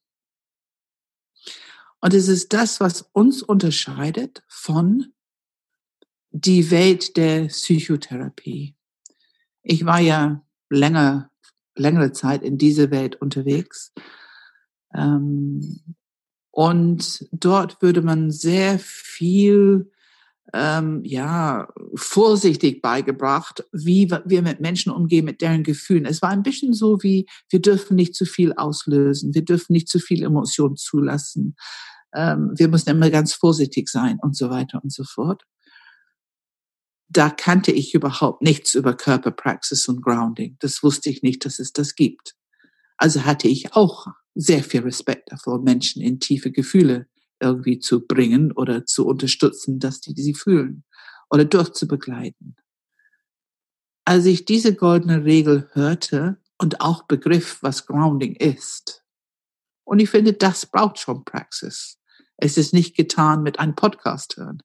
Und 2.01 2.13
es 2.13 2.27
ist 2.27 2.53
das, 2.53 2.79
was 2.79 3.01
uns 3.13 3.43
unterscheidet 3.43 4.43
von 4.47 5.13
die 6.31 6.71
Welt 6.71 7.17
der 7.17 7.47
Psychotherapie. 7.47 8.75
Ich 9.63 9.85
war 9.85 9.99
ja 9.99 10.43
länger, 10.69 11.31
längere 11.75 12.11
Zeit 12.11 12.43
in 12.43 12.57
dieser 12.57 12.91
Welt 12.91 13.15
unterwegs 13.21 13.91
ähm, 14.93 15.95
und 16.51 17.27
dort 17.31 17.81
würde 17.81 18.01
man 18.01 18.31
sehr 18.31 18.79
viel 18.79 19.91
ähm, 20.53 21.01
ja, 21.03 21.67
vorsichtig 21.95 22.81
beigebracht, 22.81 23.65
wie 23.71 24.09
wir 24.25 24.41
mit 24.41 24.59
Menschen 24.59 24.91
umgehen, 24.91 25.25
mit 25.25 25.41
deren 25.41 25.63
Gefühlen. 25.63 26.05
Es 26.05 26.21
war 26.21 26.29
ein 26.29 26.43
bisschen 26.43 26.73
so 26.73 27.03
wie, 27.03 27.27
wir 27.49 27.61
dürfen 27.61 27.95
nicht 27.95 28.15
zu 28.15 28.25
viel 28.25 28.53
auslösen, 28.53 29.33
wir 29.33 29.43
dürfen 29.43 29.73
nicht 29.73 29.89
zu 29.89 29.99
viel 29.99 30.23
Emotion 30.23 30.75
zulassen, 30.75 31.55
ähm, 32.15 32.51
wir 32.55 32.67
müssen 32.67 32.89
immer 32.89 33.09
ganz 33.09 33.33
vorsichtig 33.33 33.89
sein 33.89 34.17
und 34.21 34.35
so 34.35 34.49
weiter 34.49 34.79
und 34.83 34.91
so 34.91 35.03
fort. 35.03 35.43
Da 37.07 37.29
kannte 37.29 37.71
ich 37.71 37.93
überhaupt 37.93 38.41
nichts 38.41 38.75
über 38.75 38.95
Körperpraxis 38.95 39.87
und 39.87 40.01
Grounding. 40.01 40.57
Das 40.59 40.83
wusste 40.83 41.09
ich 41.09 41.23
nicht, 41.23 41.43
dass 41.45 41.59
es 41.59 41.73
das 41.73 41.95
gibt. 41.95 42.35
Also 42.97 43.25
hatte 43.25 43.47
ich 43.47 43.73
auch 43.75 44.07
sehr 44.35 44.63
viel 44.63 44.81
Respekt 44.81 45.31
davor, 45.31 45.61
Menschen 45.61 46.01
in 46.01 46.19
tiefe 46.19 46.51
Gefühle 46.51 47.07
irgendwie 47.39 47.79
zu 47.79 48.05
bringen 48.05 48.51
oder 48.51 48.85
zu 48.85 49.05
unterstützen, 49.05 49.79
dass 49.79 50.01
die 50.01 50.13
sie 50.21 50.33
fühlen 50.33 50.83
oder 51.29 51.45
durchzubegleiten. 51.45 52.55
Als 54.05 54.25
ich 54.25 54.45
diese 54.45 54.75
goldene 54.75 55.25
Regel 55.25 55.69
hörte 55.73 56.37
und 56.57 56.81
auch 56.81 57.03
begriff, 57.03 57.59
was 57.61 57.85
Grounding 57.85 58.35
ist, 58.35 59.03
und 59.89 59.99
ich 59.99 60.11
finde, 60.11 60.33
das 60.33 60.67
braucht 60.67 60.99
schon 60.99 61.25
Praxis. 61.25 61.97
Es 62.37 62.57
ist 62.57 62.73
nicht 62.73 62.95
getan 62.95 63.41
mit 63.41 63.57
einem 63.57 63.73
Podcast 63.73 64.37
hören. 64.37 64.61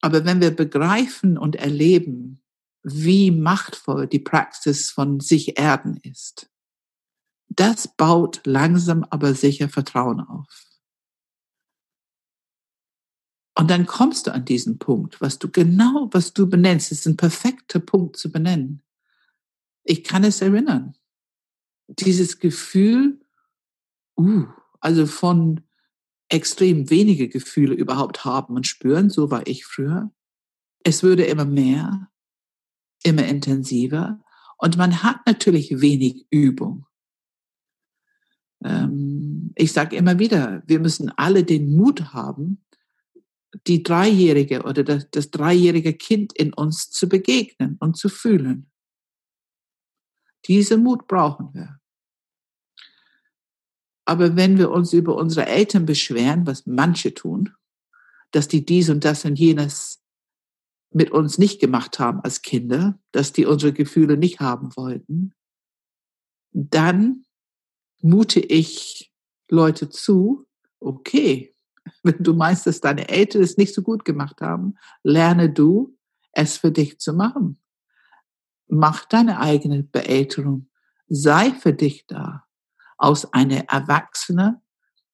Aber 0.00 0.24
wenn 0.24 0.40
wir 0.40 0.54
begreifen 0.54 1.36
und 1.36 1.56
erleben, 1.56 2.44
wie 2.84 3.32
machtvoll 3.32 4.06
die 4.06 4.20
Praxis 4.20 4.90
von 4.90 5.18
sich 5.18 5.58
erden 5.58 5.96
ist, 6.04 6.48
das 7.48 7.88
baut 7.96 8.40
langsam 8.44 9.04
aber 9.10 9.34
sicher 9.34 9.68
Vertrauen 9.68 10.20
auf. 10.20 10.46
Und 13.60 13.70
dann 13.70 13.84
kommst 13.84 14.26
du 14.26 14.32
an 14.32 14.46
diesen 14.46 14.78
Punkt, 14.78 15.20
was 15.20 15.38
du 15.38 15.50
genau, 15.50 16.08
was 16.12 16.32
du 16.32 16.48
benennst, 16.48 16.92
ist 16.92 17.06
ein 17.06 17.18
perfekter 17.18 17.78
Punkt 17.78 18.16
zu 18.16 18.32
benennen. 18.32 18.82
Ich 19.84 20.02
kann 20.02 20.24
es 20.24 20.40
erinnern. 20.40 20.94
Dieses 21.86 22.38
Gefühl, 22.38 23.20
uh, 24.16 24.46
also 24.80 25.04
von 25.04 25.60
extrem 26.30 26.88
wenige 26.88 27.28
Gefühle 27.28 27.74
überhaupt 27.74 28.24
haben 28.24 28.54
und 28.54 28.66
spüren, 28.66 29.10
so 29.10 29.30
war 29.30 29.46
ich 29.46 29.66
früher. 29.66 30.10
Es 30.82 31.02
würde 31.02 31.24
immer 31.24 31.44
mehr, 31.44 32.08
immer 33.02 33.26
intensiver 33.26 34.24
und 34.56 34.78
man 34.78 35.02
hat 35.02 35.26
natürlich 35.26 35.82
wenig 35.82 36.26
Übung. 36.30 36.86
Ähm, 38.64 39.52
ich 39.54 39.72
sage 39.72 39.96
immer 39.96 40.18
wieder, 40.18 40.62
wir 40.66 40.80
müssen 40.80 41.10
alle 41.10 41.44
den 41.44 41.76
Mut 41.76 42.14
haben, 42.14 42.64
die 43.66 43.82
Dreijährige 43.82 44.62
oder 44.62 44.84
das, 44.84 45.10
das 45.10 45.30
dreijährige 45.30 45.94
Kind 45.94 46.32
in 46.32 46.52
uns 46.52 46.90
zu 46.90 47.08
begegnen 47.08 47.76
und 47.80 47.96
zu 47.96 48.08
fühlen. 48.08 48.70
Diesen 50.46 50.82
Mut 50.82 51.06
brauchen 51.06 51.52
wir. 51.52 51.80
Aber 54.04 54.36
wenn 54.36 54.58
wir 54.58 54.70
uns 54.70 54.92
über 54.92 55.14
unsere 55.16 55.46
Eltern 55.46 55.86
beschweren, 55.86 56.46
was 56.46 56.66
manche 56.66 57.14
tun, 57.14 57.54
dass 58.32 58.48
die 58.48 58.64
dies 58.64 58.88
und 58.88 59.04
das 59.04 59.24
und 59.24 59.38
jenes 59.38 60.02
mit 60.92 61.10
uns 61.12 61.38
nicht 61.38 61.60
gemacht 61.60 61.98
haben 61.98 62.20
als 62.20 62.42
Kinder, 62.42 62.98
dass 63.12 63.32
die 63.32 63.46
unsere 63.46 63.72
Gefühle 63.72 64.16
nicht 64.16 64.40
haben 64.40 64.74
wollten, 64.76 65.34
dann 66.52 67.24
mute 68.00 68.40
ich 68.40 69.12
Leute 69.48 69.88
zu, 69.88 70.46
okay, 70.80 71.54
wenn 72.02 72.22
du 72.22 72.34
meinst, 72.34 72.66
dass 72.66 72.80
deine 72.80 73.08
Eltern 73.08 73.42
es 73.42 73.56
nicht 73.56 73.74
so 73.74 73.82
gut 73.82 74.04
gemacht 74.04 74.40
haben, 74.40 74.76
lerne 75.02 75.50
du, 75.50 75.96
es 76.32 76.56
für 76.56 76.70
dich 76.70 76.98
zu 76.98 77.12
machen. 77.12 77.60
Mach 78.68 79.04
deine 79.04 79.40
eigene 79.40 79.82
Beälterung. 79.82 80.70
Sei 81.08 81.52
für 81.52 81.72
dich 81.72 82.06
da. 82.06 82.46
Aus 82.96 83.32
einer 83.32 83.64
erwachsene, 83.68 84.62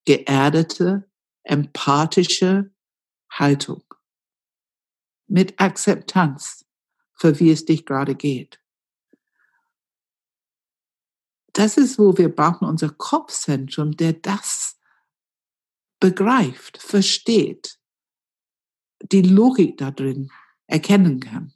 geerdete, 0.04 1.08
empathische 1.42 2.70
Haltung. 3.30 3.82
Mit 5.26 5.58
Akzeptanz 5.60 6.64
für 7.14 7.40
wie 7.40 7.50
es 7.50 7.64
dich 7.64 7.86
gerade 7.86 8.14
geht 8.14 8.60
das 11.56 11.78
ist, 11.78 11.98
wo 11.98 12.16
wir 12.18 12.34
brauchen 12.34 12.68
unser 12.68 12.90
Kopfzentrum, 12.90 13.96
der 13.96 14.12
das 14.12 14.75
begreift, 16.00 16.78
versteht, 16.80 17.78
die 19.00 19.22
Logik 19.22 19.78
da 19.78 19.90
drin 19.90 20.30
erkennen 20.66 21.20
kann. 21.20 21.52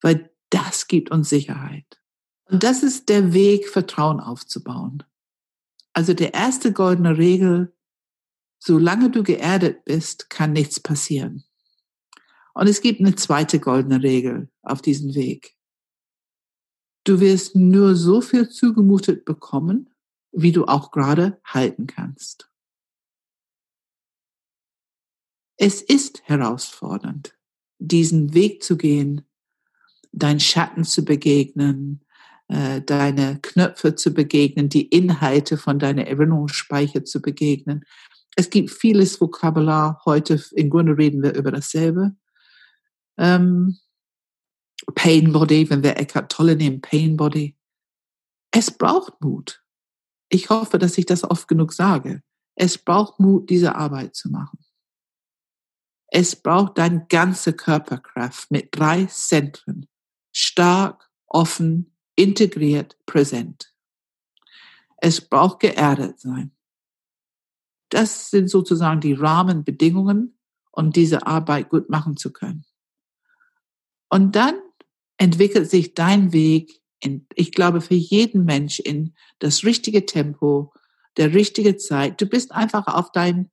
Weil 0.00 0.30
das 0.50 0.86
gibt 0.86 1.10
uns 1.10 1.28
Sicherheit. 1.28 2.00
Und 2.46 2.62
das 2.62 2.82
ist 2.82 3.08
der 3.08 3.32
Weg, 3.32 3.68
Vertrauen 3.68 4.20
aufzubauen. 4.20 5.02
Also 5.92 6.12
der 6.12 6.34
erste 6.34 6.72
goldene 6.72 7.16
Regel, 7.16 7.74
solange 8.58 9.10
du 9.10 9.22
geerdet 9.22 9.84
bist, 9.84 10.28
kann 10.28 10.52
nichts 10.52 10.80
passieren. 10.80 11.44
Und 12.52 12.68
es 12.68 12.80
gibt 12.80 13.00
eine 13.00 13.14
zweite 13.14 13.58
goldene 13.60 14.02
Regel 14.02 14.48
auf 14.62 14.82
diesem 14.82 15.14
Weg. 15.14 15.56
Du 17.04 17.20
wirst 17.20 17.54
nur 17.54 17.96
so 17.96 18.20
viel 18.20 18.48
zugemutet 18.48 19.24
bekommen, 19.24 19.92
wie 20.32 20.52
du 20.52 20.64
auch 20.66 20.90
gerade 20.90 21.40
halten 21.44 21.86
kannst. 21.86 22.50
Es 25.56 25.82
ist 25.82 26.22
herausfordernd, 26.24 27.36
diesen 27.78 28.34
Weg 28.34 28.62
zu 28.62 28.76
gehen, 28.76 29.26
deinen 30.12 30.40
Schatten 30.40 30.84
zu 30.84 31.04
begegnen, 31.04 32.04
äh, 32.48 32.82
deine 32.82 33.38
Knöpfe 33.40 33.94
zu 33.94 34.12
begegnen, 34.12 34.68
die 34.68 34.88
Inhalte 34.88 35.56
von 35.56 35.78
deiner 35.78 36.06
Erinnerungsspeicher 36.06 37.04
zu 37.04 37.22
begegnen. 37.22 37.84
Es 38.36 38.50
gibt 38.50 38.70
vieles 38.70 39.20
Vokabular. 39.20 40.02
Heute 40.04 40.42
im 40.52 40.70
Grunde 40.70 40.98
reden 40.98 41.22
wir 41.22 41.34
über 41.34 41.52
dasselbe. 41.52 42.16
Ähm, 43.16 43.78
Pain 44.94 45.32
Body, 45.32 45.70
wenn 45.70 45.82
wir 45.82 45.96
Eckhart 45.96 46.32
Tolle 46.32 46.56
nehmen, 46.56 46.80
Pain 46.80 47.16
Body. 47.16 47.56
Es 48.50 48.70
braucht 48.70 49.20
Mut. 49.20 49.62
Ich 50.28 50.50
hoffe, 50.50 50.78
dass 50.78 50.98
ich 50.98 51.06
das 51.06 51.22
oft 51.22 51.46
genug 51.46 51.72
sage. 51.72 52.22
Es 52.56 52.76
braucht 52.76 53.20
Mut, 53.20 53.50
diese 53.50 53.76
Arbeit 53.76 54.14
zu 54.16 54.30
machen. 54.30 54.63
Es 56.16 56.36
braucht 56.36 56.78
deine 56.78 57.06
ganze 57.08 57.54
Körperkraft 57.54 58.48
mit 58.52 58.68
drei 58.70 59.06
Zentren. 59.06 59.88
Stark, 60.30 61.10
offen, 61.26 61.96
integriert, 62.14 62.96
präsent. 63.04 63.74
Es 64.98 65.20
braucht 65.20 65.58
geerdet 65.58 66.20
sein. 66.20 66.52
Das 67.88 68.30
sind 68.30 68.48
sozusagen 68.48 69.00
die 69.00 69.14
Rahmenbedingungen, 69.14 70.38
um 70.70 70.92
diese 70.92 71.26
Arbeit 71.26 71.68
gut 71.68 71.90
machen 71.90 72.16
zu 72.16 72.32
können. 72.32 72.64
Und 74.08 74.36
dann 74.36 74.54
entwickelt 75.16 75.68
sich 75.68 75.94
dein 75.94 76.32
Weg, 76.32 76.80
in, 77.00 77.26
ich 77.34 77.50
glaube, 77.50 77.80
für 77.80 77.94
jeden 77.94 78.44
Mensch 78.44 78.78
in 78.78 79.16
das 79.40 79.64
richtige 79.64 80.06
Tempo, 80.06 80.72
der 81.16 81.34
richtige 81.34 81.76
Zeit. 81.76 82.20
Du 82.20 82.26
bist 82.26 82.52
einfach 82.52 82.86
auf 82.86 83.10
dein, 83.10 83.50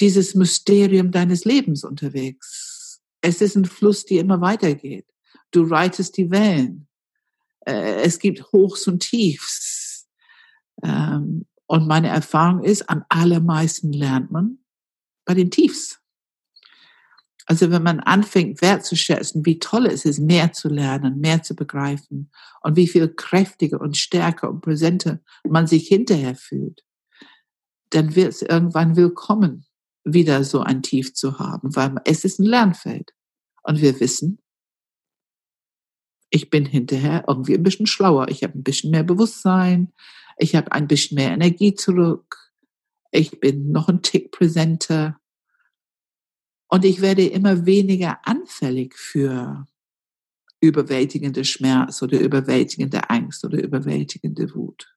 dieses 0.00 0.34
Mysterium 0.34 1.10
deines 1.10 1.44
Lebens 1.44 1.84
unterwegs. 1.84 3.00
Es 3.20 3.40
ist 3.40 3.56
ein 3.56 3.64
Fluss, 3.64 4.04
der 4.04 4.20
immer 4.20 4.40
weitergeht. 4.40 5.06
Du 5.50 5.62
reitest 5.64 6.16
die 6.16 6.30
Wellen. 6.30 6.88
Äh, 7.66 8.02
es 8.02 8.18
gibt 8.18 8.52
Hochs 8.52 8.86
und 8.86 9.00
Tiefs. 9.00 10.08
Ähm, 10.82 11.46
und 11.66 11.88
meine 11.88 12.08
Erfahrung 12.08 12.62
ist, 12.62 12.88
am 12.88 13.04
allermeisten 13.08 13.92
lernt 13.92 14.30
man 14.30 14.58
bei 15.24 15.34
den 15.34 15.50
Tiefs. 15.50 16.00
Also 17.46 17.70
wenn 17.70 17.82
man 17.82 18.00
anfängt 18.00 18.60
wertzuschätzen, 18.60 19.46
wie 19.46 19.60
toll 19.60 19.86
es 19.86 20.04
ist, 20.04 20.18
mehr 20.18 20.52
zu 20.52 20.68
lernen, 20.68 21.20
mehr 21.20 21.42
zu 21.42 21.54
begreifen 21.54 22.30
und 22.62 22.76
wie 22.76 22.88
viel 22.88 23.08
kräftiger 23.08 23.80
und 23.80 23.96
stärker 23.96 24.50
und 24.50 24.60
präsenter 24.60 25.20
man 25.44 25.68
sich 25.68 25.86
hinterher 25.86 26.34
fühlt, 26.34 26.84
dann 27.90 28.16
wird 28.16 28.30
es 28.30 28.42
irgendwann 28.42 28.96
willkommen, 28.96 29.65
wieder 30.06 30.44
so 30.44 30.60
ein 30.60 30.82
Tief 30.82 31.14
zu 31.14 31.38
haben, 31.38 31.74
weil 31.74 31.96
es 32.04 32.24
ist 32.24 32.38
ein 32.38 32.46
Lernfeld. 32.46 33.10
Und 33.64 33.82
wir 33.82 33.98
wissen, 33.98 34.38
ich 36.30 36.48
bin 36.48 36.64
hinterher 36.64 37.24
irgendwie 37.26 37.54
ein 37.54 37.62
bisschen 37.62 37.86
schlauer. 37.86 38.28
Ich 38.28 38.42
habe 38.42 38.56
ein 38.56 38.62
bisschen 38.62 38.92
mehr 38.92 39.02
Bewusstsein. 39.02 39.92
Ich 40.38 40.54
habe 40.54 40.70
ein 40.72 40.86
bisschen 40.86 41.16
mehr 41.16 41.32
Energie 41.32 41.74
zurück. 41.74 42.52
Ich 43.10 43.40
bin 43.40 43.72
noch 43.72 43.88
ein 43.88 44.02
Tick 44.02 44.30
präsenter. 44.30 45.18
Und 46.68 46.84
ich 46.84 47.00
werde 47.00 47.26
immer 47.26 47.66
weniger 47.66 48.20
anfällig 48.26 48.94
für 48.96 49.66
überwältigende 50.60 51.44
Schmerz 51.44 52.02
oder 52.02 52.20
überwältigende 52.20 53.10
Angst 53.10 53.44
oder 53.44 53.62
überwältigende 53.62 54.54
Wut. 54.54 54.94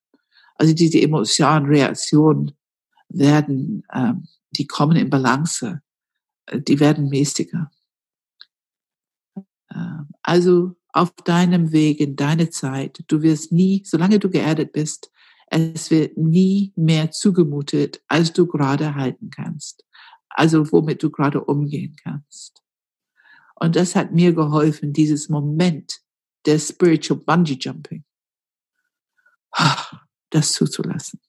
Also 0.56 0.74
diese 0.74 1.02
emotionalen 1.02 1.66
Reaktionen 1.66 2.52
werden, 3.08 3.84
ähm, 3.94 4.28
die 4.52 4.68
kommen 4.68 4.98
in 4.98 5.10
Balance, 5.10 5.82
äh, 6.48 6.62
die 6.62 6.80
werden 6.80 7.10
mäßiger. 7.10 7.72
Ähm, 9.74 10.10
also 10.22 10.76
auf 10.92 11.12
deinem 11.16 11.72
Weg 11.72 12.00
in 12.00 12.16
deine 12.16 12.50
Zeit, 12.50 13.04
du 13.08 13.22
wirst 13.22 13.52
nie, 13.52 13.84
solange 13.86 14.20
du 14.20 14.30
geerdet 14.30 14.72
bist, 14.72 15.12
es 15.52 15.90
wird 15.90 16.18
nie 16.18 16.74
mehr 16.76 17.12
zugemutet, 17.12 18.04
als 18.08 18.34
du 18.34 18.46
gerade 18.46 18.96
halten 18.96 19.30
kannst 19.30 19.84
also 20.30 20.72
womit 20.72 21.04
du 21.04 21.10
gerade 21.10 21.44
umgehen 21.44 21.96
kannst. 22.02 22.64
Und 23.56 23.76
das 23.76 23.96
hat 23.96 24.14
mir 24.14 24.34
geholfen, 24.34 24.94
dieses 24.94 25.28
Moment 25.28 26.00
der 26.46 26.60
Spiritual 26.60 27.20
Bungee 27.20 27.58
Jumping, 27.60 28.06
das 30.30 30.54
zuzulassen. 30.54 31.20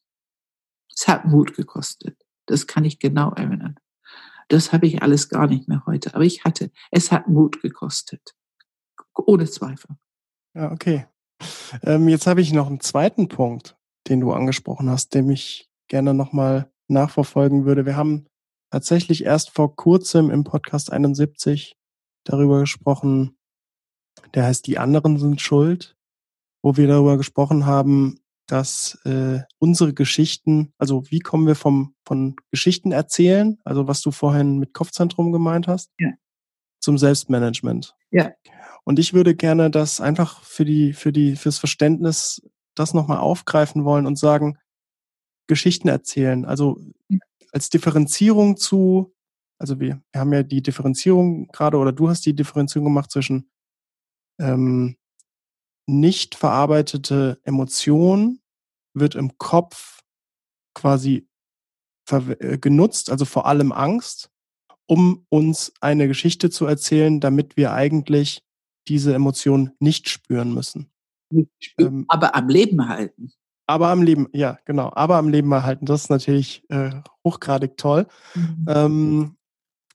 Es 0.95 1.09
hat 1.09 1.25
Mut 1.25 1.57
gekostet. 1.57 2.20
Das 2.51 2.66
kann 2.66 2.84
ich 2.84 2.98
genau 2.98 3.30
erinnern. 3.30 3.76
Das 4.48 4.72
habe 4.72 4.88
ich 4.88 5.03
alles 5.03 5.28
gar 5.28 5.46
nicht 5.46 5.68
mehr 5.68 5.84
heute. 5.86 6.14
Aber 6.16 6.24
ich 6.24 6.42
hatte, 6.42 6.72
es 6.90 7.12
hat 7.12 7.28
Mut 7.28 7.62
gekostet. 7.62 8.34
Ohne 9.14 9.48
Zweifel. 9.48 9.96
Ja, 10.55 10.72
okay. 10.72 11.07
Ähm, 11.84 12.09
jetzt 12.09 12.26
habe 12.26 12.40
ich 12.40 12.53
noch 12.53 12.66
einen 12.66 12.80
zweiten 12.80 13.28
Punkt, 13.28 13.78
den 14.09 14.18
du 14.18 14.32
angesprochen 14.32 14.90
hast, 14.90 15.14
den 15.14 15.30
ich 15.30 15.70
gerne 15.86 16.12
nochmal 16.12 16.72
nachverfolgen 16.88 17.66
würde. 17.66 17.86
Wir 17.86 17.96
haben 17.96 18.26
tatsächlich 18.72 19.24
erst 19.24 19.51
vor 19.51 19.76
kurzem 19.76 20.28
im 20.28 20.42
Podcast 20.42 20.92
71 20.92 21.76
darüber 22.24 22.59
gesprochen, 22.59 23.38
der 24.34 24.44
heißt 24.46 24.66
Die 24.66 24.78
anderen 24.78 25.18
sind 25.18 25.40
schuld, 25.40 25.96
wo 26.62 26.76
wir 26.76 26.88
darüber 26.88 27.16
gesprochen 27.16 27.64
haben, 27.64 28.18
dass 28.51 28.98
äh, 29.05 29.40
unsere 29.59 29.94
Geschichten, 29.94 30.72
also 30.78 31.11
wie 31.11 31.20
kommen 31.20 31.46
wir 31.46 31.55
vom 31.55 31.94
von 32.05 32.34
Geschichten 32.51 32.90
erzählen, 32.92 33.59
also 33.64 33.86
was 33.86 34.03
du 34.03 34.11
vorhin 34.11 34.59
mit 34.59 34.74
Kopfzentrum 34.74 35.30
gemeint 35.30 35.68
hast, 35.68 35.92
ja. 35.98 36.11
zum 36.80 36.98
Selbstmanagement. 36.98 37.94
Ja. 38.11 38.32
Und 38.84 38.98
ich 38.98 39.14
würde 39.14 39.36
gerne 39.36 39.70
das 39.70 40.01
einfach 40.01 40.42
für 40.42 40.64
die 40.64 40.92
für 40.92 41.12
die 41.12 41.36
fürs 41.36 41.59
Verständnis 41.59 42.42
das 42.74 42.94
nochmal 42.94 43.18
aufgreifen 43.18 43.84
wollen 43.84 44.07
und 44.07 44.18
sagen, 44.18 44.59
Geschichten 45.46 45.88
erzählen. 45.88 46.44
Also 46.44 46.80
als 47.53 47.70
Differenzierung 47.70 48.57
zu, 48.57 49.14
also 49.59 49.80
wir, 49.80 50.01
wir 50.12 50.20
haben 50.20 50.32
ja 50.32 50.42
die 50.42 50.62
Differenzierung 50.62 51.48
gerade, 51.48 51.76
oder 51.76 51.92
du 51.92 52.09
hast 52.09 52.24
die 52.26 52.34
Differenzierung 52.34 52.86
gemacht 52.86 53.11
zwischen 53.11 53.51
ähm, 54.38 54.96
nicht 55.86 56.34
verarbeitete 56.34 57.40
Emotion 57.44 58.39
wird 59.01 59.14
im 59.14 59.36
Kopf 59.38 60.01
quasi 60.74 61.26
äh, 62.11 62.59
genutzt, 62.59 63.11
also 63.11 63.24
vor 63.24 63.46
allem 63.46 63.72
Angst, 63.72 64.30
um 64.86 65.24
uns 65.28 65.72
eine 65.80 66.09
Geschichte 66.09 66.51
zu 66.51 66.66
erzählen, 66.66 67.20
damit 67.20 67.57
wir 67.57 67.72
eigentlich 67.72 68.42
diese 68.88 69.14
Emotion 69.14 69.72
nicht 69.78 70.09
spüren 70.09 70.53
müssen. 70.55 70.90
Spüren, 71.59 71.94
ähm, 71.94 72.05
aber 72.09 72.34
am 72.34 72.48
Leben 72.48 72.88
halten. 72.88 73.32
Aber 73.66 73.88
am 73.88 74.03
Leben, 74.03 74.28
ja, 74.32 74.59
genau, 74.64 74.90
aber 74.94 75.16
am 75.16 75.28
Leben 75.28 75.53
erhalten. 75.53 75.86
Das 75.86 76.03
ist 76.03 76.11
natürlich 76.11 76.64
äh, 76.70 76.90
hochgradig 77.24 77.76
toll. 77.76 78.09
Mhm. 78.34 78.64
Ähm, 78.68 79.36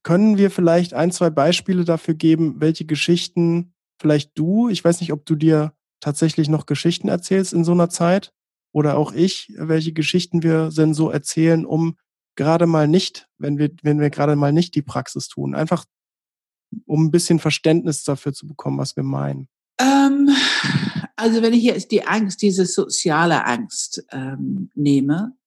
können 0.01 0.37
wir 0.37 0.49
vielleicht 0.49 0.93
ein, 0.93 1.11
zwei 1.11 1.29
Beispiele 1.29 1.83
dafür 1.83 2.13
geben, 2.13 2.61
welche 2.61 2.85
Geschichten 2.85 3.73
vielleicht 3.99 4.37
du, 4.37 4.69
ich 4.69 4.85
weiß 4.85 5.01
nicht, 5.01 5.11
ob 5.11 5.25
du 5.25 5.35
dir 5.35 5.73
tatsächlich 5.99 6.47
noch 6.47 6.67
Geschichten 6.67 7.09
erzählst 7.09 7.51
in 7.51 7.63
so 7.65 7.73
einer 7.73 7.89
Zeit 7.89 8.33
oder 8.76 8.97
auch 8.97 9.13
ich, 9.13 9.53
welche 9.55 9.93
Geschichten 9.93 10.43
wir 10.43 10.69
denn 10.69 10.93
so 10.93 11.09
erzählen, 11.09 11.65
um 11.65 11.97
gerade 12.36 12.65
mal 12.65 12.89
nicht, 12.89 13.30
wenn 13.38 13.57
wir, 13.57 13.71
wenn 13.84 14.01
wir 14.01 14.09
gerade 14.09 14.36
mal 14.36 14.51
nicht 14.51 14.76
die 14.76 14.82
Praxis 14.82 15.30
tun, 15.30 15.55
einfach 15.55 15.86
um 16.86 17.05
ein 17.05 17.11
bisschen 17.11 17.39
Verständnis 17.39 18.03
dafür 18.03 18.34
zu 18.34 18.45
bekommen, 18.45 18.78
was 18.78 18.97
wir 18.97 19.03
meinen. 19.03 19.47
Ähm, 19.80 20.30
also 21.15 21.41
wenn 21.41 21.53
ich 21.53 21.63
jetzt 21.63 21.89
die 21.91 22.05
Angst, 22.05 22.41
diese 22.41 22.65
soziale 22.65 23.45
Angst 23.45 24.03
ähm, 24.11 24.69
nehme, 24.76 25.38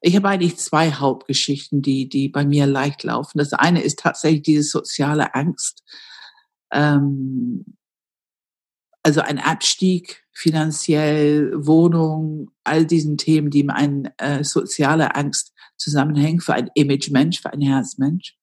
ich 0.00 0.14
habe 0.14 0.28
eigentlich 0.28 0.56
zwei 0.56 0.92
Hauptgeschichten, 0.92 1.82
die, 1.82 2.08
die 2.08 2.28
bei 2.28 2.44
mir 2.44 2.66
leicht 2.68 3.02
laufen. 3.02 3.38
Das 3.38 3.52
eine 3.52 3.82
ist 3.82 3.98
tatsächlich 3.98 4.42
diese 4.42 4.62
soziale 4.62 5.34
Angst. 5.34 5.82
Ähm, 6.70 7.64
also 9.02 9.22
ein 9.22 9.40
Abstieg 9.40 10.23
finanziell, 10.34 11.52
Wohnung, 11.54 12.50
all 12.64 12.84
diesen 12.84 13.16
Themen, 13.16 13.50
die 13.50 13.62
mit 13.62 13.76
einer 13.76 14.12
äh, 14.18 14.44
soziale 14.44 15.14
Angst 15.14 15.52
zusammenhängen 15.76 16.40
für 16.40 16.54
ein 16.54 16.70
Image-Mensch, 16.74 17.40
für 17.40 17.52
ein 17.52 17.60
Herzmensch. 17.60 18.36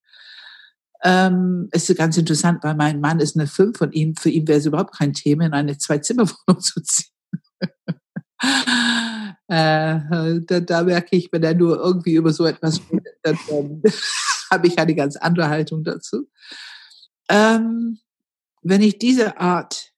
Ähm, 1.03 1.67
ist 1.71 1.95
ganz 1.97 2.17
interessant, 2.17 2.63
weil 2.63 2.75
mein 2.75 3.01
Mann 3.01 3.19
ist 3.19 3.35
eine 3.35 3.47
Fünf 3.47 3.77
von 3.77 3.91
ihm, 3.91 4.15
für 4.15 4.29
ihn 4.29 4.47
wäre 4.47 4.59
es 4.59 4.65
überhaupt 4.65 4.95
kein 4.95 5.13
Thema, 5.13 5.45
in 5.45 5.53
eine 5.53 5.77
Zwei-Zimmer-Wohnung 5.77 6.61
zu 6.61 6.81
ziehen. 6.81 7.09
äh, 9.47 9.99
da, 10.45 10.59
da, 10.59 10.83
merke 10.83 11.15
ich, 11.15 11.31
wenn 11.31 11.43
er 11.43 11.55
nur 11.55 11.77
irgendwie 11.77 12.13
über 12.15 12.31
so 12.31 12.45
etwas 12.45 12.79
redet, 12.91 13.17
dann, 13.23 13.37
dann 13.49 13.81
habe 14.51 14.67
ich 14.67 14.77
eine 14.77 14.95
ganz 14.95 15.15
andere 15.17 15.49
Haltung 15.49 15.83
dazu. 15.83 16.29
Ähm, 17.29 17.99
wenn 18.61 18.81
ich 18.81 18.99
diese 18.99 19.39
Art 19.39 19.90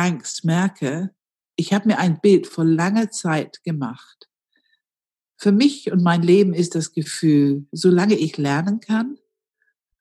Angst 0.00 0.44
merke, 0.46 1.14
ich 1.56 1.74
habe 1.74 1.88
mir 1.88 1.98
ein 1.98 2.20
Bild 2.20 2.46
vor 2.46 2.64
langer 2.64 3.10
Zeit 3.10 3.62
gemacht. 3.64 4.30
Für 5.36 5.52
mich 5.52 5.92
und 5.92 6.02
mein 6.02 6.22
Leben 6.22 6.54
ist 6.54 6.74
das 6.74 6.92
Gefühl, 6.92 7.66
solange 7.70 8.14
ich 8.14 8.38
lernen 8.38 8.80
kann, 8.80 9.18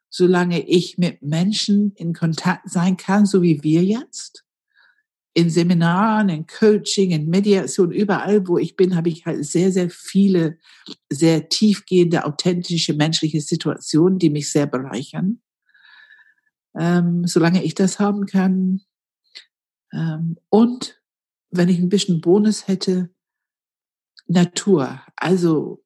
solange 0.10 0.66
ich 0.68 0.98
mit 0.98 1.22
Menschen 1.22 1.92
in 1.96 2.14
Kontakt 2.14 2.70
sein 2.70 2.96
kann, 2.96 3.26
so 3.26 3.42
wie 3.42 3.62
wir 3.62 3.84
jetzt, 3.84 4.46
in 5.34 5.50
Seminaren, 5.50 6.30
in 6.30 6.48
Coaching, 6.48 7.12
in 7.12 7.30
Mediation, 7.30 7.92
überall, 7.92 8.48
wo 8.48 8.58
ich 8.58 8.76
bin, 8.76 8.96
habe 8.96 9.10
ich 9.10 9.26
halt 9.26 9.46
sehr, 9.46 9.72
sehr 9.72 9.90
viele, 9.90 10.58
sehr 11.10 11.50
tiefgehende, 11.50 12.26
authentische 12.26 12.94
menschliche 12.94 13.42
Situationen, 13.42 14.18
die 14.18 14.30
mich 14.30 14.52
sehr 14.52 14.66
bereichern. 14.66 15.42
Ähm, 16.78 17.28
solange 17.28 17.64
ich 17.64 17.76
das 17.76 18.00
haben 18.00 18.26
kann. 18.26 18.82
Ähm, 19.94 20.38
und 20.50 21.02
wenn 21.52 21.70
ich 21.70 21.80
ein 21.80 21.90
bisschen 21.90 22.22
Bonus 22.22 22.68
hätte, 22.68 23.10
Natur. 24.28 25.02
Also 25.16 25.84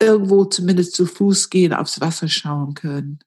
irgendwo 0.00 0.44
zumindest 0.44 0.94
zu 0.94 1.06
Fuß 1.06 1.50
gehen, 1.50 1.72
aufs 1.72 2.00
Wasser 2.00 2.28
schauen 2.28 2.74
können. 2.74 3.20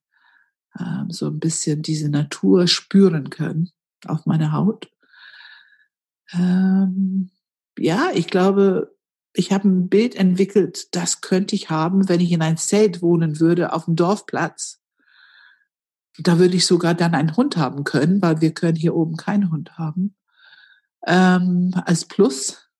Ähm, 0.79 1.09
so 1.09 1.27
ein 1.27 1.39
bisschen 1.39 1.81
diese 1.81 2.09
Natur 2.09 2.67
spüren 2.67 3.29
können 3.29 3.71
auf 4.05 4.25
meiner 4.25 4.51
Haut. 4.51 4.91
Ähm, 6.33 7.29
ja, 7.77 8.11
ich 8.13 8.27
glaube, 8.27 8.95
ich 9.33 9.51
habe 9.51 9.67
ein 9.67 9.89
Bild 9.89 10.15
entwickelt, 10.15 10.93
das 10.95 11.21
könnte 11.21 11.55
ich 11.55 11.69
haben, 11.69 12.09
wenn 12.09 12.19
ich 12.19 12.31
in 12.31 12.41
ein 12.41 12.57
Zelt 12.57 13.01
wohnen 13.01 13.39
würde 13.39 13.73
auf 13.73 13.85
dem 13.85 13.95
Dorfplatz. 13.95 14.80
Da 16.23 16.39
würde 16.39 16.55
ich 16.55 16.65
sogar 16.65 16.93
dann 16.93 17.15
einen 17.15 17.35
Hund 17.35 17.57
haben 17.57 17.83
können, 17.83 18.21
weil 18.21 18.41
wir 18.41 18.53
können 18.53 18.75
hier 18.75 18.95
oben 18.95 19.17
keinen 19.17 19.51
Hund 19.51 19.77
haben. 19.77 20.15
Ähm, 21.07 21.73
als 21.85 22.05
Plus. 22.05 22.71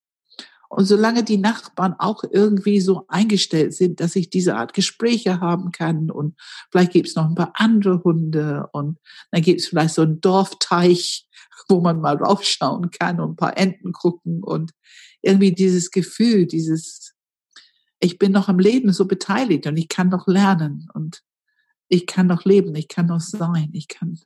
Und 0.70 0.86
solange 0.86 1.24
die 1.24 1.38
Nachbarn 1.38 1.96
auch 2.00 2.24
irgendwie 2.24 2.80
so 2.80 3.06
eingestellt 3.10 3.74
sind, 3.74 4.00
dass 4.00 4.16
ich 4.16 4.30
diese 4.30 4.56
Art 4.56 4.74
Gespräche 4.74 5.42
haben 5.42 5.74
kann 5.74 6.10
und 6.10 6.40
vielleicht 6.72 6.94
gibt 6.94 7.10
es 7.10 7.16
noch 7.16 7.26
ein 7.26 7.36
paar 7.36 7.52
andere 7.56 8.02
Hunde 8.06 8.70
und 8.72 8.98
dann 9.32 9.42
gibt 9.42 9.60
es 9.60 9.68
vielleicht 9.68 9.96
so 9.96 10.04
einen 10.04 10.22
Dorfteich, 10.22 11.28
wo 11.68 11.82
man 11.82 12.00
mal 12.00 12.16
raufschauen 12.16 12.90
kann 12.90 13.20
und 13.20 13.32
ein 13.32 13.36
paar 13.36 13.58
Enten 13.58 13.92
gucken 13.92 14.44
und 14.44 14.72
irgendwie 15.22 15.52
dieses 15.52 15.92
Gefühl, 15.92 16.46
dieses, 16.48 17.16
ich 18.00 18.18
bin 18.18 18.32
noch 18.32 18.48
am 18.48 18.60
Leben 18.60 18.94
so 18.94 19.06
beteiligt 19.06 19.68
und 19.68 19.76
ich 19.76 19.90
kann 19.90 20.08
noch 20.08 20.26
lernen 20.26 20.88
und 20.94 21.22
ich 21.92 22.08
kann 22.08 22.28
noch 22.28 22.46
leben, 22.46 22.74
ich 22.76 22.88
kann 22.88 23.08
noch 23.08 23.20
sein, 23.20 23.70
ich 23.74 23.88
kann 23.88 24.20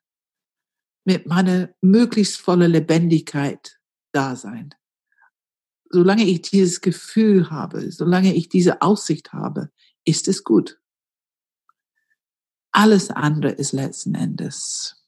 mit 1.03 1.26
meiner 1.26 1.70
möglichst 1.82 2.38
volle 2.38 2.68
Lebendigkeit 2.68 3.80
da 4.11 4.36
sein 4.36 4.74
solange 5.89 6.26
ich 6.26 6.41
dieses 6.41 6.82
Gefühl 6.82 7.49
habe, 7.49 7.91
solange 7.91 8.36
ich 8.36 8.49
diese 8.49 8.82
Aussicht 8.82 9.34
habe, 9.34 9.72
ist 10.03 10.28
es 10.28 10.43
gut. 10.43 10.80
Alles 12.72 13.09
andere 13.09 13.51
ist 13.51 13.72
letzten 13.72 14.16
Endes 14.16 15.01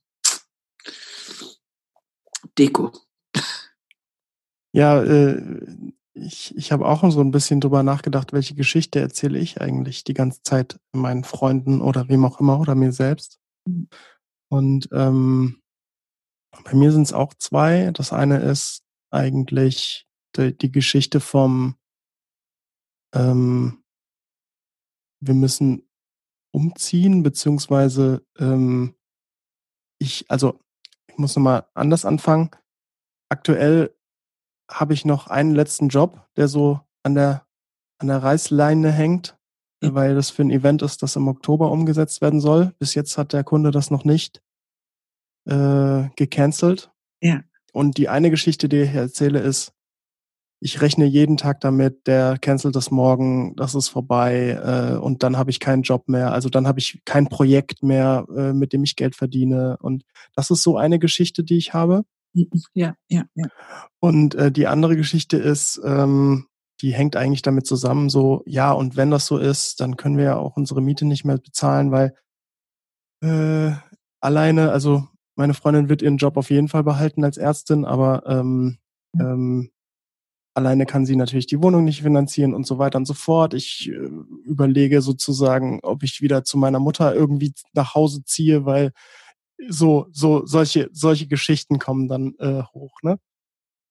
Deko. 2.58 2.92
Ja, 4.72 5.04
äh, 5.04 5.94
ich, 6.18 6.56
ich 6.56 6.72
habe 6.72 6.86
auch 6.86 7.10
so 7.12 7.22
ein 7.22 7.32
bisschen 7.32 7.62
drüber 7.62 7.84
nachgedacht, 7.84 8.34
welche 8.34 8.56
Geschichte 8.56 9.00
erzähle 9.00 9.40
ich 9.40 9.62
eigentlich 9.62 10.04
die 10.04 10.14
ganze 10.14 10.42
Zeit 10.44 10.80
meinen 10.92 11.24
Freunden 11.24 11.82
oder 11.82 12.10
wem 12.10 12.26
auch 12.26 12.40
immer 12.40 12.60
oder 12.60 12.76
mir 12.76 12.92
selbst. 12.92 13.40
Und 14.50 14.90
ähm, 14.92 15.62
bei 16.64 16.74
mir 16.74 16.92
sind 16.92 17.04
es 17.04 17.14
auch 17.14 17.34
zwei. 17.34 17.92
Das 17.92 18.14
eine 18.14 18.40
ist 18.40 18.84
eigentlich 19.12 20.08
die, 20.36 20.58
die 20.58 20.72
Geschichte 20.72 21.20
vom 21.20 21.76
ähm, 23.14 23.84
wir 25.20 25.34
müssen 25.34 25.90
umziehen, 26.52 27.24
beziehungsweise 27.24 28.26
ähm, 28.38 28.96
ich, 30.00 30.30
also 30.30 30.60
ich 31.08 31.18
muss 31.18 31.36
nochmal 31.36 31.68
anders 31.74 32.06
anfangen. 32.06 32.52
Aktuell 33.30 33.97
habe 34.70 34.94
ich 34.94 35.06
noch 35.06 35.28
einen 35.28 35.56
letzten 35.56 35.90
Job, 35.90 36.28
der 36.36 36.48
so 36.48 36.80
an 37.04 37.16
der, 37.16 37.46
an 38.00 38.08
der 38.08 38.22
Reißleine 38.22 38.92
hängt, 38.92 39.38
mhm. 39.82 39.94
weil 39.94 40.16
das 40.16 40.30
für 40.30 40.44
ein 40.44 40.52
Event 40.52 40.82
ist, 40.82 41.04
das 41.04 41.16
im 41.16 41.28
Oktober 41.28 41.72
umgesetzt 41.72 42.22
werden 42.22 42.40
soll. 42.42 42.74
Bis 42.80 42.96
jetzt 42.96 43.18
hat 43.18 43.34
der 43.34 43.44
Kunde 43.44 43.72
das 43.72 43.92
noch 43.92 44.04
nicht 44.04 44.42
äh, 45.46 46.10
gecancelt. 46.16 46.92
Ja. 47.22 47.42
Und 47.74 47.98
die 47.98 48.10
eine 48.10 48.30
Geschichte, 48.30 48.70
die 48.70 48.82
ich 48.82 48.94
erzähle, 48.94 49.40
ist, 49.40 49.74
ich 50.60 50.82
rechne 50.82 51.06
jeden 51.06 51.38
Tag 51.38 51.62
damit, 51.62 52.08
der 52.08 52.38
cancelt 52.40 52.76
das 52.76 52.90
morgen, 52.90 53.56
das 53.56 53.76
ist 53.76 53.90
vorbei 53.90 54.60
äh, 54.64 54.98
und 54.98 55.22
dann 55.22 55.38
habe 55.38 55.52
ich 55.52 55.60
keinen 55.60 55.84
Job 55.84 56.10
mehr. 56.10 56.32
Also 56.32 56.50
dann 56.50 56.68
habe 56.68 56.80
ich 56.80 57.02
kein 57.06 57.28
Projekt 57.28 57.84
mehr, 57.84 58.26
äh, 58.36 58.54
mit 58.54 58.74
dem 58.74 58.84
ich 58.84 58.96
Geld 58.96 59.16
verdiene. 59.16 59.78
Und 59.82 60.04
das 60.34 60.50
ist 60.50 60.64
so 60.64 60.78
eine 60.78 60.98
Geschichte, 60.98 61.44
die 61.44 61.58
ich 61.58 61.74
habe. 61.74 62.06
Ja, 62.34 62.96
ja, 63.10 63.24
ja. 63.36 63.46
Und 64.00 64.36
äh, 64.36 64.52
die 64.52 64.68
andere 64.68 64.96
Geschichte 64.96 65.38
ist, 65.38 65.82
ähm, 65.84 66.48
die 66.82 66.94
hängt 66.94 67.16
eigentlich 67.16 67.42
damit 67.42 67.66
zusammen, 67.66 68.10
so, 68.10 68.44
ja, 68.46 68.72
und 68.72 68.96
wenn 68.96 69.10
das 69.10 69.26
so 69.26 69.38
ist, 69.38 69.80
dann 69.80 69.98
können 69.98 70.18
wir 70.18 70.26
ja 70.26 70.38
auch 70.38 70.58
unsere 70.58 70.82
Miete 70.82 71.06
nicht 71.06 71.26
mehr 71.26 71.38
bezahlen, 71.38 71.92
weil 71.92 72.14
äh, 73.24 73.72
alleine, 74.22 74.72
also 74.72 75.08
meine 75.36 75.56
Freundin 75.56 75.90
wird 75.90 76.02
ihren 76.02 76.18
Job 76.18 76.38
auf 76.38 76.50
jeden 76.52 76.68
Fall 76.68 76.84
behalten 76.84 77.24
als 77.24 77.38
Ärztin, 77.38 77.86
aber 77.86 78.24
ähm, 78.28 78.78
ja. 79.14 79.34
ähm, 79.34 79.72
Alleine 80.58 80.88
kann 80.88 81.06
sie 81.06 81.16
natürlich 81.16 81.46
die 81.46 81.62
Wohnung 81.62 81.84
nicht 81.84 82.02
finanzieren 82.02 82.56
und 82.56 82.66
so 82.66 82.80
weiter 82.80 82.98
und 82.98 83.06
so 83.06 83.14
fort. 83.14 83.54
Ich 83.54 83.92
äh, 83.92 84.10
überlege 84.44 85.04
sozusagen, 85.04 85.82
ob 85.84 86.02
ich 86.02 86.20
wieder 86.20 86.44
zu 86.44 86.58
meiner 86.58 86.80
Mutter 86.80 87.14
irgendwie 87.14 87.54
nach 87.74 87.94
Hause 87.94 88.24
ziehe, 88.24 88.66
weil 88.66 88.92
so, 89.68 90.08
so, 90.12 90.46
solche, 90.46 90.90
solche 90.92 91.28
Geschichten 91.28 91.80
kommen 91.80 92.08
dann 92.08 92.36
äh, 92.40 92.64
hoch, 92.74 93.02
ne? 93.02 93.20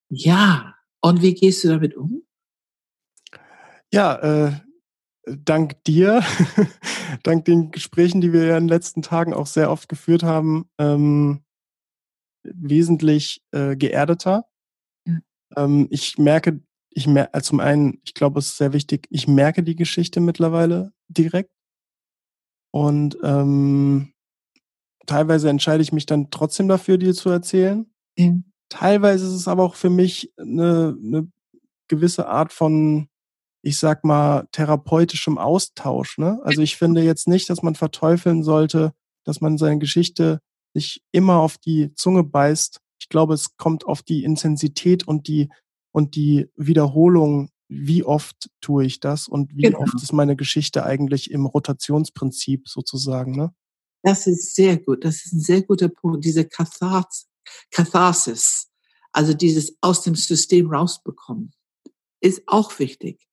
Ja. 0.09 0.75
Und 1.01 1.23
wie 1.23 1.35
gehst 1.35 1.65
du 1.65 1.69
damit 1.69 1.97
um? 1.97 2.23
Ja, 3.93 4.17
äh, 4.17 4.53
dank 5.27 5.83
dir, 5.85 6.23
dank 7.23 7.45
den 7.45 7.71
Gesprächen, 7.71 8.21
die 8.21 8.33
wir 8.33 8.45
ja 8.45 8.57
in 8.57 8.65
den 8.65 8.69
letzten 8.69 9.03
Tagen 9.03 9.35
auch 9.35 9.47
sehr 9.47 9.71
oft 9.71 9.89
geführt 9.89 10.23
haben, 10.23 10.69
ähm, 10.79 11.45
wesentlich 12.43 13.43
äh, 13.53 13.77
geerdeter. 13.77 14.47
Ähm, 15.57 15.87
ich 15.91 16.19
merke, 16.19 16.61
ich 16.91 17.07
merke, 17.07 17.35
also 17.35 17.51
zum 17.51 17.61
einen, 17.61 18.01
ich 18.05 18.15
glaube, 18.15 18.39
es 18.39 18.47
ist 18.47 18.57
sehr 18.57 18.73
wichtig, 18.73 19.07
ich 19.11 19.29
merke 19.29 19.63
die 19.63 19.77
Geschichte 19.77 20.21
mittlerweile 20.21 20.93
direkt. 21.09 21.53
Und 22.73 23.17
ähm, 23.23 24.13
teilweise 25.07 25.49
entscheide 25.49 25.83
ich 25.83 25.93
mich 25.93 26.07
dann 26.07 26.31
trotzdem 26.31 26.69
dafür, 26.69 26.99
dir 26.99 27.15
zu 27.15 27.31
erzählen. 27.31 27.87
Mhm. 28.17 28.45
Teilweise 28.69 29.27
ist 29.27 29.33
es 29.33 29.49
aber 29.49 29.63
auch 29.63 29.75
für 29.75 29.91
mich 29.91 30.33
eine, 30.37 30.97
eine 31.03 31.29
gewisse 31.89 32.29
Art 32.29 32.53
von, 32.53 33.09
ich 33.63 33.79
sag 33.79 34.05
mal, 34.05 34.49
therapeutischem 34.53 35.39
Austausch. 35.39 36.19
Ne? 36.19 36.41
Also 36.43 36.63
ich 36.63 36.77
finde 36.77 37.03
jetzt 37.03 37.29
nicht, 37.29 37.49
dass 37.49 37.63
man 37.63 37.75
verteufeln 37.75 38.43
sollte, 38.43 38.93
dass 39.25 39.41
man 39.41 39.59
seine 39.59 39.79
Geschichte 39.79 40.41
sich 40.75 41.03
immer 41.13 41.37
auf 41.37 41.59
die 41.59 41.95
Zunge 41.95 42.23
beißt, 42.23 42.81
ich 42.99 43.09
glaube, 43.09 43.35
es 43.35 43.57
kommt 43.57 43.87
auf 43.87 44.03
die 44.03 44.25
Intensität 44.25 45.07
und 45.07 45.29
die, 45.29 45.49
und 45.93 46.17
die 46.17 46.49
Wiederholung, 46.57 47.51
wie 47.69 48.05
oft 48.05 48.51
tue 48.61 48.85
ich 48.85 49.01
das 49.01 49.29
und 49.29 49.57
wie 49.57 49.63
genau. 49.63 49.81
oft 49.81 49.95
ist 50.03 50.13
meine 50.13 50.37
Geschichte 50.37 50.85
eigentlich 50.85 51.31
im 51.31 51.47
Rotationsprinzip 51.47 52.69
sozusagen, 52.69 53.33
ne? 53.33 53.53
Das 54.03 54.27
ist 54.27 54.55
sehr 54.55 54.77
gut. 54.77 55.05
Das 55.05 55.25
ist 55.25 55.33
ein 55.33 55.41
sehr 55.41 55.63
guter 55.63 55.89
Punkt. 55.89 56.25
Diese 56.25 56.45
Katharsis, 56.45 57.29
Katharsis, 57.71 58.69
also 59.13 59.35
dieses 59.35 59.77
aus 59.81 60.03
dem 60.03 60.15
System 60.15 60.71
rausbekommen, 60.71 61.53
ist 62.21 62.43
auch 62.47 62.79
wichtig. 62.79 63.27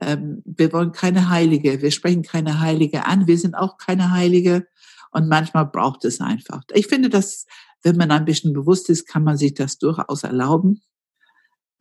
Ähm, 0.00 0.42
wir 0.44 0.72
wollen 0.72 0.92
keine 0.92 1.28
Heilige. 1.28 1.82
Wir 1.82 1.90
sprechen 1.90 2.22
keine 2.22 2.60
Heilige 2.60 3.06
an. 3.06 3.26
Wir 3.26 3.38
sind 3.38 3.54
auch 3.54 3.76
keine 3.78 4.10
Heilige. 4.10 4.66
Und 5.10 5.28
manchmal 5.28 5.66
braucht 5.66 6.04
es 6.04 6.20
einfach. 6.20 6.62
Ich 6.72 6.86
finde 6.86 7.10
das 7.10 7.46
wenn 7.82 7.96
man 7.96 8.10
ein 8.10 8.24
bisschen 8.24 8.52
bewusst 8.52 8.88
ist, 8.88 9.06
kann 9.06 9.24
man 9.24 9.36
sich 9.36 9.54
das 9.54 9.78
durchaus 9.78 10.22
erlauben. 10.22 10.82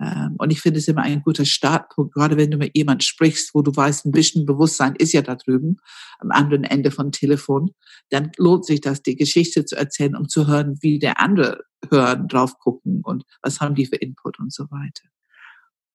Ähm, 0.02 0.36
und 0.40 0.52
ich 0.52 0.62
finde 0.62 0.80
es 0.80 0.88
immer 0.88 1.04
ein 1.04 1.22
guter 1.22 1.46
Startpunkt, 1.46 2.14
gerade 2.14 2.38
wenn 2.38 2.52
du 2.52 2.58
mit 2.58 2.76
jemand 2.76 3.04
sprichst, 3.04 3.54
wo 3.54 3.62
du 3.62 3.76
weißt, 3.76 4.06
ein 4.06 4.12
bisschen 4.12 4.46
Bewusstsein 4.46 4.96
ist 4.96 5.14
ja 5.14 5.22
da 5.22 5.36
drüben, 5.36 5.78
am 6.20 6.32
anderen 6.32 6.64
Ende 6.64 6.92
von 6.92 7.12
Telefon, 7.12 7.72
dann 8.10 8.32
lohnt 8.38 8.66
sich 8.66 8.82
das, 8.82 9.04
die 9.04 9.16
Geschichte 9.16 9.66
zu 9.66 9.76
erzählen, 9.76 10.16
um 10.16 10.28
zu 10.28 10.48
hören, 10.48 10.78
wie 10.82 10.98
der 11.00 11.20
andere 11.20 11.64
hören, 11.90 12.28
drauf 12.28 12.58
gucken 12.58 13.02
und 13.04 13.24
was 13.42 13.60
haben 13.60 13.76
die 13.76 13.86
für 13.86 13.98
Input 13.98 14.40
und 14.40 14.52
so 14.52 14.64
weiter. 14.72 15.08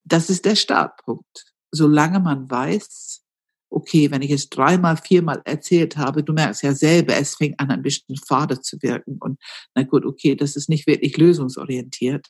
Das 0.05 0.31
ist 0.31 0.45
der 0.45 0.57
Startpunkt. 0.57 1.53
Solange 1.73 2.21
man 2.21 2.49
weiß, 2.49 3.23
okay, 3.71 4.11
wenn 4.11 4.23
ich 4.23 4.31
es 4.31 4.49
dreimal, 4.49 4.97
viermal 4.97 5.43
erzählt 5.45 5.97
habe, 5.97 6.23
du 6.23 6.33
merkst 6.33 6.63
ja 6.63 6.73
selber, 6.73 7.17
es 7.17 7.35
fängt 7.35 7.59
an, 7.59 7.71
ein 7.71 7.83
bisschen 7.83 8.17
fade 8.17 8.61
zu 8.61 8.81
wirken 8.83 9.19
und 9.21 9.41
na 9.75 9.83
gut, 9.83 10.07
okay, 10.07 10.37
das 10.37 10.55
ist 10.55 10.69
nicht 10.69 10.87
wirklich 10.87 11.17
lösungsorientiert 11.17 12.29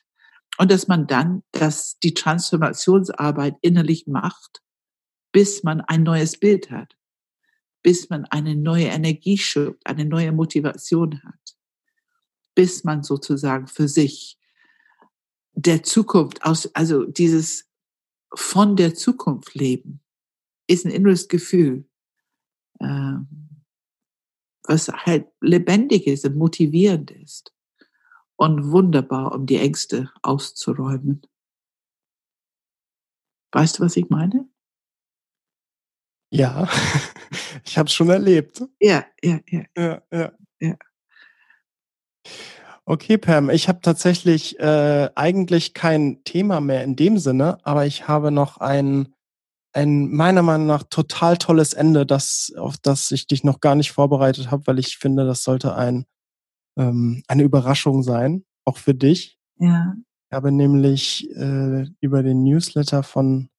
und 0.57 0.71
dass 0.71 0.87
man 0.87 1.07
dann 1.07 1.43
dass 1.51 1.99
die 1.99 2.13
Transformationsarbeit 2.13 3.55
innerlich 3.61 4.07
macht, 4.07 4.61
bis 5.31 5.63
man 5.63 5.81
ein 5.81 6.03
neues 6.03 6.39
Bild 6.39 6.71
hat, 6.71 6.95
bis 7.83 8.09
man 8.09 8.25
eine 8.25 8.55
neue 8.55 8.87
Energie 8.87 9.37
schöpft, 9.37 9.85
eine 9.85 10.05
neue 10.05 10.31
Motivation 10.31 11.21
hat, 11.23 11.57
bis 12.55 12.83
man 12.83 13.03
sozusagen 13.03 13.67
für 13.67 13.87
sich 13.87 14.39
der 15.53 15.83
Zukunft 15.83 16.43
aus, 16.43 16.73
also 16.75 17.05
dieses 17.05 17.65
von 18.33 18.75
der 18.75 18.93
Zukunft 18.93 19.55
leben, 19.55 20.01
ist 20.67 20.85
ein 20.85 20.91
inneres 20.91 21.27
Gefühl, 21.27 21.87
ähm, 22.81 23.63
was 24.63 24.89
halt 24.89 25.27
lebendig 25.39 26.07
ist 26.07 26.25
und 26.25 26.35
motivierend 26.35 27.09
ist 27.11 27.53
und 28.37 28.71
wunderbar, 28.71 29.33
um 29.33 29.45
die 29.45 29.57
Ängste 29.57 30.11
auszuräumen. 30.21 31.21
Weißt 33.51 33.79
du, 33.79 33.83
was 33.83 33.97
ich 33.97 34.09
meine? 34.09 34.47
Ja, 36.31 36.67
ich 37.65 37.77
habe 37.77 37.87
es 37.87 37.93
schon 37.93 38.09
erlebt. 38.09 38.63
Ja, 38.79 39.05
ja, 39.23 39.39
ja. 39.49 39.63
Ja, 39.75 40.01
ja. 40.11 40.31
ja. 40.59 40.75
Okay, 42.85 43.17
Pam, 43.17 43.49
ich 43.49 43.67
habe 43.67 43.81
tatsächlich 43.81 44.59
äh, 44.59 45.09
eigentlich 45.15 45.73
kein 45.73 46.23
Thema 46.23 46.61
mehr 46.61 46.83
in 46.83 46.95
dem 46.95 47.17
Sinne, 47.17 47.57
aber 47.63 47.85
ich 47.85 48.07
habe 48.07 48.31
noch 48.31 48.57
ein, 48.57 49.13
ein 49.73 50.09
meiner 50.09 50.41
Meinung 50.41 50.67
nach 50.67 50.83
total 50.83 51.37
tolles 51.37 51.73
Ende, 51.73 52.05
das, 52.05 52.53
auf 52.57 52.77
das 52.77 53.11
ich 53.11 53.27
dich 53.27 53.43
noch 53.43 53.59
gar 53.59 53.75
nicht 53.75 53.91
vorbereitet 53.91 54.51
habe, 54.51 54.67
weil 54.67 54.79
ich 54.79 54.97
finde, 54.97 55.25
das 55.25 55.43
sollte 55.43 55.75
ein 55.75 56.05
ähm, 56.77 57.23
eine 57.27 57.43
Überraschung 57.43 58.03
sein, 58.03 58.45
auch 58.65 58.77
für 58.77 58.93
dich. 58.93 59.37
Ja. 59.59 59.95
Ich 60.29 60.35
habe 60.35 60.51
nämlich 60.51 61.29
äh, 61.35 61.85
über 61.99 62.23
den 62.23 62.43
Newsletter 62.43 63.03
von 63.03 63.49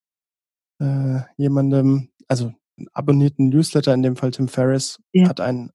äh, 0.79 1.21
jemandem, 1.37 2.09
also 2.27 2.53
einen 2.77 2.87
abonnierten 2.93 3.49
Newsletter, 3.49 3.93
in 3.93 4.03
dem 4.03 4.15
Fall 4.15 4.31
Tim 4.31 4.47
Ferriss, 4.47 5.01
ja. 5.13 5.27
hat 5.27 5.41
ein 5.41 5.71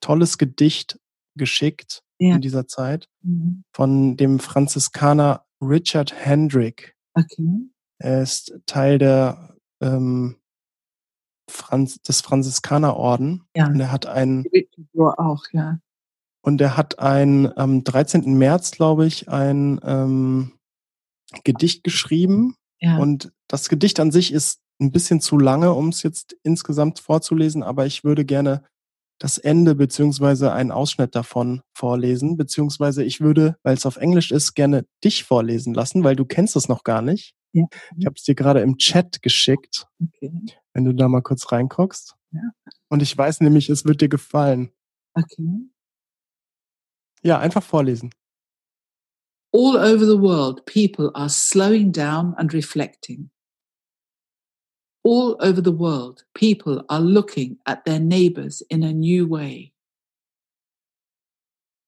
tolles 0.00 0.38
Gedicht 0.38 1.00
geschickt 1.36 2.02
ja. 2.18 2.36
in 2.36 2.40
dieser 2.40 2.66
Zeit 2.66 3.08
mhm. 3.22 3.64
von 3.74 4.16
dem 4.16 4.38
Franziskaner 4.38 5.44
Richard 5.60 6.12
Hendrick. 6.14 6.94
Okay. 7.14 7.70
Er 7.98 8.22
ist 8.22 8.54
Teil 8.66 8.98
der 8.98 9.56
ähm, 9.80 10.36
Franz 11.48 12.00
des 12.02 12.20
Franziskanerorden. 12.20 13.46
Ja. 13.56 13.66
Und 13.66 13.80
er 13.80 13.92
hat 13.92 14.06
ein 14.06 14.44
auch, 14.92 15.44
ja. 15.52 15.78
Und 16.44 16.60
er 16.60 16.76
hat 16.76 16.98
ein 16.98 17.56
am 17.56 17.84
13. 17.84 18.34
März, 18.34 18.72
glaube 18.72 19.06
ich, 19.06 19.30
ein 19.30 19.80
ähm, 19.82 20.52
Gedicht 21.42 21.84
geschrieben. 21.84 22.56
Ja. 22.80 22.98
Und 22.98 23.32
das 23.48 23.70
Gedicht 23.70 23.98
an 23.98 24.12
sich 24.12 24.30
ist 24.30 24.60
ein 24.78 24.92
bisschen 24.92 25.22
zu 25.22 25.38
lange, 25.38 25.72
um 25.72 25.88
es 25.88 26.02
jetzt 26.02 26.36
insgesamt 26.42 26.98
vorzulesen, 26.98 27.62
aber 27.62 27.86
ich 27.86 28.04
würde 28.04 28.26
gerne 28.26 28.62
das 29.18 29.38
Ende 29.38 29.74
beziehungsweise 29.74 30.52
einen 30.52 30.70
Ausschnitt 30.70 31.14
davon 31.14 31.62
vorlesen, 31.72 32.36
beziehungsweise 32.36 33.04
ich 33.04 33.22
würde, 33.22 33.56
weil 33.62 33.74
es 33.74 33.86
auf 33.86 33.96
Englisch 33.96 34.30
ist, 34.30 34.52
gerne 34.52 34.84
dich 35.02 35.24
vorlesen 35.24 35.72
lassen, 35.72 36.04
weil 36.04 36.14
du 36.14 36.26
kennst 36.26 36.56
es 36.56 36.68
noch 36.68 36.84
gar 36.84 37.00
nicht. 37.00 37.34
Ja. 37.52 37.64
Ich 37.96 38.04
habe 38.04 38.16
es 38.18 38.24
dir 38.24 38.34
gerade 38.34 38.60
im 38.60 38.76
Chat 38.76 39.22
geschickt, 39.22 39.86
okay. 39.98 40.30
wenn 40.74 40.84
du 40.84 40.92
da 40.92 41.08
mal 41.08 41.22
kurz 41.22 41.50
reinguckst. 41.50 42.16
Ja. 42.32 42.50
Und 42.90 43.00
ich 43.00 43.16
weiß 43.16 43.40
nämlich, 43.40 43.70
es 43.70 43.86
wird 43.86 44.02
dir 44.02 44.10
gefallen. 44.10 44.72
Okay. 45.14 45.70
Ja, 47.24 47.38
einfach 47.38 47.62
vorlesen. 47.62 48.10
All 49.50 49.78
over 49.78 50.04
the 50.04 50.18
world, 50.18 50.66
people 50.66 51.10
are 51.14 51.30
slowing 51.30 51.90
down 51.90 52.34
and 52.36 52.52
reflecting. 52.52 53.30
All 55.02 55.36
over 55.40 55.62
the 55.62 55.72
world, 55.72 56.24
people 56.34 56.84
are 56.90 57.00
looking 57.00 57.56
at 57.64 57.86
their 57.86 57.98
neighbors 57.98 58.62
in 58.68 58.82
a 58.82 58.92
new 58.92 59.26
way. 59.26 59.72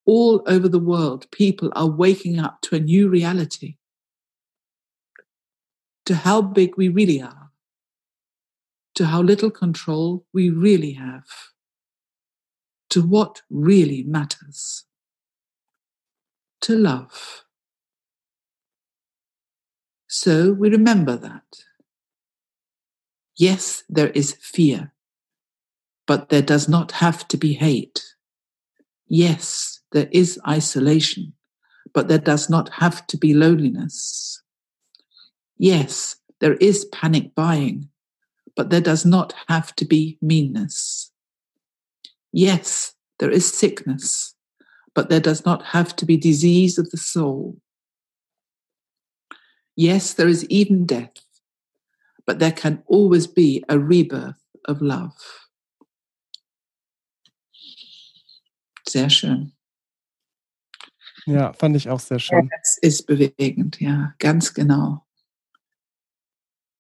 All 0.07 0.43
over 0.47 0.71
the 0.71 0.79
world, 0.79 1.31
people 1.31 1.71
are 1.75 1.91
waking 1.91 2.39
up 2.39 2.63
to 2.63 2.77
a 2.77 2.81
new 2.81 3.09
reality, 3.09 3.77
to 6.07 6.15
how 6.15 6.41
big 6.41 6.79
we 6.79 6.89
really 6.89 7.21
are, 7.21 7.51
to 8.95 9.05
how 9.05 9.21
little 9.21 9.51
control 9.51 10.25
we 10.33 10.49
really 10.49 10.93
have, 10.93 11.27
to 12.89 13.03
what 13.03 13.43
really 13.51 14.03
matters 14.05 14.86
to 16.63 16.77
love. 16.77 17.45
So 20.09 20.53
we 20.53 20.71
remember 20.71 21.17
that. 21.17 21.45
Yes, 23.37 23.83
there 23.89 24.11
is 24.11 24.33
fear, 24.41 24.93
but 26.07 26.29
there 26.29 26.43
does 26.43 26.69
not 26.69 26.93
have 26.93 27.27
to 27.29 27.37
be 27.37 27.55
hate. 27.55 28.03
Yes, 29.09 29.81
there 29.93 30.09
is 30.11 30.41
isolation, 30.49 31.35
but 31.93 32.09
there 32.09 32.19
does 32.19 32.49
not 32.49 32.69
have 32.75 33.07
to 33.09 33.19
be 33.19 33.35
loneliness. 33.35 34.43
Yes, 35.59 36.17
there 36.41 36.55
is 36.55 36.85
panic 36.87 37.35
buying, 37.35 37.89
but 38.55 38.71
there 38.71 38.81
does 38.81 39.05
not 39.05 39.35
have 39.49 39.75
to 39.77 39.85
be 39.85 40.19
meanness. 40.23 41.11
Yes, 42.33 42.95
there 43.19 43.31
is 43.31 43.53
sickness, 43.53 44.36
but 44.97 45.11
there 45.11 45.21
does 45.21 45.45
not 45.45 45.63
have 45.63 45.95
to 45.95 46.07
be 46.07 46.17
disease 46.17 46.79
of 46.79 46.91
the 46.91 46.97
soul. 46.97 47.61
Yes, 49.77 50.15
there 50.15 50.27
is 50.27 50.47
even 50.47 50.87
death, 50.87 51.21
but 52.27 52.39
there 52.39 52.51
can 52.51 52.83
always 52.87 53.27
be 53.27 53.63
a 53.69 53.79
rebirth 53.79 54.43
of 54.65 54.81
love. 54.81 55.13
Sehr 58.89 59.11
schön. 59.11 59.53
Ja, 61.27 61.53
fand 61.53 61.77
ich 61.77 61.91
auch 61.91 62.01
sehr 62.01 62.19
schön. 62.19 62.49
Es 62.63 62.79
ist 62.81 63.07
bewegend, 63.07 63.81
ja, 63.81 64.15
ganz 64.19 64.55
genau. 64.55 65.05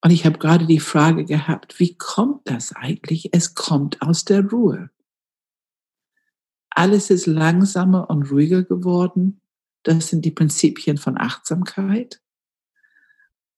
Und 0.02 0.10
ich 0.10 0.24
habe 0.24 0.38
gerade 0.38 0.66
die 0.66 0.80
Frage 0.80 1.24
gehabt, 1.24 1.78
wie 1.80 1.96
kommt 1.96 2.48
das 2.48 2.72
eigentlich? 2.74 3.34
Es 3.34 3.54
kommt 3.54 4.00
aus 4.00 4.24
der 4.24 4.46
Ruhe. 4.46 4.88
Alles 6.76 7.08
ist 7.08 7.24
langsamer 7.24 8.10
und 8.10 8.30
ruhiger 8.30 8.62
geworden. 8.62 9.40
Das 9.82 10.08
sind 10.08 10.26
die 10.26 10.30
Prinzipien 10.30 10.98
von 10.98 11.16
Achtsamkeit. 11.16 12.20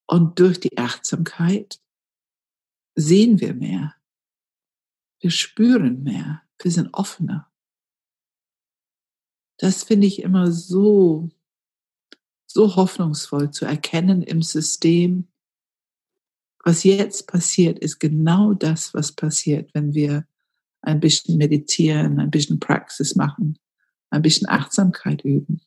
Und 0.07 0.39
durch 0.39 0.61
die 0.61 0.79
Achtsamkeit 0.79 1.81
sehen 2.95 3.41
wir 3.41 3.55
mehr. 3.55 3.97
Wir 5.19 5.33
spüren 5.33 6.05
mehr. 6.05 6.43
Wir 6.63 6.71
sind 6.71 6.95
offener. 6.95 7.51
Das 9.57 9.83
finde 9.83 10.07
ich 10.07 10.23
immer 10.23 10.53
so, 10.53 11.29
so 12.47 12.77
hoffnungsvoll 12.77 13.51
zu 13.51 13.65
erkennen 13.65 14.23
im 14.23 14.43
System. 14.43 15.27
Was 16.65 16.85
jetzt 16.85 17.27
passiert, 17.27 17.81
ist 17.81 17.99
genau 17.99 18.55
das, 18.55 18.95
was 18.95 19.11
passiert, 19.11 19.75
wenn 19.75 19.93
wir 19.93 20.25
ein 20.89 21.01
bisschen 21.01 21.37
meditieren, 21.37 22.19
ein 22.19 22.31
bisschen 22.31 22.59
Praxis 22.61 23.15
machen, 23.15 23.59
ein 24.11 24.23
bisschen 24.23 24.49
Achtsamkeit 24.49 25.23
üben. 25.25 25.61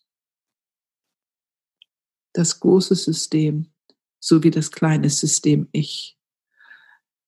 Das 2.33 2.59
große 2.59 2.95
System 2.95 3.71
so 4.21 4.43
wie 4.43 4.51
das 4.51 4.71
kleine 4.71 5.09
System 5.09 5.67
Ich. 5.71 6.17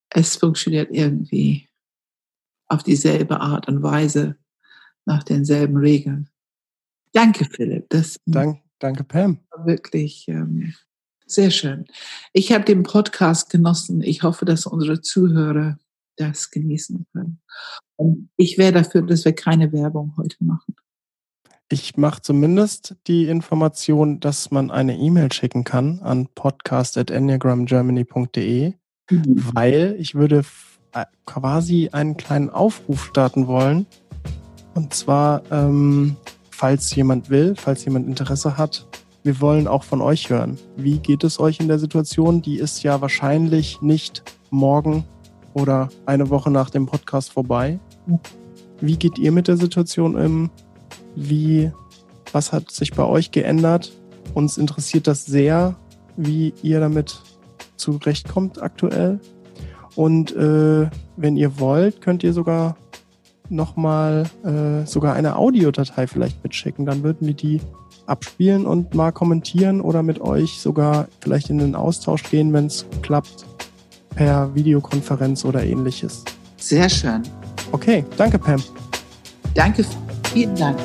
Es 0.09 0.37
funktioniert 0.37 0.89
irgendwie 0.91 1.67
auf 2.67 2.83
dieselbe 2.83 3.41
Art 3.41 3.67
und 3.67 3.81
Weise, 3.83 4.37
nach 5.05 5.23
denselben 5.23 5.77
Regeln. 5.77 6.29
Danke, 7.11 7.45
Philipp. 7.45 7.89
Das 7.89 8.19
Dank, 8.25 8.61
danke, 8.79 9.03
Pam. 9.03 9.39
Wirklich 9.65 10.27
ähm, 10.29 10.73
sehr 11.25 11.51
schön. 11.51 11.85
Ich 12.31 12.51
habe 12.51 12.63
den 12.63 12.83
Podcast 12.83 13.49
genossen. 13.49 14.01
Ich 14.01 14.23
hoffe, 14.23 14.45
dass 14.45 14.65
unsere 14.65 15.01
Zuhörer 15.01 15.77
das 16.15 16.49
genießen 16.51 17.05
können. 17.11 17.41
Und 17.95 18.29
ich 18.37 18.57
wäre 18.57 18.71
dafür, 18.73 19.03
dass 19.03 19.25
wir 19.25 19.33
keine 19.33 19.71
Werbung 19.71 20.13
heute 20.17 20.43
machen. 20.43 20.75
Ich 21.69 21.95
mache 21.97 22.21
zumindest 22.21 22.95
die 23.07 23.25
Information, 23.25 24.19
dass 24.19 24.51
man 24.51 24.69
eine 24.69 24.95
E-Mail 24.97 25.31
schicken 25.31 25.63
kann 25.63 25.97
an 25.99 26.27
podcast.enneagramgermany.de, 26.35 28.73
mhm. 29.09 29.43
weil 29.53 29.95
ich 29.97 30.13
würde 30.13 30.43
äh, 30.91 31.05
quasi 31.25 31.89
einen 31.91 32.15
kleinen 32.17 32.51
Aufruf 32.51 33.05
starten 33.05 33.47
wollen. 33.47 33.87
Und 34.75 34.93
zwar, 34.93 35.41
ähm, 35.51 36.17
falls 36.51 36.93
jemand 36.95 37.29
will, 37.29 37.55
falls 37.55 37.85
jemand 37.85 38.07
Interesse 38.07 38.57
hat, 38.57 38.85
wir 39.23 39.39
wollen 39.39 39.67
auch 39.67 39.83
von 39.83 40.01
euch 40.01 40.29
hören. 40.29 40.57
Wie 40.75 40.99
geht 40.99 41.23
es 41.23 41.39
euch 41.39 41.59
in 41.59 41.69
der 41.69 41.79
Situation? 41.79 42.41
Die 42.41 42.57
ist 42.57 42.83
ja 42.83 42.99
wahrscheinlich 43.01 43.81
nicht 43.81 44.23
morgen 44.49 45.05
oder 45.53 45.89
eine 46.05 46.29
Woche 46.29 46.51
nach 46.51 46.69
dem 46.69 46.85
Podcast 46.85 47.31
vorbei. 47.31 47.79
Wie 48.81 48.97
geht 48.97 49.17
ihr 49.17 49.31
mit 49.31 49.47
der 49.47 49.57
Situation 49.57 50.17
im? 50.17 50.49
Wie, 51.15 51.71
was 52.31 52.51
hat 52.51 52.71
sich 52.71 52.93
bei 52.93 53.05
euch 53.05 53.31
geändert? 53.31 53.93
Uns 54.33 54.57
interessiert 54.57 55.07
das 55.07 55.25
sehr, 55.25 55.75
wie 56.17 56.53
ihr 56.63 56.79
damit 56.79 57.21
zurechtkommt 57.75 58.61
aktuell. 58.61 59.19
Und 59.95 60.35
äh, 60.35 60.89
wenn 61.17 61.37
ihr 61.37 61.59
wollt, 61.59 62.01
könnt 62.01 62.23
ihr 62.23 62.33
sogar 62.33 62.75
nochmal 63.49 64.23
äh, 64.43 64.85
sogar 64.87 65.13
eine 65.13 65.35
Audiodatei 65.35 66.07
vielleicht 66.07 66.43
mitschicken. 66.43 66.85
Dann 66.85 67.03
würden 67.03 67.27
wir 67.27 67.35
die 67.35 67.61
abspielen 68.05 68.65
und 68.65 68.95
mal 68.95 69.11
kommentieren 69.11 69.81
oder 69.81 70.03
mit 70.03 70.19
euch 70.19 70.59
sogar 70.59 71.07
vielleicht 71.21 71.49
in 71.49 71.59
den 71.59 71.75
Austausch 71.75 72.23
gehen, 72.23 72.51
wenn 72.53 72.65
es 72.65 72.85
klappt, 73.01 73.45
per 74.15 74.53
Videokonferenz 74.53 75.45
oder 75.45 75.63
ähnliches. 75.63 76.23
Sehr 76.57 76.89
schön. 76.89 77.23
Okay, 77.71 78.05
danke 78.17 78.37
Pam. 78.39 78.61
Danke, 79.55 79.85
vielen 80.31 80.55
Dank. 80.55 80.77